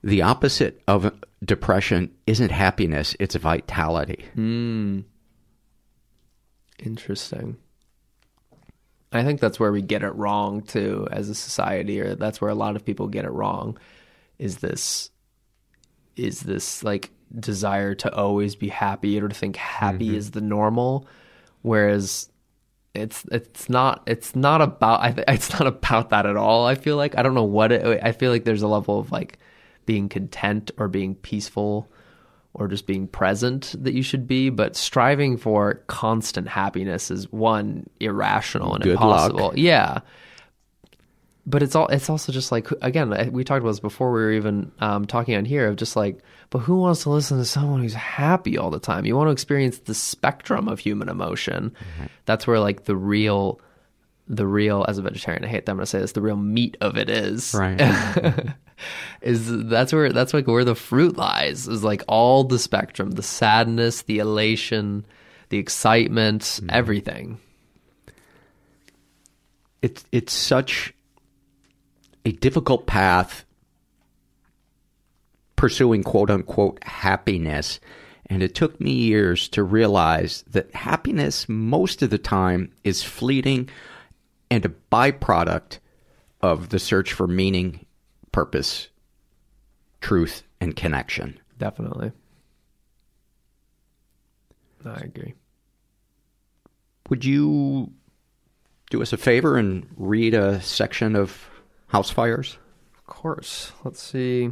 [0.03, 1.13] "The opposite of
[1.43, 5.01] depression isn't happiness; it's vitality." Hmm.
[6.83, 7.57] Interesting.
[9.11, 12.51] I think that's where we get it wrong too as a society or that's where
[12.51, 13.77] a lot of people get it wrong
[14.37, 15.09] is this
[16.15, 17.09] is this like
[17.39, 20.15] desire to always be happy or to think happy Mhm.
[20.15, 21.07] is the normal
[21.63, 22.29] whereas
[22.95, 26.75] it's it's not it's not about I th- it's not about that at all I
[26.75, 27.17] feel like.
[27.17, 29.37] I don't know what it I feel like there's a level of like
[29.85, 31.91] being content or being peaceful
[32.53, 37.87] or just being present that you should be but striving for constant happiness is one
[37.99, 39.31] irrational and Good luck.
[39.31, 39.53] impossible.
[39.57, 39.99] Yeah.
[41.45, 44.31] But it's all it's also just like again we talked about this before we were
[44.31, 46.19] even um, talking on here of just like
[46.49, 49.05] but who wants to listen to someone who's happy all the time?
[49.05, 51.71] You want to experience the spectrum of human emotion.
[51.71, 52.07] Mm-hmm.
[52.25, 53.59] That's where like the real
[54.31, 56.35] the real as a vegetarian i hate that i'm going to say this the real
[56.35, 57.53] meat of it is.
[57.53, 57.81] Right.
[59.21, 63.23] is that's where that's like where the fruit lies is like all the spectrum the
[63.23, 65.03] sadness the elation
[65.49, 66.69] the excitement mm-hmm.
[66.69, 67.39] everything.
[69.81, 70.93] It's it's such
[72.25, 73.45] a difficult path
[75.59, 77.79] pursuing quote unquote happiness.
[78.27, 83.69] And it took me years to realize that happiness most of the time is fleeting
[84.49, 85.79] and a byproduct
[86.41, 87.85] of the search for meaning,
[88.31, 88.87] purpose,
[89.99, 91.39] truth, and connection.
[91.57, 92.11] definitely
[94.85, 95.33] i agree
[97.09, 97.91] Would you
[98.89, 101.49] do us a favor and read a section of
[101.87, 102.57] House Fires?
[102.95, 104.51] of course let's see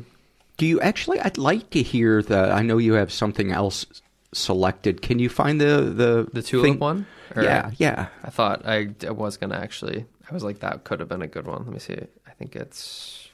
[0.57, 1.19] Do you actually?
[1.19, 2.51] I'd like to hear the.
[2.51, 3.85] I know you have something else
[4.33, 5.01] selected.
[5.01, 7.05] Can you find the the the tulip thing- one
[7.35, 8.07] Or- Yeah, yeah.
[8.23, 11.27] i thought I, I was gonna actually i was like that could have been a
[11.27, 13.27] good one let me see i think it's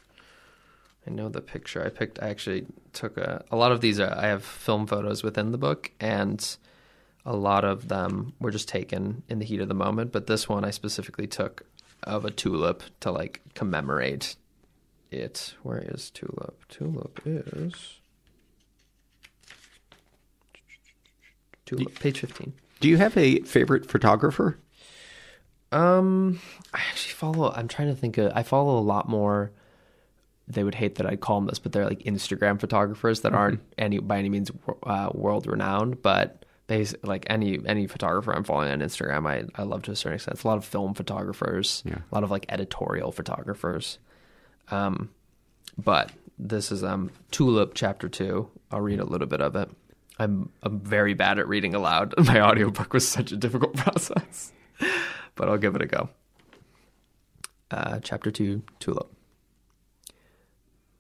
[1.08, 4.14] i know the picture i picked i actually took a a lot of these are,
[4.18, 6.58] i have film photos within the book and
[7.26, 10.50] a lot of them were just taken in the heat of the moment but this
[10.50, 11.64] one i specifically took
[12.04, 14.36] of a tulip to like commemorate
[15.14, 18.00] it where is tulip tulip is
[21.66, 24.60] tulip page 15 Do you have a favorite photographer?
[25.72, 26.40] Um,
[26.74, 27.52] I actually follow.
[27.52, 28.20] I'm trying to think.
[28.20, 29.52] Of, I follow a lot more.
[30.48, 33.60] They would hate that I'd call them this, but they're like Instagram photographers that aren't
[33.78, 34.52] any by any means
[34.84, 39.64] uh, world renowned, but bas like any any photographer I'm following on Instagram, I I
[39.66, 40.36] love to a certain extent.
[40.36, 41.96] It's a lot of film photographers, Yeah.
[42.12, 43.98] a lot of like editorial photographers.
[44.72, 45.10] Um,
[45.78, 48.50] but this is um Tulip Chapter Two.
[48.72, 49.70] I'll read a little bit of it.
[50.20, 52.14] I'm I'm very bad at reading aloud.
[52.26, 54.52] My audiobook was such a difficult process
[55.36, 56.10] but I'll give it a go.
[57.72, 59.12] Uh, chapter 2 Tulip.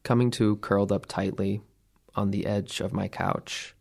[0.04, 1.62] Coming to curled up tightly
[2.16, 3.76] on the edge of my couch,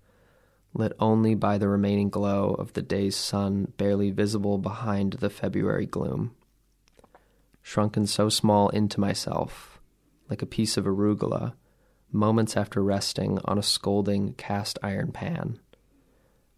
[0.74, 5.86] lit only by the remaining glow of the day's sun barely visible behind the February
[5.86, 6.34] gloom.
[7.62, 9.71] Shrunken so small into myself,
[10.32, 11.52] like a piece of arugula,
[12.10, 15.58] moments after resting on a scolding cast iron pan.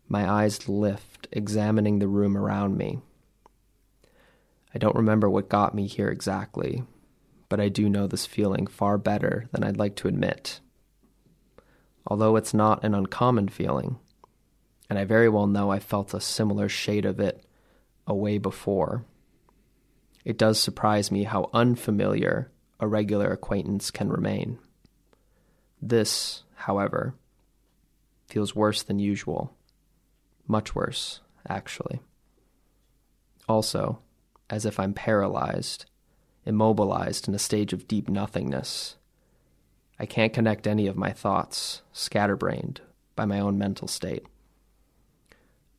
[0.07, 3.01] My eyes lift, examining the room around me.
[4.73, 6.85] I don't remember what got me here exactly,
[7.49, 10.61] but I do know this feeling far better than I'd like to admit.
[12.07, 13.99] Although it's not an uncommon feeling,
[14.89, 17.45] and I very well know I felt a similar shade of it
[18.07, 19.05] away before.
[20.25, 24.59] It does surprise me how unfamiliar a regular acquaintance can remain.
[25.81, 27.15] This, however,
[28.27, 29.55] feels worse than usual.
[30.47, 32.01] Much worse, actually.
[33.49, 34.01] Also,
[34.51, 35.87] as if I'm paralyzed,
[36.45, 38.97] immobilized in a stage of deep nothingness.
[39.99, 42.81] I can't connect any of my thoughts, scatterbrained
[43.15, 44.27] by my own mental state.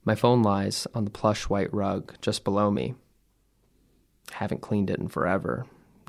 [0.04, 2.94] My phone lies on the plush white rug just below me.
[4.32, 5.66] Haven't cleaned it in forever,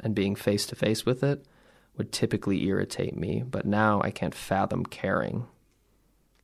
[0.06, 1.44] and being face to face with it
[1.96, 5.46] would typically irritate me, but now I can't fathom caring.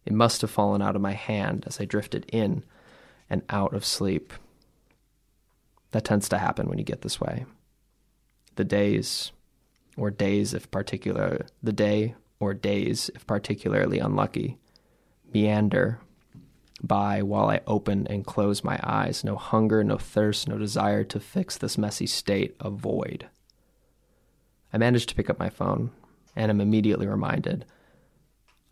[0.05, 2.65] It must have fallen out of my hand as I drifted in
[3.31, 4.33] and out of sleep.
[5.93, 7.47] That tends to happen when you get this way.
[8.57, 9.31] The days,
[9.97, 14.59] or days if particular, the day or days if particularly unlucky,
[15.33, 16.01] meander
[16.83, 19.23] by while I open and close my eyes.
[19.23, 23.29] No hunger, no thirst, no desire to fix this messy state of void.
[24.73, 25.91] I manage to pick up my phone
[26.35, 27.64] and am immediately reminded.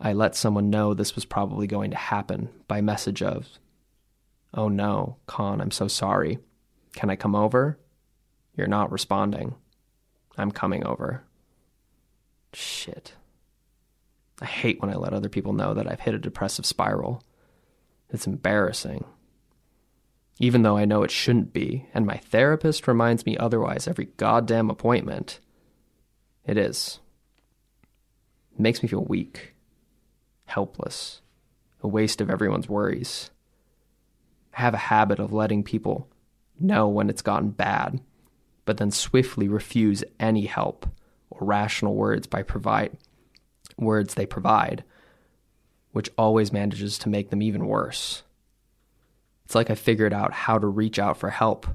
[0.00, 3.48] I let someone know this was probably going to happen by message of,
[4.54, 6.38] Oh no, Con, I'm so sorry.
[6.94, 7.78] Can I come over?
[8.56, 9.54] You're not responding.
[10.36, 11.22] I'm coming over.
[12.52, 13.14] Shit.
[14.40, 17.22] I hate when I let other people know that I've hit a depressive spiral.
[18.08, 19.04] It's embarrassing.
[20.38, 24.70] Even though I know it shouldn't be, and my therapist reminds me otherwise every goddamn
[24.70, 25.38] appointment.
[26.50, 26.98] It is.
[28.52, 29.54] It makes me feel weak,
[30.46, 31.20] helpless,
[31.80, 33.30] a waste of everyone's worries.
[34.52, 36.08] I have a habit of letting people
[36.58, 38.00] know when it's gotten bad,
[38.64, 40.88] but then swiftly refuse any help
[41.30, 42.96] or rational words by provide
[43.78, 44.82] words they provide,
[45.92, 48.24] which always manages to make them even worse.
[49.44, 51.68] It's like I figured out how to reach out for help,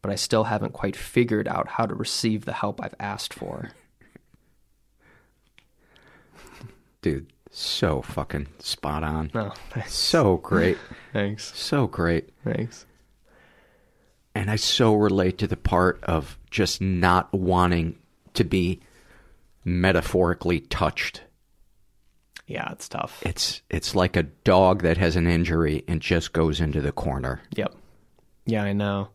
[0.00, 3.72] but I still haven't quite figured out how to receive the help I've asked for.
[7.02, 9.30] Dude, so fucking spot on.
[9.34, 9.52] Oh,
[9.86, 10.78] so great.
[11.12, 11.52] Thanks.
[11.56, 12.30] So great.
[12.44, 12.86] Thanks.
[14.34, 17.98] And I so relate to the part of just not wanting
[18.34, 18.80] to be
[19.64, 21.22] metaphorically touched.
[22.46, 23.22] Yeah, it's tough.
[23.24, 27.42] It's it's like a dog that has an injury and just goes into the corner.
[27.54, 27.74] Yep.
[28.46, 29.08] Yeah, I know.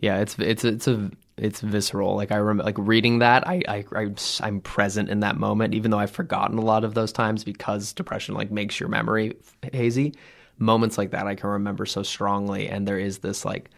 [0.00, 1.10] Yeah, it's it's it's a
[1.42, 2.14] it's visceral.
[2.14, 5.90] Like I remember, like reading that, I I I'm, I'm present in that moment, even
[5.90, 9.36] though I've forgotten a lot of those times because depression like makes your memory
[9.72, 10.14] hazy.
[10.58, 13.70] Moments like that I can remember so strongly, and there is this like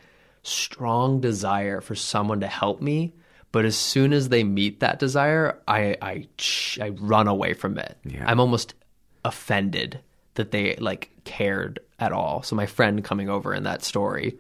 [0.43, 3.15] strong desire for someone to help me.
[3.51, 6.29] But as soon as they meet that desire, I I
[6.83, 7.97] I run away from it.
[8.05, 8.25] Yeah.
[8.27, 8.75] I'm almost
[9.25, 10.01] offended
[10.35, 12.43] that they like cared at all.
[12.43, 14.37] So my friend coming over in that story,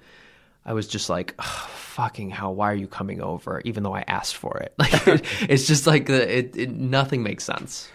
[0.66, 3.62] I was just like, "Ugh, fucking hell, why are you coming over?
[3.64, 4.74] Even though I asked for it.
[4.84, 7.88] Like it's just like the it, it nothing makes sense.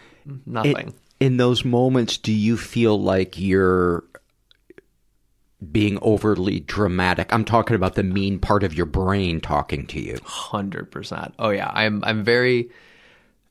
[0.46, 0.94] Nothing.
[1.20, 4.06] In, in those moments, do you feel like you're
[5.72, 7.34] being overly dramatic?
[7.34, 10.18] I'm talking about the mean part of your brain talking to you.
[10.24, 11.34] Hundred percent.
[11.38, 12.70] Oh yeah, I'm I'm very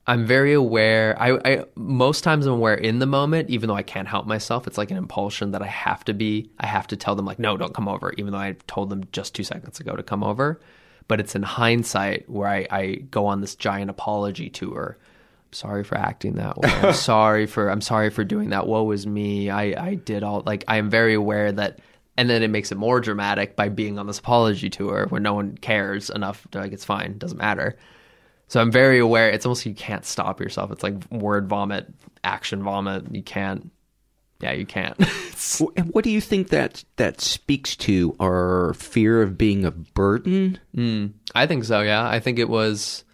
[0.08, 1.14] I'm very aware.
[1.20, 4.66] I, I most times I'm aware in the moment, even though I can't help myself.
[4.66, 6.50] It's like an impulsion that I have to be.
[6.58, 9.04] I have to tell them like, no, don't come over, even though I told them
[9.12, 10.60] just two seconds ago to come over.
[11.08, 14.96] But it's in hindsight where I, I go on this giant apology tour.
[14.98, 16.70] I'm sorry for acting that way.
[16.70, 18.66] I'm sorry for I'm sorry for doing that.
[18.66, 19.50] Woe is me.
[19.50, 21.80] I I did all like I am very aware that.
[22.16, 25.34] And then it makes it more dramatic by being on this apology tour where no
[25.34, 26.48] one cares enough.
[26.50, 27.76] To, like it's fine, doesn't matter.
[28.48, 29.30] So I'm very aware.
[29.30, 30.72] It's almost you can't stop yourself.
[30.72, 31.92] It's like word vomit,
[32.24, 33.14] action vomit.
[33.14, 33.70] You can't.
[34.40, 34.96] Yeah, you can't.
[35.76, 38.16] and what do you think that that speaks to?
[38.20, 40.58] Our fear of being a burden?
[40.74, 41.80] Mm, I think so.
[41.80, 43.04] Yeah, I think it was.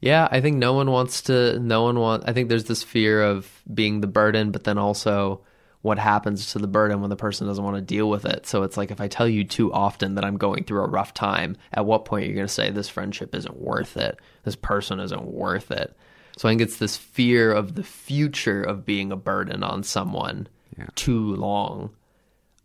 [0.00, 1.58] Yeah, I think no one wants to.
[1.58, 2.26] No one wants.
[2.28, 5.40] I think there's this fear of being the burden, but then also
[5.82, 8.46] what happens to the burden when the person doesn't want to deal with it.
[8.46, 11.12] So it's like if I tell you too often that I'm going through a rough
[11.12, 14.18] time, at what point you're you going to say this friendship isn't worth it?
[14.44, 15.96] This person isn't worth it.
[16.38, 20.46] So I think it's this fear of the future of being a burden on someone
[20.78, 20.86] yeah.
[20.94, 21.90] too long.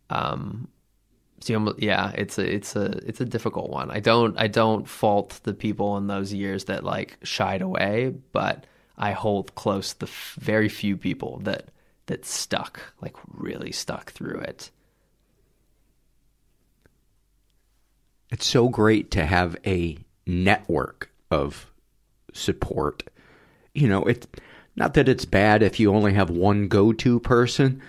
[0.09, 0.69] Um,
[1.39, 3.91] so yeah, it's a it's a it's a difficult one.
[3.91, 8.65] I don't I don't fault the people in those years that like shied away, but
[8.97, 11.69] I hold close the f- very few people that
[12.07, 14.71] that stuck, like really stuck through it.
[18.29, 21.71] It's so great to have a network of
[22.33, 23.03] support.
[23.73, 24.27] You know, it's
[24.75, 27.81] not that it's bad if you only have one go-to person,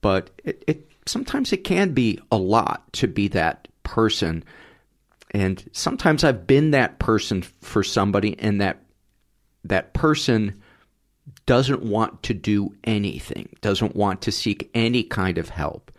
[0.00, 4.44] but it, it sometimes it can be a lot to be that person.
[5.30, 8.78] And sometimes I've been that person for somebody and that
[9.64, 10.62] that person
[11.46, 15.90] doesn't want to do anything, doesn't want to seek any kind of help.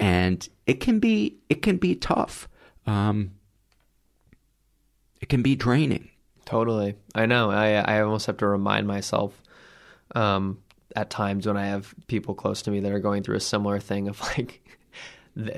[0.00, 2.48] And it can be it can be tough.
[2.86, 3.32] Um,
[5.20, 6.08] it can be draining.
[6.44, 6.94] Totally.
[7.14, 7.50] I know.
[7.50, 9.42] I I almost have to remind myself
[10.14, 10.58] um,
[10.96, 13.80] at times when I have people close to me that are going through a similar
[13.80, 14.62] thing of like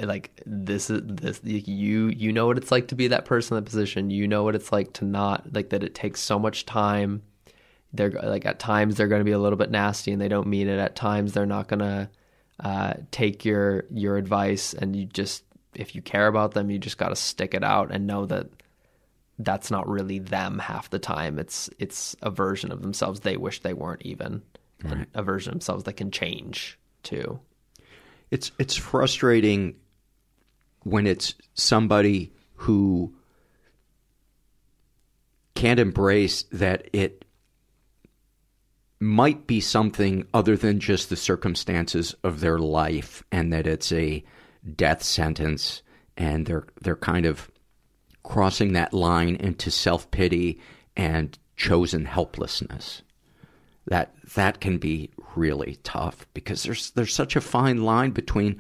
[0.03, 3.63] like this is this you you know what it's like to be that person in
[3.63, 4.11] that position.
[4.11, 7.23] You know what it's like to not like that it takes so much time.
[7.93, 10.47] They're like at times they're going to be a little bit nasty and they don't
[10.47, 10.79] mean it.
[10.79, 12.09] At times they're not going to
[12.61, 15.45] uh, take your your advice and you just
[15.75, 18.49] if you care about them, you just got to stick it out and know that
[19.39, 21.39] that's not really them half the time.
[21.39, 24.43] It's it's a version of themselves they wish they weren't even.
[24.85, 25.07] Right.
[25.15, 27.41] A version of themselves that can change too.
[28.31, 29.77] It's it's frustrating
[30.83, 33.15] when it's somebody who
[35.55, 37.25] can't embrace that it
[39.01, 44.23] might be something other than just the circumstances of their life and that it's a
[44.77, 45.83] death sentence
[46.17, 47.51] and they're they're kind of
[48.23, 50.61] crossing that line into self-pity
[50.97, 53.03] and chosen helplessness.
[53.87, 58.59] That that can be really tough because there's there's such a fine line between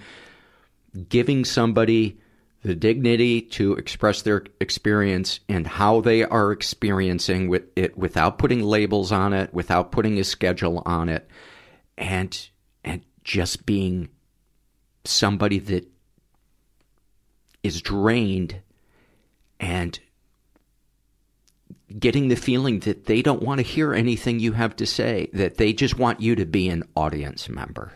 [1.08, 2.18] giving somebody
[2.62, 9.12] the dignity to express their experience and how they are experiencing it without putting labels
[9.12, 11.28] on it, without putting a schedule on it,
[11.96, 12.48] and
[12.84, 14.08] and just being
[15.04, 15.86] somebody that
[17.62, 18.60] is drained
[19.58, 20.00] and
[21.98, 25.56] getting the feeling that they don't want to hear anything you have to say, that
[25.56, 27.92] they just want you to be an audience member.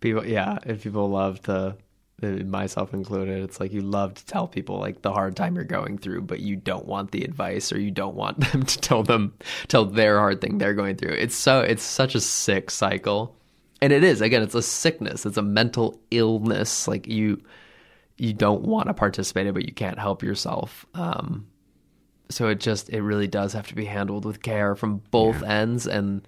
[0.00, 1.76] People, yeah, and people love to,
[2.22, 3.42] myself included.
[3.42, 6.40] It's like you love to tell people like the hard time you're going through, but
[6.40, 9.34] you don't want the advice or you don't want them to tell them
[9.68, 11.12] tell their hard thing they're going through.
[11.12, 13.36] It's so it's such a sick cycle,
[13.82, 14.42] and it is again.
[14.42, 15.26] It's a sickness.
[15.26, 16.88] It's a mental illness.
[16.88, 17.42] Like you,
[18.16, 20.86] you don't want to participate in, but you can't help yourself.
[20.94, 21.46] Um,
[22.30, 25.60] so it just it really does have to be handled with care from both yeah.
[25.60, 26.26] ends and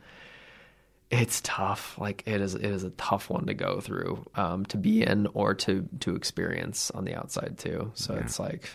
[1.10, 4.76] it's tough like it is it is a tough one to go through um, to
[4.76, 8.20] be in or to to experience on the outside too so yeah.
[8.20, 8.68] it's like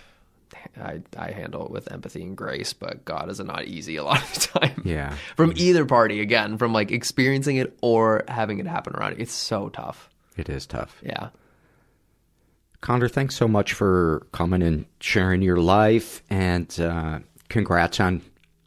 [0.81, 4.21] I, I handle it with empathy and grace, but God is not easy a lot
[4.21, 4.81] of the time.
[4.85, 5.15] Yeah.
[5.35, 9.17] from either party, again, from like experiencing it or having it happen around you.
[9.19, 10.09] It's so tough.
[10.37, 10.99] It is tough.
[11.03, 11.29] Yeah.
[12.81, 18.21] Connor, thanks so much for coming and sharing your life, and uh, congrats on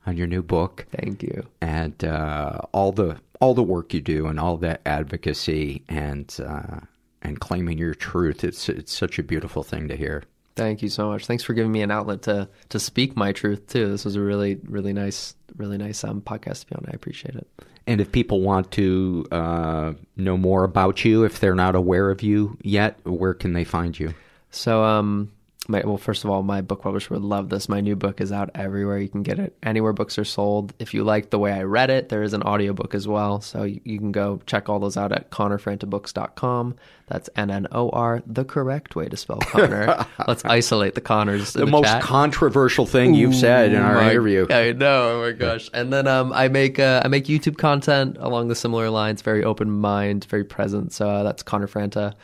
[0.06, 0.86] on your new book.
[0.90, 5.82] Thank you, and uh, all the all the work you do, and all that advocacy,
[5.88, 6.80] and uh,
[7.22, 8.44] and claiming your truth.
[8.44, 10.24] It's it's such a beautiful thing to hear.
[10.56, 11.26] Thank you so much.
[11.26, 13.88] Thanks for giving me an outlet to to speak my truth too.
[13.88, 16.86] This was a really really nice really nice um, podcast to be on.
[16.88, 17.46] I appreciate it.
[17.86, 22.22] And if people want to uh, know more about you, if they're not aware of
[22.22, 24.12] you yet, where can they find you?
[24.50, 25.30] So, um,
[25.68, 27.68] my, well, first of all, my book publisher would love this.
[27.68, 28.98] My new book is out everywhere.
[28.98, 30.72] You can get it anywhere books are sold.
[30.78, 33.40] If you like the way I read it, there is an audiobook as well.
[33.40, 36.76] So you, you can go check all those out at connorfrantabooks.com.
[37.08, 40.06] That's N N O R, the correct way to spell Connor.
[40.26, 41.52] Let's isolate the Connors.
[41.52, 42.02] The, the, most chat.
[42.02, 44.46] controversial thing you've said in our my, interview.
[44.50, 45.20] I know.
[45.20, 45.70] Oh my gosh.
[45.72, 49.22] And then um, I make uh, I make YouTube content along the similar lines.
[49.22, 50.92] Very open mind, very present.
[50.92, 52.14] So uh, that's Connor Franta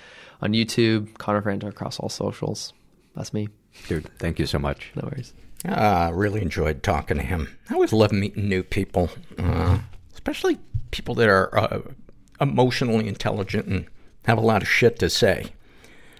[0.40, 2.72] on YouTube, Connor Franta across all socials.
[3.14, 3.48] That's me.
[3.88, 4.90] Dude, thank you so much.
[4.94, 5.32] No worries.
[5.64, 7.56] I uh, really enjoyed talking to him.
[7.70, 9.78] I always love meeting new people, uh,
[10.12, 10.58] especially
[10.90, 11.80] people that are uh,
[12.40, 13.86] emotionally intelligent and
[14.24, 15.52] have a lot of shit to say.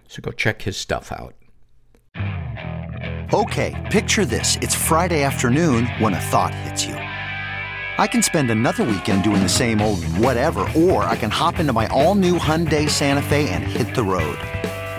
[0.07, 1.35] So go check his stuff out.
[3.35, 4.57] Okay, picture this.
[4.61, 6.95] It's Friday afternoon when a thought hits you.
[6.95, 11.73] I can spend another weekend doing the same old whatever, or I can hop into
[11.73, 14.39] my all new Hyundai Santa Fe and hit the road.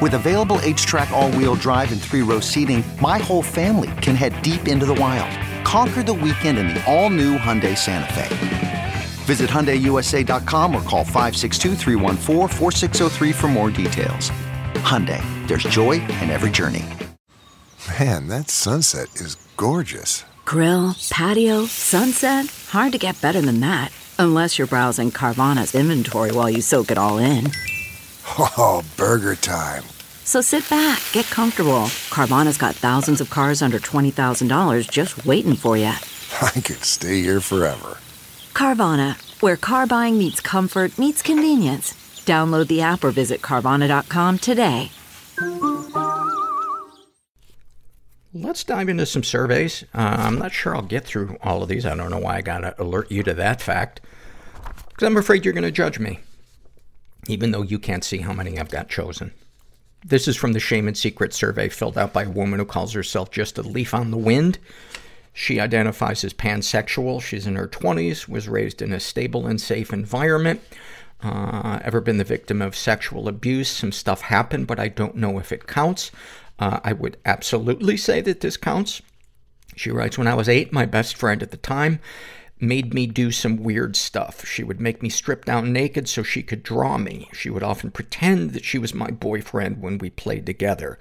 [0.01, 4.41] With available HTRAC, all wheel drive, and three row seating, my whole family can head
[4.41, 5.29] deep into the wild.
[5.63, 8.93] Conquer the weekend in the all new Hyundai Santa Fe.
[9.25, 11.75] Visit HyundaiUSA.com or call 562
[13.33, 14.31] for more details.
[14.83, 16.83] Hyundai, there's joy in every journey.
[17.99, 20.25] Man, that sunset is gorgeous.
[20.45, 22.45] Grill, patio, sunset.
[22.69, 23.91] Hard to get better than that.
[24.19, 27.51] Unless you're browsing Carvana's inventory while you soak it all in.
[28.25, 29.83] Oh, burger time.
[30.23, 31.87] So sit back, get comfortable.
[32.09, 35.85] Carvana's got thousands of cars under $20,000 just waiting for you.
[36.41, 37.97] I could stay here forever.
[38.53, 41.93] Carvana, where car buying meets comfort, meets convenience.
[42.25, 44.91] Download the app or visit Carvana.com today.
[48.35, 49.83] Let's dive into some surveys.
[49.93, 51.85] Uh, I'm not sure I'll get through all of these.
[51.85, 54.01] I don't know why I gotta alert you to that fact.
[54.89, 56.19] Because I'm afraid you're gonna judge me.
[57.27, 59.33] Even though you can't see how many I've got chosen.
[60.05, 62.93] This is from the Shame and Secret survey filled out by a woman who calls
[62.93, 64.59] herself just a leaf on the wind.
[65.31, 67.21] She identifies as pansexual.
[67.21, 70.61] She's in her 20s, was raised in a stable and safe environment.
[71.23, 73.69] Uh, ever been the victim of sexual abuse?
[73.69, 76.11] Some stuff happened, but I don't know if it counts.
[76.59, 79.01] Uh, I would absolutely say that this counts.
[79.75, 81.99] She writes, when I was eight, my best friend at the time
[82.67, 84.45] made me do some weird stuff.
[84.45, 87.29] She would make me strip down naked so she could draw me.
[87.33, 90.97] She would often pretend that she was my boyfriend when we played together.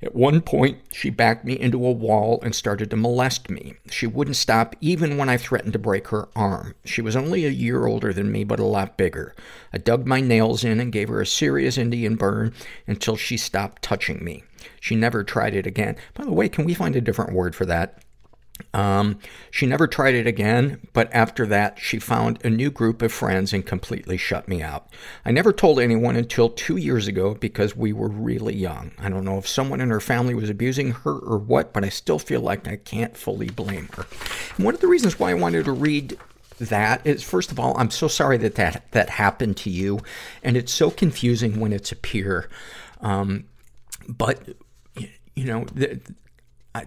[0.00, 3.74] At one point, she backed me into a wall and started to molest me.
[3.90, 6.76] She wouldn't stop even when I threatened to break her arm.
[6.84, 9.34] She was only a year older than me, but a lot bigger.
[9.72, 12.54] I dug my nails in and gave her a serious Indian burn
[12.86, 14.44] until she stopped touching me.
[14.80, 15.96] She never tried it again.
[16.14, 18.00] By the way, can we find a different word for that?
[18.74, 19.18] Um,
[19.50, 23.52] she never tried it again, but after that, she found a new group of friends
[23.52, 24.88] and completely shut me out.
[25.24, 28.92] I never told anyone until two years ago because we were really young.
[28.98, 31.88] I don't know if someone in her family was abusing her or what, but I
[31.88, 34.06] still feel like I can't fully blame her.
[34.56, 36.18] And one of the reasons why I wanted to read
[36.58, 40.00] that is, first of all, I'm so sorry that that, that happened to you,
[40.42, 42.48] and it's so confusing when it's a peer.
[43.00, 43.44] Um,
[44.08, 44.40] but,
[45.36, 46.00] you know, the,
[46.74, 46.86] I,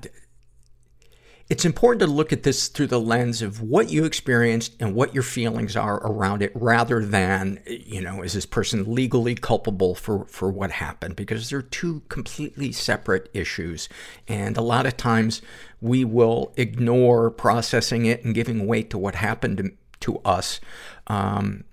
[1.51, 5.13] it's important to look at this through the lens of what you experienced and what
[5.13, 10.23] your feelings are around it rather than, you know, is this person legally culpable for,
[10.27, 11.17] for what happened?
[11.17, 13.89] Because they're two completely separate issues.
[14.29, 15.41] And a lot of times
[15.81, 20.61] we will ignore processing it and giving weight to what happened to, to us.
[21.07, 21.65] Um,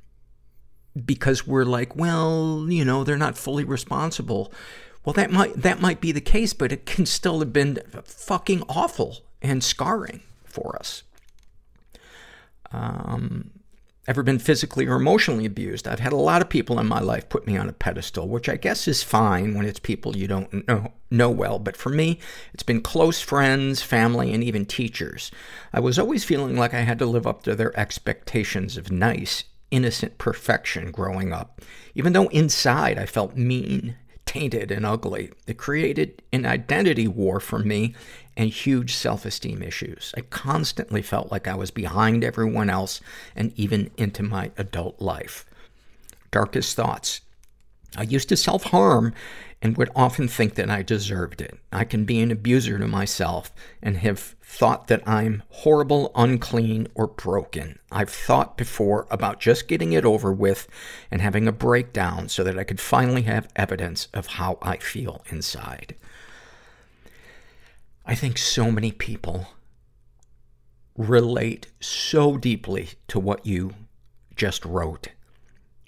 [1.06, 4.52] because we're like, well, you know, they're not fully responsible.
[5.05, 8.64] Well, that might, that might be the case, but it can still have been fucking
[8.68, 11.02] awful and scarring for us.
[12.70, 13.51] Um,
[14.06, 15.86] ever been physically or emotionally abused?
[15.86, 18.48] I've had a lot of people in my life put me on a pedestal, which
[18.48, 21.59] I guess is fine when it's people you don't know, know well.
[21.59, 22.19] But for me,
[22.55, 25.31] it's been close friends, family, and even teachers.
[25.73, 29.44] I was always feeling like I had to live up to their expectations of nice,
[29.70, 31.60] innocent perfection growing up.
[31.94, 33.97] Even though inside I felt mean,
[34.28, 35.31] tainted, and ugly.
[35.47, 37.94] It created an identity war for me
[38.39, 40.15] and huge self-esteem issues.
[40.16, 43.01] I constantly felt like I was behind everyone else
[43.35, 45.44] and even into my adult life.
[46.31, 47.20] Darkest thoughts.
[47.97, 49.12] I used to self-harm
[49.60, 51.59] and would often think that I deserved it.
[51.73, 53.52] I can be an abuser to myself
[53.82, 57.81] and have thought that I'm horrible, unclean, or broken.
[57.90, 60.69] I've thought before about just getting it over with
[61.10, 65.24] and having a breakdown so that I could finally have evidence of how I feel
[65.28, 65.97] inside.
[68.09, 69.48] I think so many people
[70.97, 73.74] relate so deeply to what you
[74.35, 75.09] just wrote.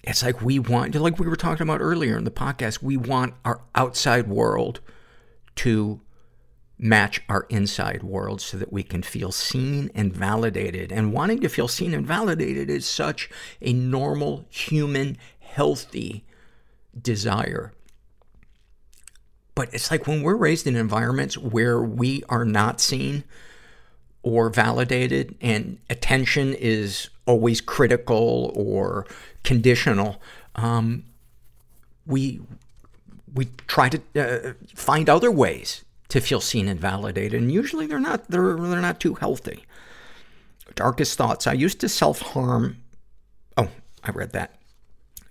[0.05, 3.35] It's like we want, like we were talking about earlier in the podcast, we want
[3.43, 4.81] our outside world
[5.57, 6.03] to
[6.79, 10.93] match our inside world so that we can feel seen and validated.
[10.93, 13.31] And wanting to feel seen and validated is such
[13.63, 16.27] a normal, human, healthy
[17.01, 17.73] desire.
[19.61, 23.24] But it's like when we're raised in environments where we are not seen
[24.23, 29.07] or validated and attention is always critical or
[29.43, 30.19] conditional,
[30.55, 31.05] um,
[32.07, 32.41] we,
[33.35, 37.39] we try to uh, find other ways to feel seen and validated.
[37.43, 39.66] And usually they're not, they're, they're not too healthy.
[40.74, 41.47] Darkest thoughts.
[41.47, 42.78] I used to self-harm.
[43.59, 43.69] Oh,
[44.03, 44.55] I read that.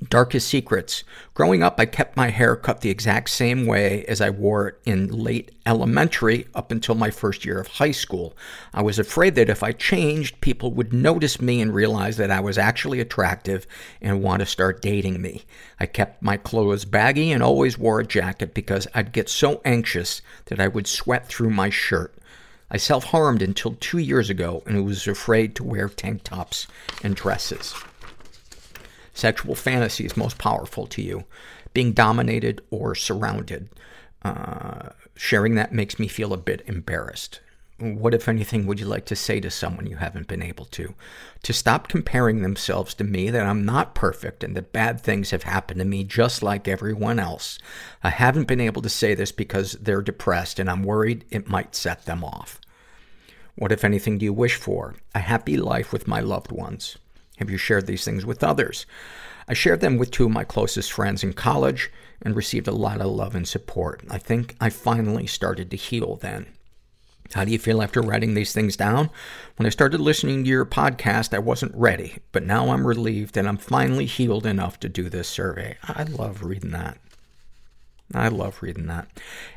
[0.07, 1.03] Darkest secrets.
[1.33, 4.79] Growing up, I kept my hair cut the exact same way as I wore it
[4.85, 8.33] in late elementary up until my first year of high school.
[8.73, 12.39] I was afraid that if I changed, people would notice me and realize that I
[12.39, 13.67] was actually attractive
[14.01, 15.43] and want to start dating me.
[15.81, 20.21] I kept my clothes baggy and always wore a jacket because I'd get so anxious
[20.45, 22.15] that I would sweat through my shirt.
[22.71, 26.67] I self-harmed until two years ago and was afraid to wear tank tops
[27.03, 27.75] and dresses
[29.19, 31.23] sexual fantasies most powerful to you
[31.73, 33.69] being dominated or surrounded
[34.23, 37.39] uh, sharing that makes me feel a bit embarrassed
[37.79, 40.95] what, if anything, would you like to say to someone you haven't been able to?
[41.43, 45.43] To stop comparing themselves to me, that I'm not perfect and that bad things have
[45.43, 47.57] happened to me just like everyone else.
[48.03, 51.73] I haven't been able to say this because they're depressed and I'm worried it might
[51.73, 52.59] set them off.
[53.55, 54.95] What, if anything, do you wish for?
[55.15, 56.97] A happy life with my loved ones.
[57.39, 58.85] Have you shared these things with others?
[59.47, 61.89] I shared them with two of my closest friends in college
[62.21, 64.03] and received a lot of love and support.
[64.09, 66.47] I think I finally started to heal then.
[67.33, 69.09] How do you feel after writing these things down?
[69.55, 73.47] When I started listening to your podcast, I wasn't ready, but now I'm relieved and
[73.47, 75.77] I'm finally healed enough to do this survey.
[75.83, 76.97] I love reading that.
[78.13, 79.07] I love reading that.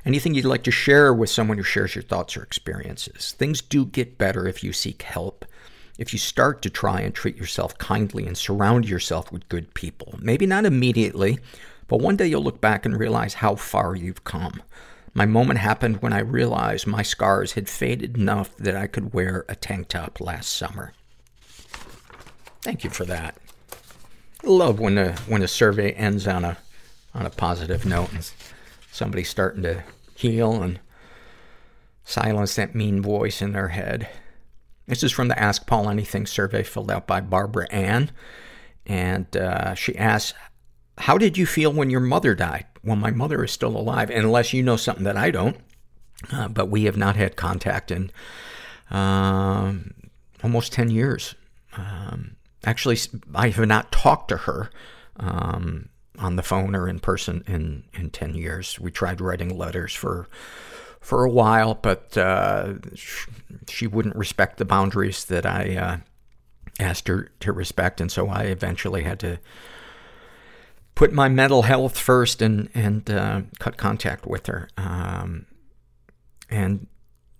[0.05, 3.33] Anything you'd like to share with someone who shares your thoughts or experiences?
[3.33, 5.47] Things do get better if you seek help.
[6.03, 10.19] If you start to try and treat yourself kindly and surround yourself with good people.
[10.19, 11.39] Maybe not immediately,
[11.87, 14.65] but one day you'll look back and realize how far you've come.
[15.15, 19.45] My moment happened when I realized my scars had faded enough that I could wear
[19.49, 20.93] a tank top last summer.
[22.63, 23.37] Thank you for that.
[24.43, 26.59] Love when a, when a survey ends on a,
[27.15, 28.29] on a positive note and
[28.91, 29.85] somebody's starting to
[30.17, 30.81] heal and
[32.05, 34.09] silence that mean voice in their head.
[34.93, 38.11] This is from the Ask Paul Anything survey filled out by Barbara Ann.
[38.85, 40.37] And uh, she asks,
[40.99, 42.67] How did you feel when your mother died?
[42.85, 45.57] Well, my mother is still alive, unless you know something that I don't.
[46.31, 48.11] Uh, but we have not had contact in
[48.91, 49.95] um,
[50.45, 51.37] almost 10 years.
[51.75, 52.37] Um,
[52.67, 52.99] actually,
[53.35, 54.69] I have not talked to her
[55.17, 55.89] um,
[56.19, 58.79] on the phone or in person in, in 10 years.
[58.79, 60.29] We tried writing letters for
[61.03, 62.75] for a while, but uh,
[63.69, 65.97] she wouldn't respect the boundaries that I uh,
[66.79, 69.39] asked her to respect, and so I eventually had to
[70.95, 74.69] put my mental health first and and uh, cut contact with her.
[74.79, 75.47] Um,
[76.49, 76.87] and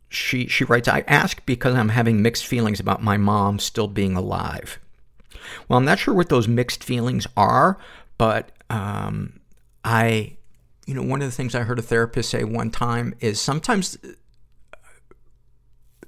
[0.09, 4.17] she she writes, "I ask because I'm having mixed feelings about my mom still being
[4.17, 4.81] alive."
[5.69, 7.79] Well, I'm not sure what those mixed feelings are,
[8.19, 9.41] but um,
[9.85, 10.37] I
[10.87, 13.97] you know, one of the things I heard a therapist say one time is sometimes
[14.05, 14.79] uh,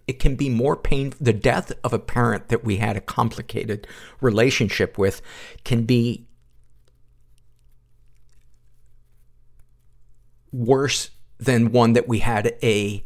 [0.07, 1.25] it can be more painful.
[1.25, 3.87] The death of a parent that we had a complicated
[4.21, 5.23] relationship with
[5.65, 6.27] can be
[10.53, 13.05] worse than one that we had a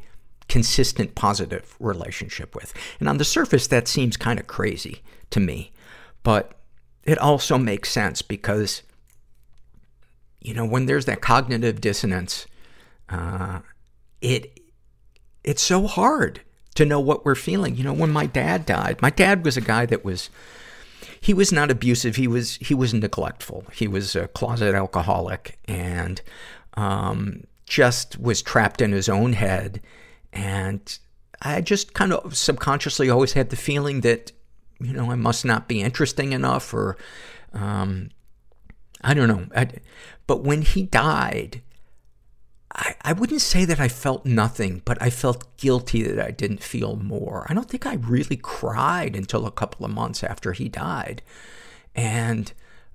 [0.48, 2.72] consistent positive relationship with.
[3.00, 5.72] And on the surface, that seems kind of crazy to me.
[6.22, 6.52] But
[7.04, 8.82] it also makes sense because
[10.48, 12.46] you know, when there's that cognitive dissonance,
[13.10, 13.58] uh,
[14.22, 14.58] it,
[15.44, 16.40] it's so hard
[16.74, 17.76] to know what we're feeling.
[17.76, 20.30] You know, when my dad died, my dad was a guy that was,
[21.20, 22.16] he was not abusive.
[22.16, 23.66] He was, he was neglectful.
[23.74, 26.22] He was a closet alcoholic and,
[26.78, 29.82] um, just was trapped in his own head.
[30.32, 30.98] And
[31.42, 34.32] I just kind of subconsciously always had the feeling that,
[34.80, 36.96] you know, I must not be interesting enough or,
[37.52, 38.08] um,
[39.00, 39.46] I don't know.
[39.54, 39.68] I,
[40.26, 41.62] but when he died,
[42.74, 46.62] I, I wouldn't say that I felt nothing, but I felt guilty that I didn't
[46.62, 47.46] feel more.
[47.48, 51.22] I don't think I really cried until a couple of months after he died.
[51.94, 52.52] And,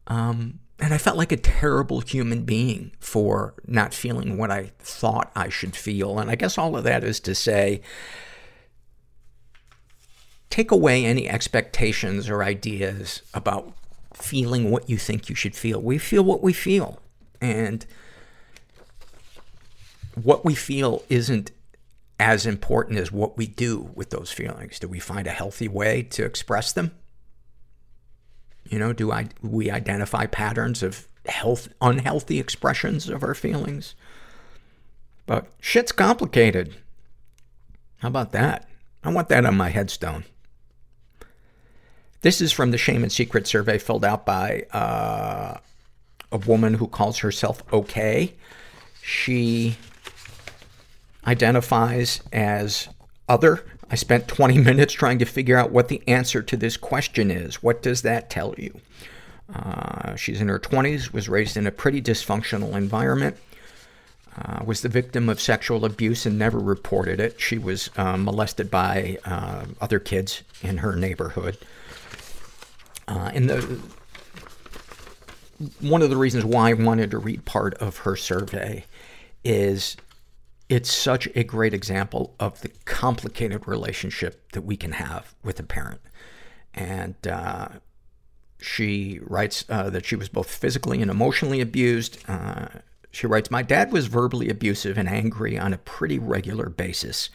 [0.07, 5.31] um, and I felt like a terrible human being for not feeling what I thought
[5.35, 6.19] I should feel.
[6.19, 7.81] And I guess all of that is to say,
[10.49, 13.73] take away any expectations or ideas about
[14.13, 15.81] feeling what you think you should feel.
[15.81, 16.99] We feel what we feel.
[17.41, 17.85] And
[20.21, 21.51] what we feel isn't
[22.19, 24.79] as important as what we do with those feelings.
[24.79, 26.91] Do we find a healthy way to express them?
[28.69, 33.95] You know, do I, we identify patterns of health, unhealthy expressions of our feelings?
[35.25, 36.75] But shit's complicated.
[37.97, 38.69] How about that?
[39.03, 40.23] I want that on my headstone.
[42.23, 45.57] This is from the Shame and Secret survey filled out by uh,
[46.31, 48.33] a woman who calls herself okay.
[49.01, 49.75] She
[51.27, 52.87] identifies as
[53.27, 53.65] other.
[53.91, 57.61] I spent 20 minutes trying to figure out what the answer to this question is.
[57.61, 58.79] What does that tell you?
[59.53, 63.35] Uh, she's in her 20s, was raised in a pretty dysfunctional environment,
[64.37, 67.41] uh, was the victim of sexual abuse and never reported it.
[67.41, 71.57] She was uh, molested by uh, other kids in her neighborhood.
[73.07, 73.79] Uh, and the,
[75.79, 78.85] one of the reasons why I wanted to read part of her survey
[79.43, 79.97] is
[80.69, 85.63] it's such a great example of the complicated relationship that we can have with a
[85.63, 86.01] parent.
[86.73, 87.67] And, uh,
[88.59, 92.17] she writes, uh, that she was both physically and emotionally abused.
[92.29, 92.67] Uh,
[93.11, 97.29] She writes, My dad was verbally abusive and angry on a pretty regular basis.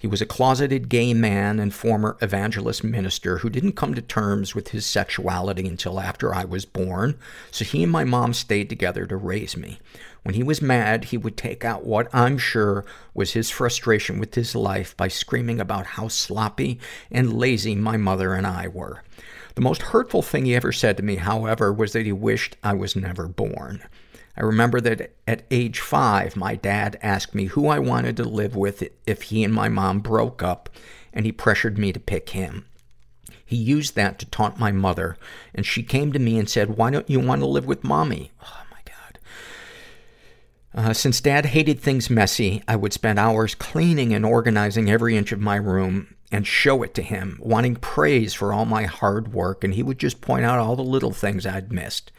[0.00, 4.54] He was a closeted gay man and former evangelist minister who didn't come to terms
[4.54, 7.18] with his sexuality until after I was born,
[7.50, 9.78] so he and my mom stayed together to raise me.
[10.22, 14.34] When he was mad, he would take out what I'm sure was his frustration with
[14.36, 19.02] his life by screaming about how sloppy and lazy my mother and I were.
[19.54, 22.72] The most hurtful thing he ever said to me, however, was that he wished I
[22.72, 23.82] was never born.
[24.40, 28.56] I remember that at age five, my dad asked me who I wanted to live
[28.56, 30.70] with if he and my mom broke up,
[31.12, 32.64] and he pressured me to pick him.
[33.44, 35.18] He used that to taunt my mother,
[35.54, 38.32] and she came to me and said, why don't you want to live with mommy?
[38.42, 39.18] Oh, my God.
[40.72, 45.32] Uh, since dad hated things messy, I would spend hours cleaning and organizing every inch
[45.32, 49.64] of my room and show it to him, wanting praise for all my hard work,
[49.64, 52.12] and he would just point out all the little things I'd missed.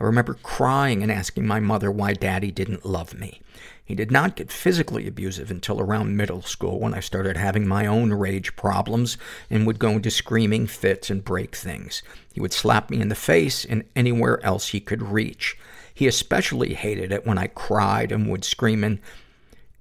[0.00, 3.42] I remember crying and asking my mother why daddy didn't love me.
[3.84, 7.86] He did not get physically abusive until around middle school when I started having my
[7.86, 9.18] own rage problems
[9.50, 12.02] and would go into screaming fits and break things.
[12.32, 15.58] He would slap me in the face and anywhere else he could reach.
[15.92, 19.00] He especially hated it when I cried and would scream in,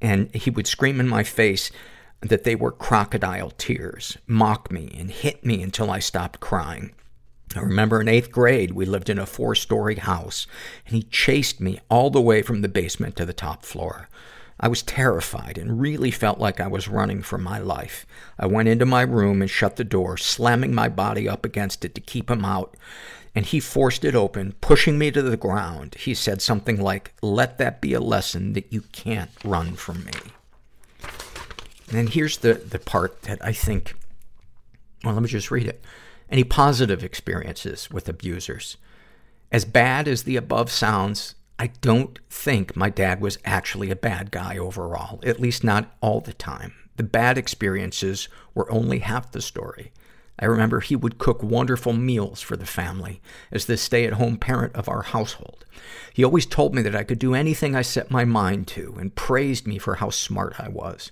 [0.02, 1.70] and he would scream in my face
[2.22, 6.94] that they were crocodile tears, mock me, and hit me until I stopped crying.
[7.56, 10.48] I remember in eighth grade, we lived in a four-story house,
[10.86, 14.10] and he chased me all the way from the basement to the top floor.
[14.60, 18.08] I was terrified and really felt like I was running for my life.
[18.40, 21.94] I went into my room and shut the door, slamming my body up against it
[21.96, 22.76] to keep him out.
[23.36, 25.94] And he forced it open, pushing me to the ground.
[25.94, 30.14] He said something like, let that be a lesson that you can't run from me.
[31.92, 33.96] And here's the, the part that I think,
[35.04, 35.84] well, let me just read it.
[36.30, 38.78] Any positive experiences with abusers?
[39.52, 44.32] As bad as the above sounds, I don't think my dad was actually a bad
[44.32, 46.74] guy overall, at least not all the time.
[46.98, 49.92] The bad experiences were only half the story.
[50.40, 54.88] I remember he would cook wonderful meals for the family as the stay-at-home parent of
[54.88, 55.66] our household.
[56.14, 59.16] He always told me that I could do anything I set my mind to and
[59.16, 61.12] praised me for how smart I was.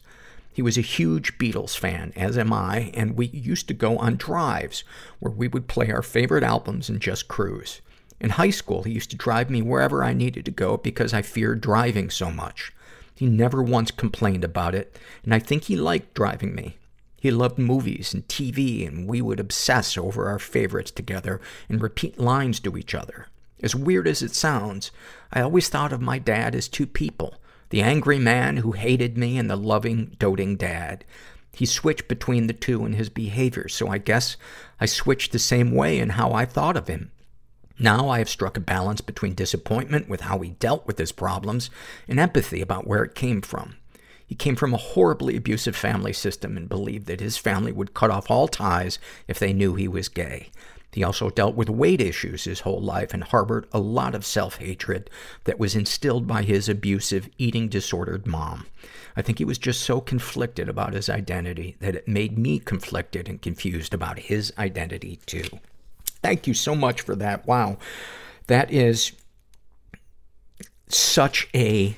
[0.55, 4.15] He was a huge Beatles fan, as am I, and we used to go on
[4.15, 4.85] drives
[5.19, 7.81] where we would play our favorite albums and just cruise.
[8.21, 11.23] In high school, he used to drive me wherever I needed to go because I
[11.23, 12.71] feared driving so much.
[13.13, 16.77] He never once complained about it, and I think he liked driving me.
[17.19, 22.17] He loved movies and TV, and we would obsess over our favorites together and repeat
[22.17, 23.27] lines to each other.
[23.61, 24.91] As weird as it sounds,
[25.33, 27.41] I always thought of my dad as two people.
[27.69, 31.03] The angry man who hated me and the loving, doting dad.
[31.53, 34.37] He switched between the two in his behavior, so I guess
[34.79, 37.11] I switched the same way in how I thought of him.
[37.79, 41.69] Now I have struck a balance between disappointment with how he dealt with his problems
[42.07, 43.75] and empathy about where it came from.
[44.25, 48.09] He came from a horribly abusive family system and believed that his family would cut
[48.09, 48.97] off all ties
[49.27, 50.49] if they knew he was gay.
[50.95, 55.09] He also dealt with weight issues his whole life and harbored a lot of self-hatred
[55.43, 58.65] that was instilled by his abusive, eating disordered mom.
[59.13, 63.27] I think he was just so conflicted about his identity that it made me conflicted
[63.27, 65.59] and confused about his identity too.
[66.23, 67.45] Thank you so much for that.
[67.45, 67.77] Wow.
[68.47, 69.11] That is
[70.87, 71.97] such a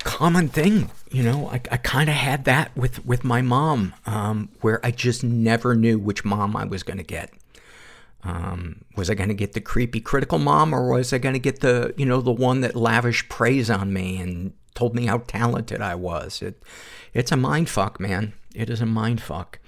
[0.00, 0.90] common thing.
[1.14, 4.90] You know, I, I kind of had that with, with my mom, um, where I
[4.90, 7.32] just never knew which mom I was going to get.
[8.24, 11.38] Um, was I going to get the creepy critical mom or was I going to
[11.38, 15.18] get the, you know, the one that lavished praise on me and told me how
[15.18, 16.42] talented I was?
[16.42, 16.60] It,
[17.12, 18.32] it's a mind fuck, man.
[18.52, 19.60] It is a mind fuck.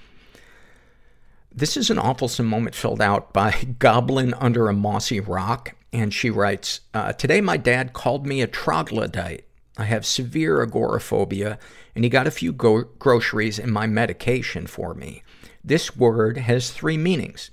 [1.55, 5.77] This is an awful moment filled out by Goblin Under a Mossy Rock.
[5.93, 9.45] And she writes, uh, Today my dad called me a troglodyte.
[9.79, 11.59] I have severe agoraphobia,
[11.95, 15.23] and he got a few go- groceries and my medication for me.
[15.63, 17.51] This word has three meanings.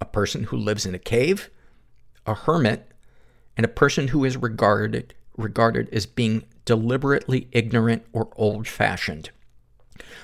[0.00, 1.50] A person who lives in a cave,
[2.26, 2.90] a hermit,
[3.56, 9.30] and a person who is regarded, regarded as being deliberately ignorant or old-fashioned.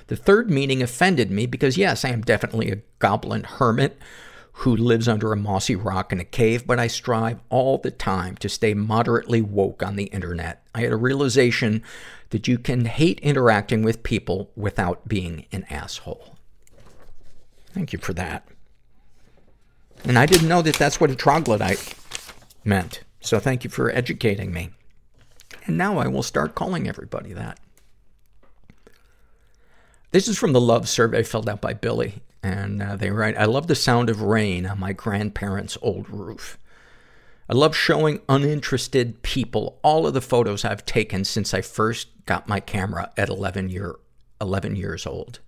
[0.08, 3.98] The third meaning offended me because, yes, I am definitely a goblin hermit
[4.60, 8.36] who lives under a mossy rock in a cave, but I strive all the time
[8.36, 10.62] to stay moderately woke on the internet.
[10.74, 11.82] I had a realization
[12.28, 16.36] that you can hate interacting with people without being an asshole.
[17.72, 18.46] Thank you for that.
[20.04, 21.94] And I didn't know that that's what a troglodyte
[22.62, 23.00] meant.
[23.20, 24.70] So thank you for educating me.
[25.64, 27.58] And now I will start calling everybody that.
[30.10, 32.20] This is from the love survey filled out by Billy.
[32.42, 36.58] And uh, they write, I love the sound of rain on my grandparents' old roof.
[37.48, 42.48] I love showing uninterested people all of the photos I've taken since I first got
[42.48, 43.96] my camera at 11 year,
[44.40, 45.40] 11 years old.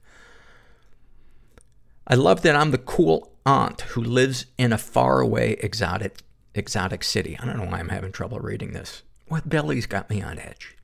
[2.07, 6.19] I love that I'm the cool aunt who lives in a faraway exotic,
[6.55, 7.39] exotic city.
[7.41, 9.03] I don't know why I'm having trouble reading this.
[9.29, 10.77] What belly's got me on edge?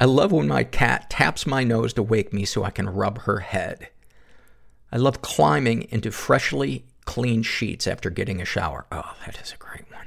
[0.00, 3.20] I love when my cat taps my nose to wake me so I can rub
[3.20, 3.90] her head.
[4.94, 8.86] I love climbing into freshly clean sheets after getting a shower.
[8.92, 10.06] Oh, that is a great one.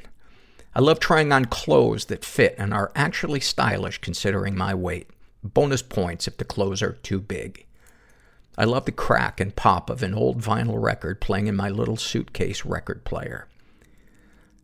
[0.74, 5.10] I love trying on clothes that fit and are actually stylish considering my weight.
[5.44, 7.66] Bonus points if the clothes are too big.
[8.58, 11.98] I love the crack and pop of an old vinyl record playing in my little
[11.98, 13.50] suitcase record player.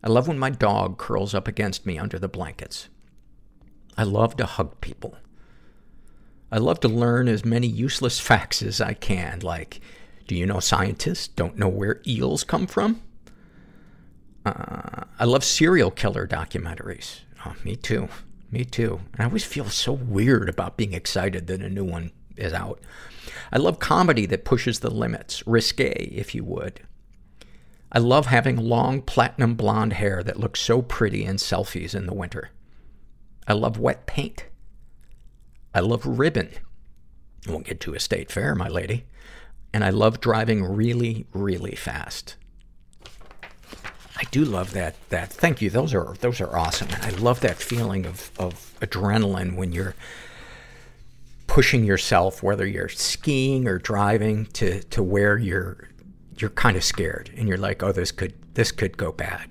[0.02, 2.88] I love when my dog curls up against me under the blankets.
[3.98, 5.18] I love to hug people.
[6.50, 9.82] I love to learn as many useless facts as I can, like,
[10.28, 13.02] do you know scientists don't know where eels come from?
[14.46, 17.22] Uh, I love serial killer documentaries.
[17.46, 18.10] Oh, me too.
[18.52, 19.02] Me too.
[19.14, 22.80] And I always feel so weird about being excited that a new one is out.
[23.52, 26.82] I love comedy that pushes the limits, risque, if you would.
[27.92, 32.14] I love having long platinum blonde hair that looks so pretty in selfies in the
[32.14, 32.50] winter.
[33.48, 34.46] I love wet paint.
[35.74, 36.50] I love ribbon.
[37.48, 39.06] I won't get to a state fair, my lady.
[39.74, 42.36] And I love driving really, really fast.
[44.16, 45.34] I do love that, that.
[45.34, 45.70] Thank you.
[45.70, 46.90] Those are, those are awesome.
[46.92, 49.96] And I love that feeling of, of adrenaline when you're
[51.48, 55.90] pushing yourself, whether you're skiing or driving to, to where you're,
[56.38, 59.50] you're kind of scared and you're like, oh, this could, this could go bad.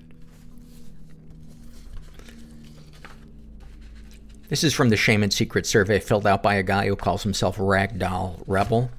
[4.49, 7.23] This is from the Shame and Secret survey filled out by a guy who calls
[7.23, 8.91] himself Ragdoll Rebel.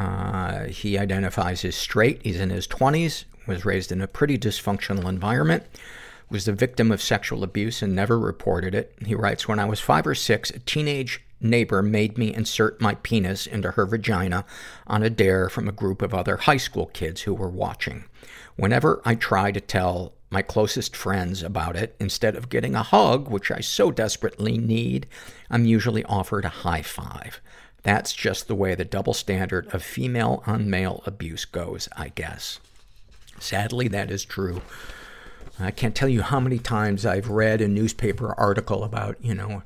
[0.00, 2.22] Uh, he identifies as straight.
[2.22, 5.64] He's in his 20s, was raised in a pretty dysfunctional environment,
[6.30, 8.94] was the victim of sexual abuse and never reported it.
[9.04, 12.94] He writes, When I was five or six, a teenage neighbor made me insert my
[12.94, 14.46] penis into her vagina
[14.86, 18.04] on a dare from a group of other high school kids who were watching.
[18.56, 23.28] Whenever I try to tell my closest friends about it, instead of getting a hug,
[23.28, 25.06] which I so desperately need,
[25.50, 27.42] I'm usually offered a high five.
[27.82, 32.60] That's just the way the double standard of female on male abuse goes, I guess.
[33.38, 34.60] Sadly, that is true.
[35.58, 39.62] I can't tell you how many times I've read a newspaper article about, you know,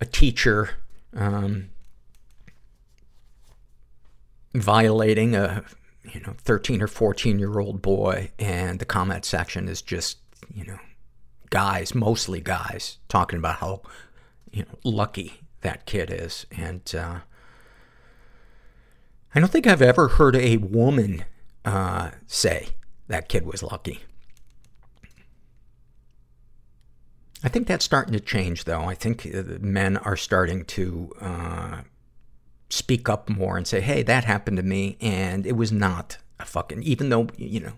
[0.00, 0.70] a teacher
[1.16, 1.70] um,
[4.54, 5.64] violating a
[6.12, 10.18] you know 13 or 14 year old boy and the comment section is just
[10.54, 10.78] you know
[11.50, 13.82] guys mostly guys talking about how
[14.50, 17.20] you know lucky that kid is and uh,
[19.34, 21.24] i don't think i've ever heard a woman
[21.64, 22.68] uh, say
[23.08, 24.02] that kid was lucky
[27.42, 28.82] I think that's starting to change, though.
[28.82, 31.80] I think uh, men are starting to uh,
[32.68, 36.44] speak up more and say, "Hey, that happened to me, and it was not a
[36.44, 37.74] fucking." Even though you know,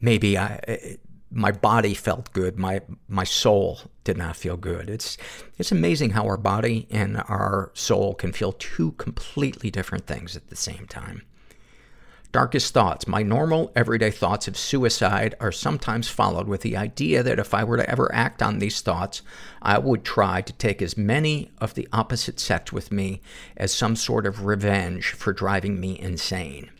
[0.00, 0.98] maybe I,
[1.30, 4.90] my body felt good, my my soul did not feel good.
[4.90, 5.16] It's
[5.58, 10.48] it's amazing how our body and our soul can feel two completely different things at
[10.48, 11.22] the same time.
[12.32, 13.08] Darkest thoughts.
[13.08, 17.64] My normal, everyday thoughts of suicide are sometimes followed with the idea that if I
[17.64, 19.22] were to ever act on these thoughts,
[19.60, 23.20] I would try to take as many of the opposite sex with me
[23.56, 26.70] as some sort of revenge for driving me insane.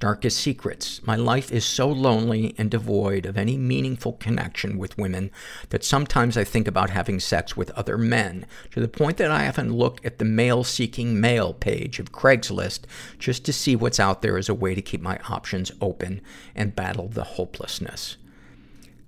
[0.00, 1.00] Darkest secrets.
[1.06, 5.30] My life is so lonely and devoid of any meaningful connection with women
[5.70, 9.46] that sometimes I think about having sex with other men, to the point that I
[9.46, 12.80] often look at the male seeking male page of Craigslist
[13.18, 16.20] just to see what's out there as a way to keep my options open
[16.54, 18.16] and battle the hopelessness.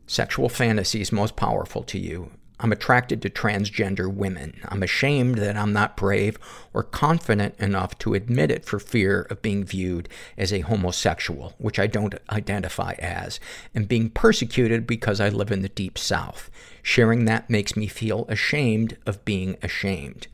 [0.07, 2.31] Sexual fantasies most powerful to you.
[2.59, 4.59] I'm attracted to transgender women.
[4.65, 6.39] I'm ashamed that I'm not brave
[6.73, 10.09] or confident enough to admit it for fear of being viewed
[10.39, 13.39] as a homosexual, which I don't identify as,
[13.75, 16.51] and being persecuted because I live in the deep south.
[16.83, 20.27] Sharing that makes me feel ashamed of being ashamed.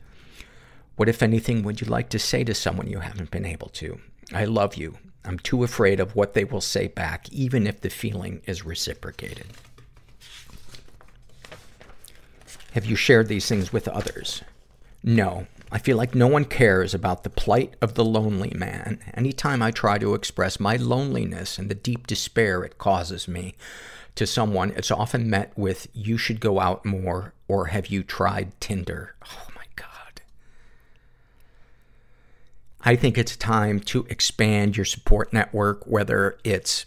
[0.95, 3.99] What, if anything, would you like to say to someone you haven't been able to?
[4.31, 4.97] I love you.
[5.25, 9.47] I'm too afraid of what they will say back, even if the feeling is reciprocated.
[12.73, 14.41] Have you shared these things with others?
[15.03, 15.45] No.
[15.71, 18.99] I feel like no one cares about the plight of the lonely man.
[19.13, 23.53] Anytime I try to express my loneliness and the deep despair it causes me
[24.15, 28.59] to someone, it's often met with, you should go out more, or have you tried
[28.59, 29.13] Tinder?
[29.23, 30.21] Oh my God.
[32.81, 36.85] I think it's time to expand your support network, whether it's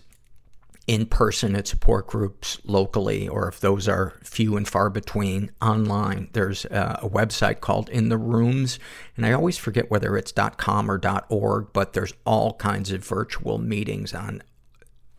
[0.86, 6.28] in person at support groups locally, or if those are few and far between online,
[6.32, 8.78] there's a, a website called In the Rooms.
[9.16, 13.58] And I always forget whether it's .com or .org, but there's all kinds of virtual
[13.58, 14.42] meetings on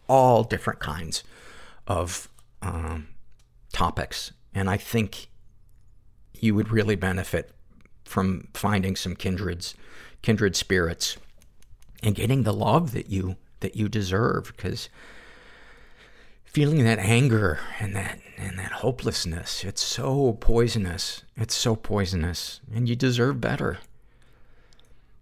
[0.08, 1.24] all different kinds
[1.86, 2.30] of
[2.62, 3.10] um,
[3.74, 4.32] topics.
[4.54, 5.28] And I think
[6.34, 7.52] you would really benefit
[8.06, 9.76] from finding some kindreds,
[10.22, 11.18] kindred spirits
[12.02, 14.54] and getting the love that you, that you deserve.
[14.56, 14.88] Because
[16.58, 21.22] feeling that anger and that, and that hopelessness, it's so poisonous.
[21.36, 22.62] It's so poisonous.
[22.74, 23.78] And you deserve better.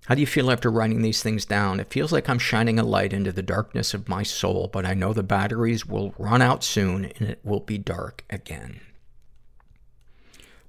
[0.05, 1.81] How do you feel after writing these things down?
[1.81, 4.93] It feels like I'm shining a light into the darkness of my soul, but I
[4.93, 8.79] know the batteries will run out soon and it will be dark again.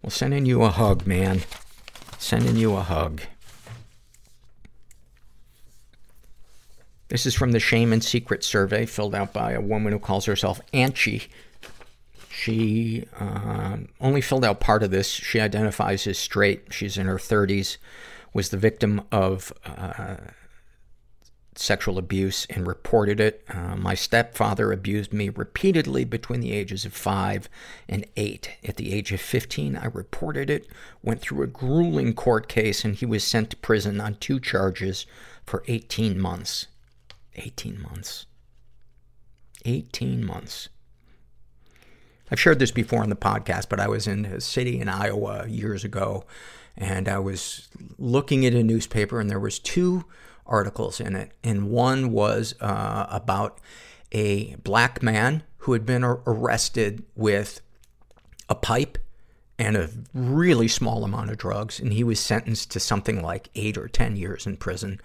[0.03, 1.43] Well, sending you a hug, man.
[2.19, 3.23] Sending you a hug.
[7.09, 10.25] This is from the Shame and Secret survey filled out by a woman who calls
[10.25, 11.29] herself Anchi.
[12.31, 15.09] She uh, only filled out part of this.
[15.09, 16.73] She identifies as straight.
[16.73, 17.77] She's in her 30s,
[18.35, 20.17] was the victim of uh,
[21.55, 23.45] sexual abuse and reported it.
[23.49, 27.49] Uh, my stepfather abused me repeatedly between the ages of five
[27.89, 28.51] and eight.
[28.65, 30.67] At the age of 15, I reported it,
[31.03, 35.07] went through a grueling court case, and he was sent to prison on two charges
[35.45, 36.67] for 18 months.
[37.37, 38.27] 18 months.
[39.65, 40.69] 18 months.
[42.31, 45.47] I've shared this before on the podcast, but I was in a city in Iowa
[45.49, 46.25] years ago,
[46.77, 47.69] and I was
[47.99, 50.05] looking at a newspaper, and there was two
[50.45, 53.61] articles in it, and one was uh, about
[54.13, 57.61] a black man who had been ar- arrested with
[58.49, 58.99] a pipe
[59.59, 63.79] and a really small amount of drugs, and he was sentenced to something like eight
[63.79, 65.01] or ten years in prison.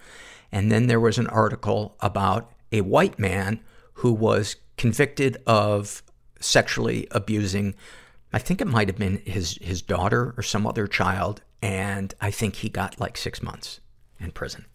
[0.52, 3.60] And then there was an article about a white man
[3.94, 6.02] who was convicted of
[6.40, 7.74] sexually abusing,
[8.32, 12.30] I think it might have been his, his daughter or some other child, and I
[12.30, 13.80] think he got like six months
[14.18, 14.66] in prison.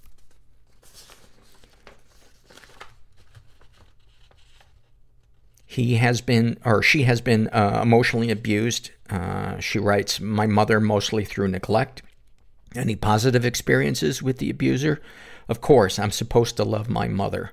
[5.66, 8.92] He has been, or she has been uh, emotionally abused.
[9.10, 12.02] Uh, she writes, My mother mostly through neglect.
[12.74, 15.02] Any positive experiences with the abuser?
[15.50, 17.52] Of course, I'm supposed to love my mother.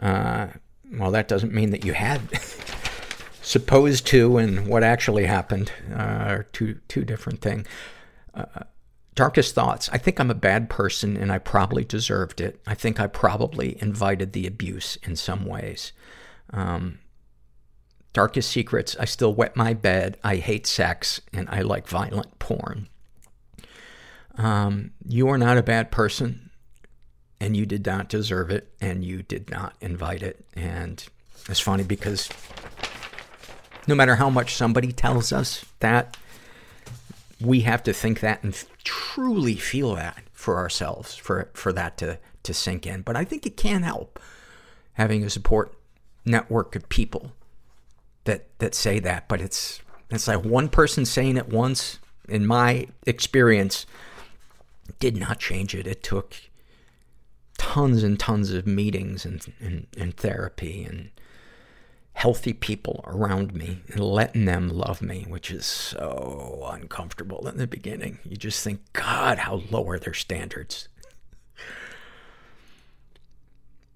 [0.00, 0.48] Uh,
[0.92, 2.20] well, that doesn't mean that you had
[3.42, 7.66] supposed to and what actually happened uh, are two, two different things.
[8.34, 8.64] Uh,
[9.14, 9.88] darkest thoughts.
[9.92, 12.60] I think I'm a bad person and I probably deserved it.
[12.66, 15.92] I think I probably invited the abuse in some ways.
[16.50, 16.98] Um,
[18.12, 18.96] darkest secrets.
[18.98, 20.16] I still wet my bed.
[20.24, 22.88] I hate sex and I like violent porn.
[24.36, 26.43] Um, you are not a bad person
[27.40, 30.44] and you did not deserve it and you did not invite it.
[30.54, 31.04] And
[31.48, 32.28] it's funny because
[33.86, 36.16] no matter how much somebody tells us that,
[37.40, 41.98] we have to think that and f- truly feel that for ourselves, for, for that
[41.98, 43.02] to, to sink in.
[43.02, 44.20] But I think it can help
[44.94, 45.74] having a support
[46.24, 47.32] network of people
[48.24, 49.28] that, that say that.
[49.28, 49.80] But it's,
[50.10, 51.98] it's like one person saying it once,
[52.28, 53.84] in my experience,
[54.98, 55.86] did not change it.
[55.86, 56.36] It took
[57.64, 61.08] tons and tons of meetings and, and, and therapy and
[62.12, 67.66] healthy people around me and letting them love me, which is so uncomfortable in the
[67.66, 68.18] beginning.
[68.22, 70.88] You just think, God, how low are their standards?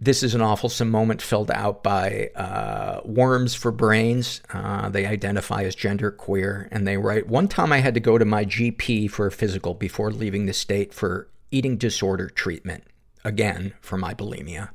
[0.01, 4.41] This is an awful moment filled out by uh, Worms for Brains.
[4.51, 8.17] Uh, they identify as gender queer, and they write, One time I had to go
[8.17, 12.85] to my GP for a physical before leaving the state for eating disorder treatment,
[13.25, 14.71] again, for my bulimia.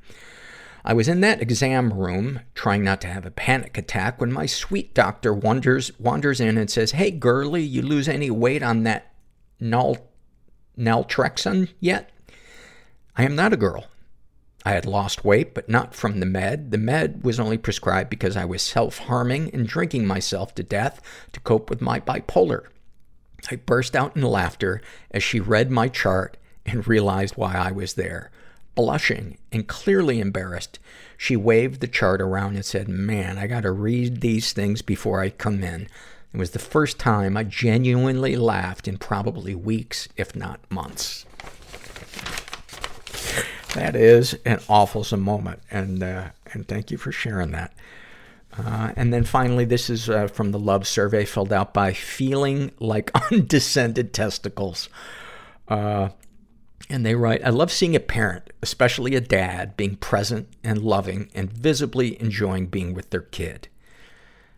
[0.86, 4.46] I was in that exam room, trying not to have a panic attack, when my
[4.46, 9.14] sweet doctor wanders, wanders in and says, Hey, girly, you lose any weight on that
[9.62, 10.10] nal-
[10.78, 12.12] naltrexone yet?
[13.16, 13.86] I am not a girl.
[14.66, 16.72] I had lost weight, but not from the med.
[16.72, 21.02] The med was only prescribed because I was self-harming and drinking myself to death
[21.32, 22.68] to cope with my bipolar.
[23.52, 27.94] I burst out in laughter as she read my chart and realized why I was
[27.94, 28.32] there.
[28.76, 30.80] Blushing and clearly embarrassed,
[31.18, 35.30] she waved the chart around and said, Man, I gotta read these things before I
[35.30, 35.88] come in.
[36.34, 41.26] It was the first time I genuinely laughed in probably weeks, if not months.
[43.76, 47.74] That is an awful moment, and uh, and thank you for sharing that.
[48.58, 52.72] Uh, and then finally, this is uh, from the love survey filled out by feeling
[52.80, 54.90] like undescended testicles.
[55.68, 56.10] Uh,
[56.90, 61.30] And they write, I love seeing a parent, especially a dad, being present and loving
[61.34, 63.68] and visibly enjoying being with their kid.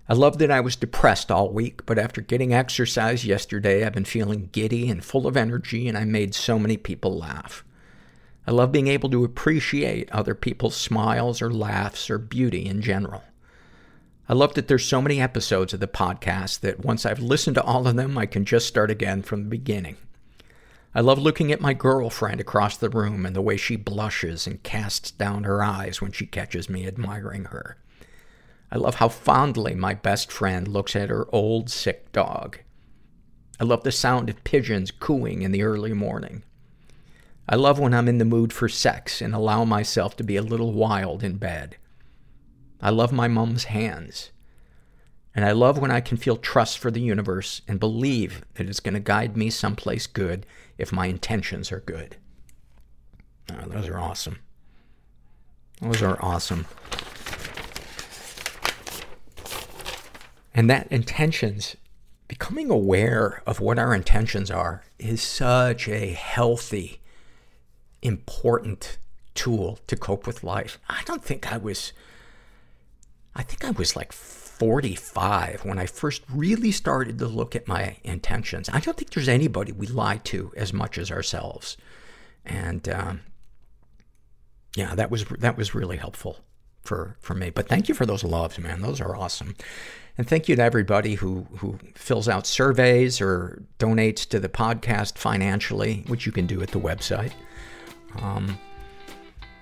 [0.08, 4.06] I love that I was depressed all week, but after getting exercise yesterday, I've been
[4.06, 7.64] feeling giddy and full of energy, and I made so many people laugh.
[8.46, 13.24] I love being able to appreciate other people's smiles or laughs or beauty in general.
[14.30, 17.64] I love that there's so many episodes of the podcast that once I've listened to
[17.64, 19.98] all of them, I can just start again from the beginning.
[20.98, 24.64] I love looking at my girlfriend across the room and the way she blushes and
[24.64, 27.76] casts down her eyes when she catches me admiring her.
[28.72, 32.60] I love how fondly my best friend looks at her old sick dog.
[33.60, 36.44] I love the sound of pigeons cooing in the early morning.
[37.50, 40.42] I love when I'm in the mood for sex and allow myself to be a
[40.42, 41.76] little wild in bed.
[42.82, 44.32] I love my mom's hands.
[45.36, 48.80] And I love when I can feel trust for the universe and believe that it's
[48.80, 50.46] going to guide me someplace good
[50.78, 52.16] if my intentions are good.
[53.52, 54.40] Oh, those are awesome.
[55.82, 56.66] Those are awesome.
[60.54, 61.76] And that intentions,
[62.30, 67.02] becoming aware of what our intentions are, is such a healthy,
[68.02, 68.98] important
[69.34, 70.80] tool to cope with life.
[70.88, 71.92] I don't think I was,
[73.36, 74.14] I think I was like
[74.58, 78.70] 45 when I first really started to look at my intentions.
[78.72, 81.76] I don't think there's anybody we lie to as much as ourselves.
[82.46, 83.22] And, um,
[84.76, 86.38] yeah, that was, that was really helpful
[86.84, 87.50] for, for me.
[87.50, 88.82] But thank you for those loves, man.
[88.82, 89.56] Those are awesome.
[90.18, 95.18] And thank you to everybody who, who fills out surveys or donates to the podcast
[95.18, 97.34] financially, which you can do at the website.
[98.22, 98.58] Um,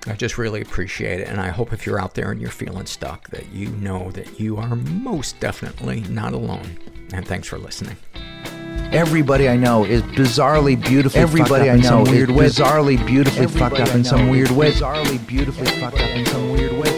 [0.05, 1.27] I just really appreciate it.
[1.27, 4.39] And I hope if you're out there and you're feeling stuck, that you know that
[4.39, 6.77] you are most definitely not alone.
[7.13, 7.95] And thanks for listening.
[8.91, 13.95] Everybody I know is bizarrely beautifully Everybody I know weird is bizarrely beautifully fucked up
[13.95, 14.71] in some weird way.
[14.71, 16.92] Bizarrely beautifully fucked up in some weird way.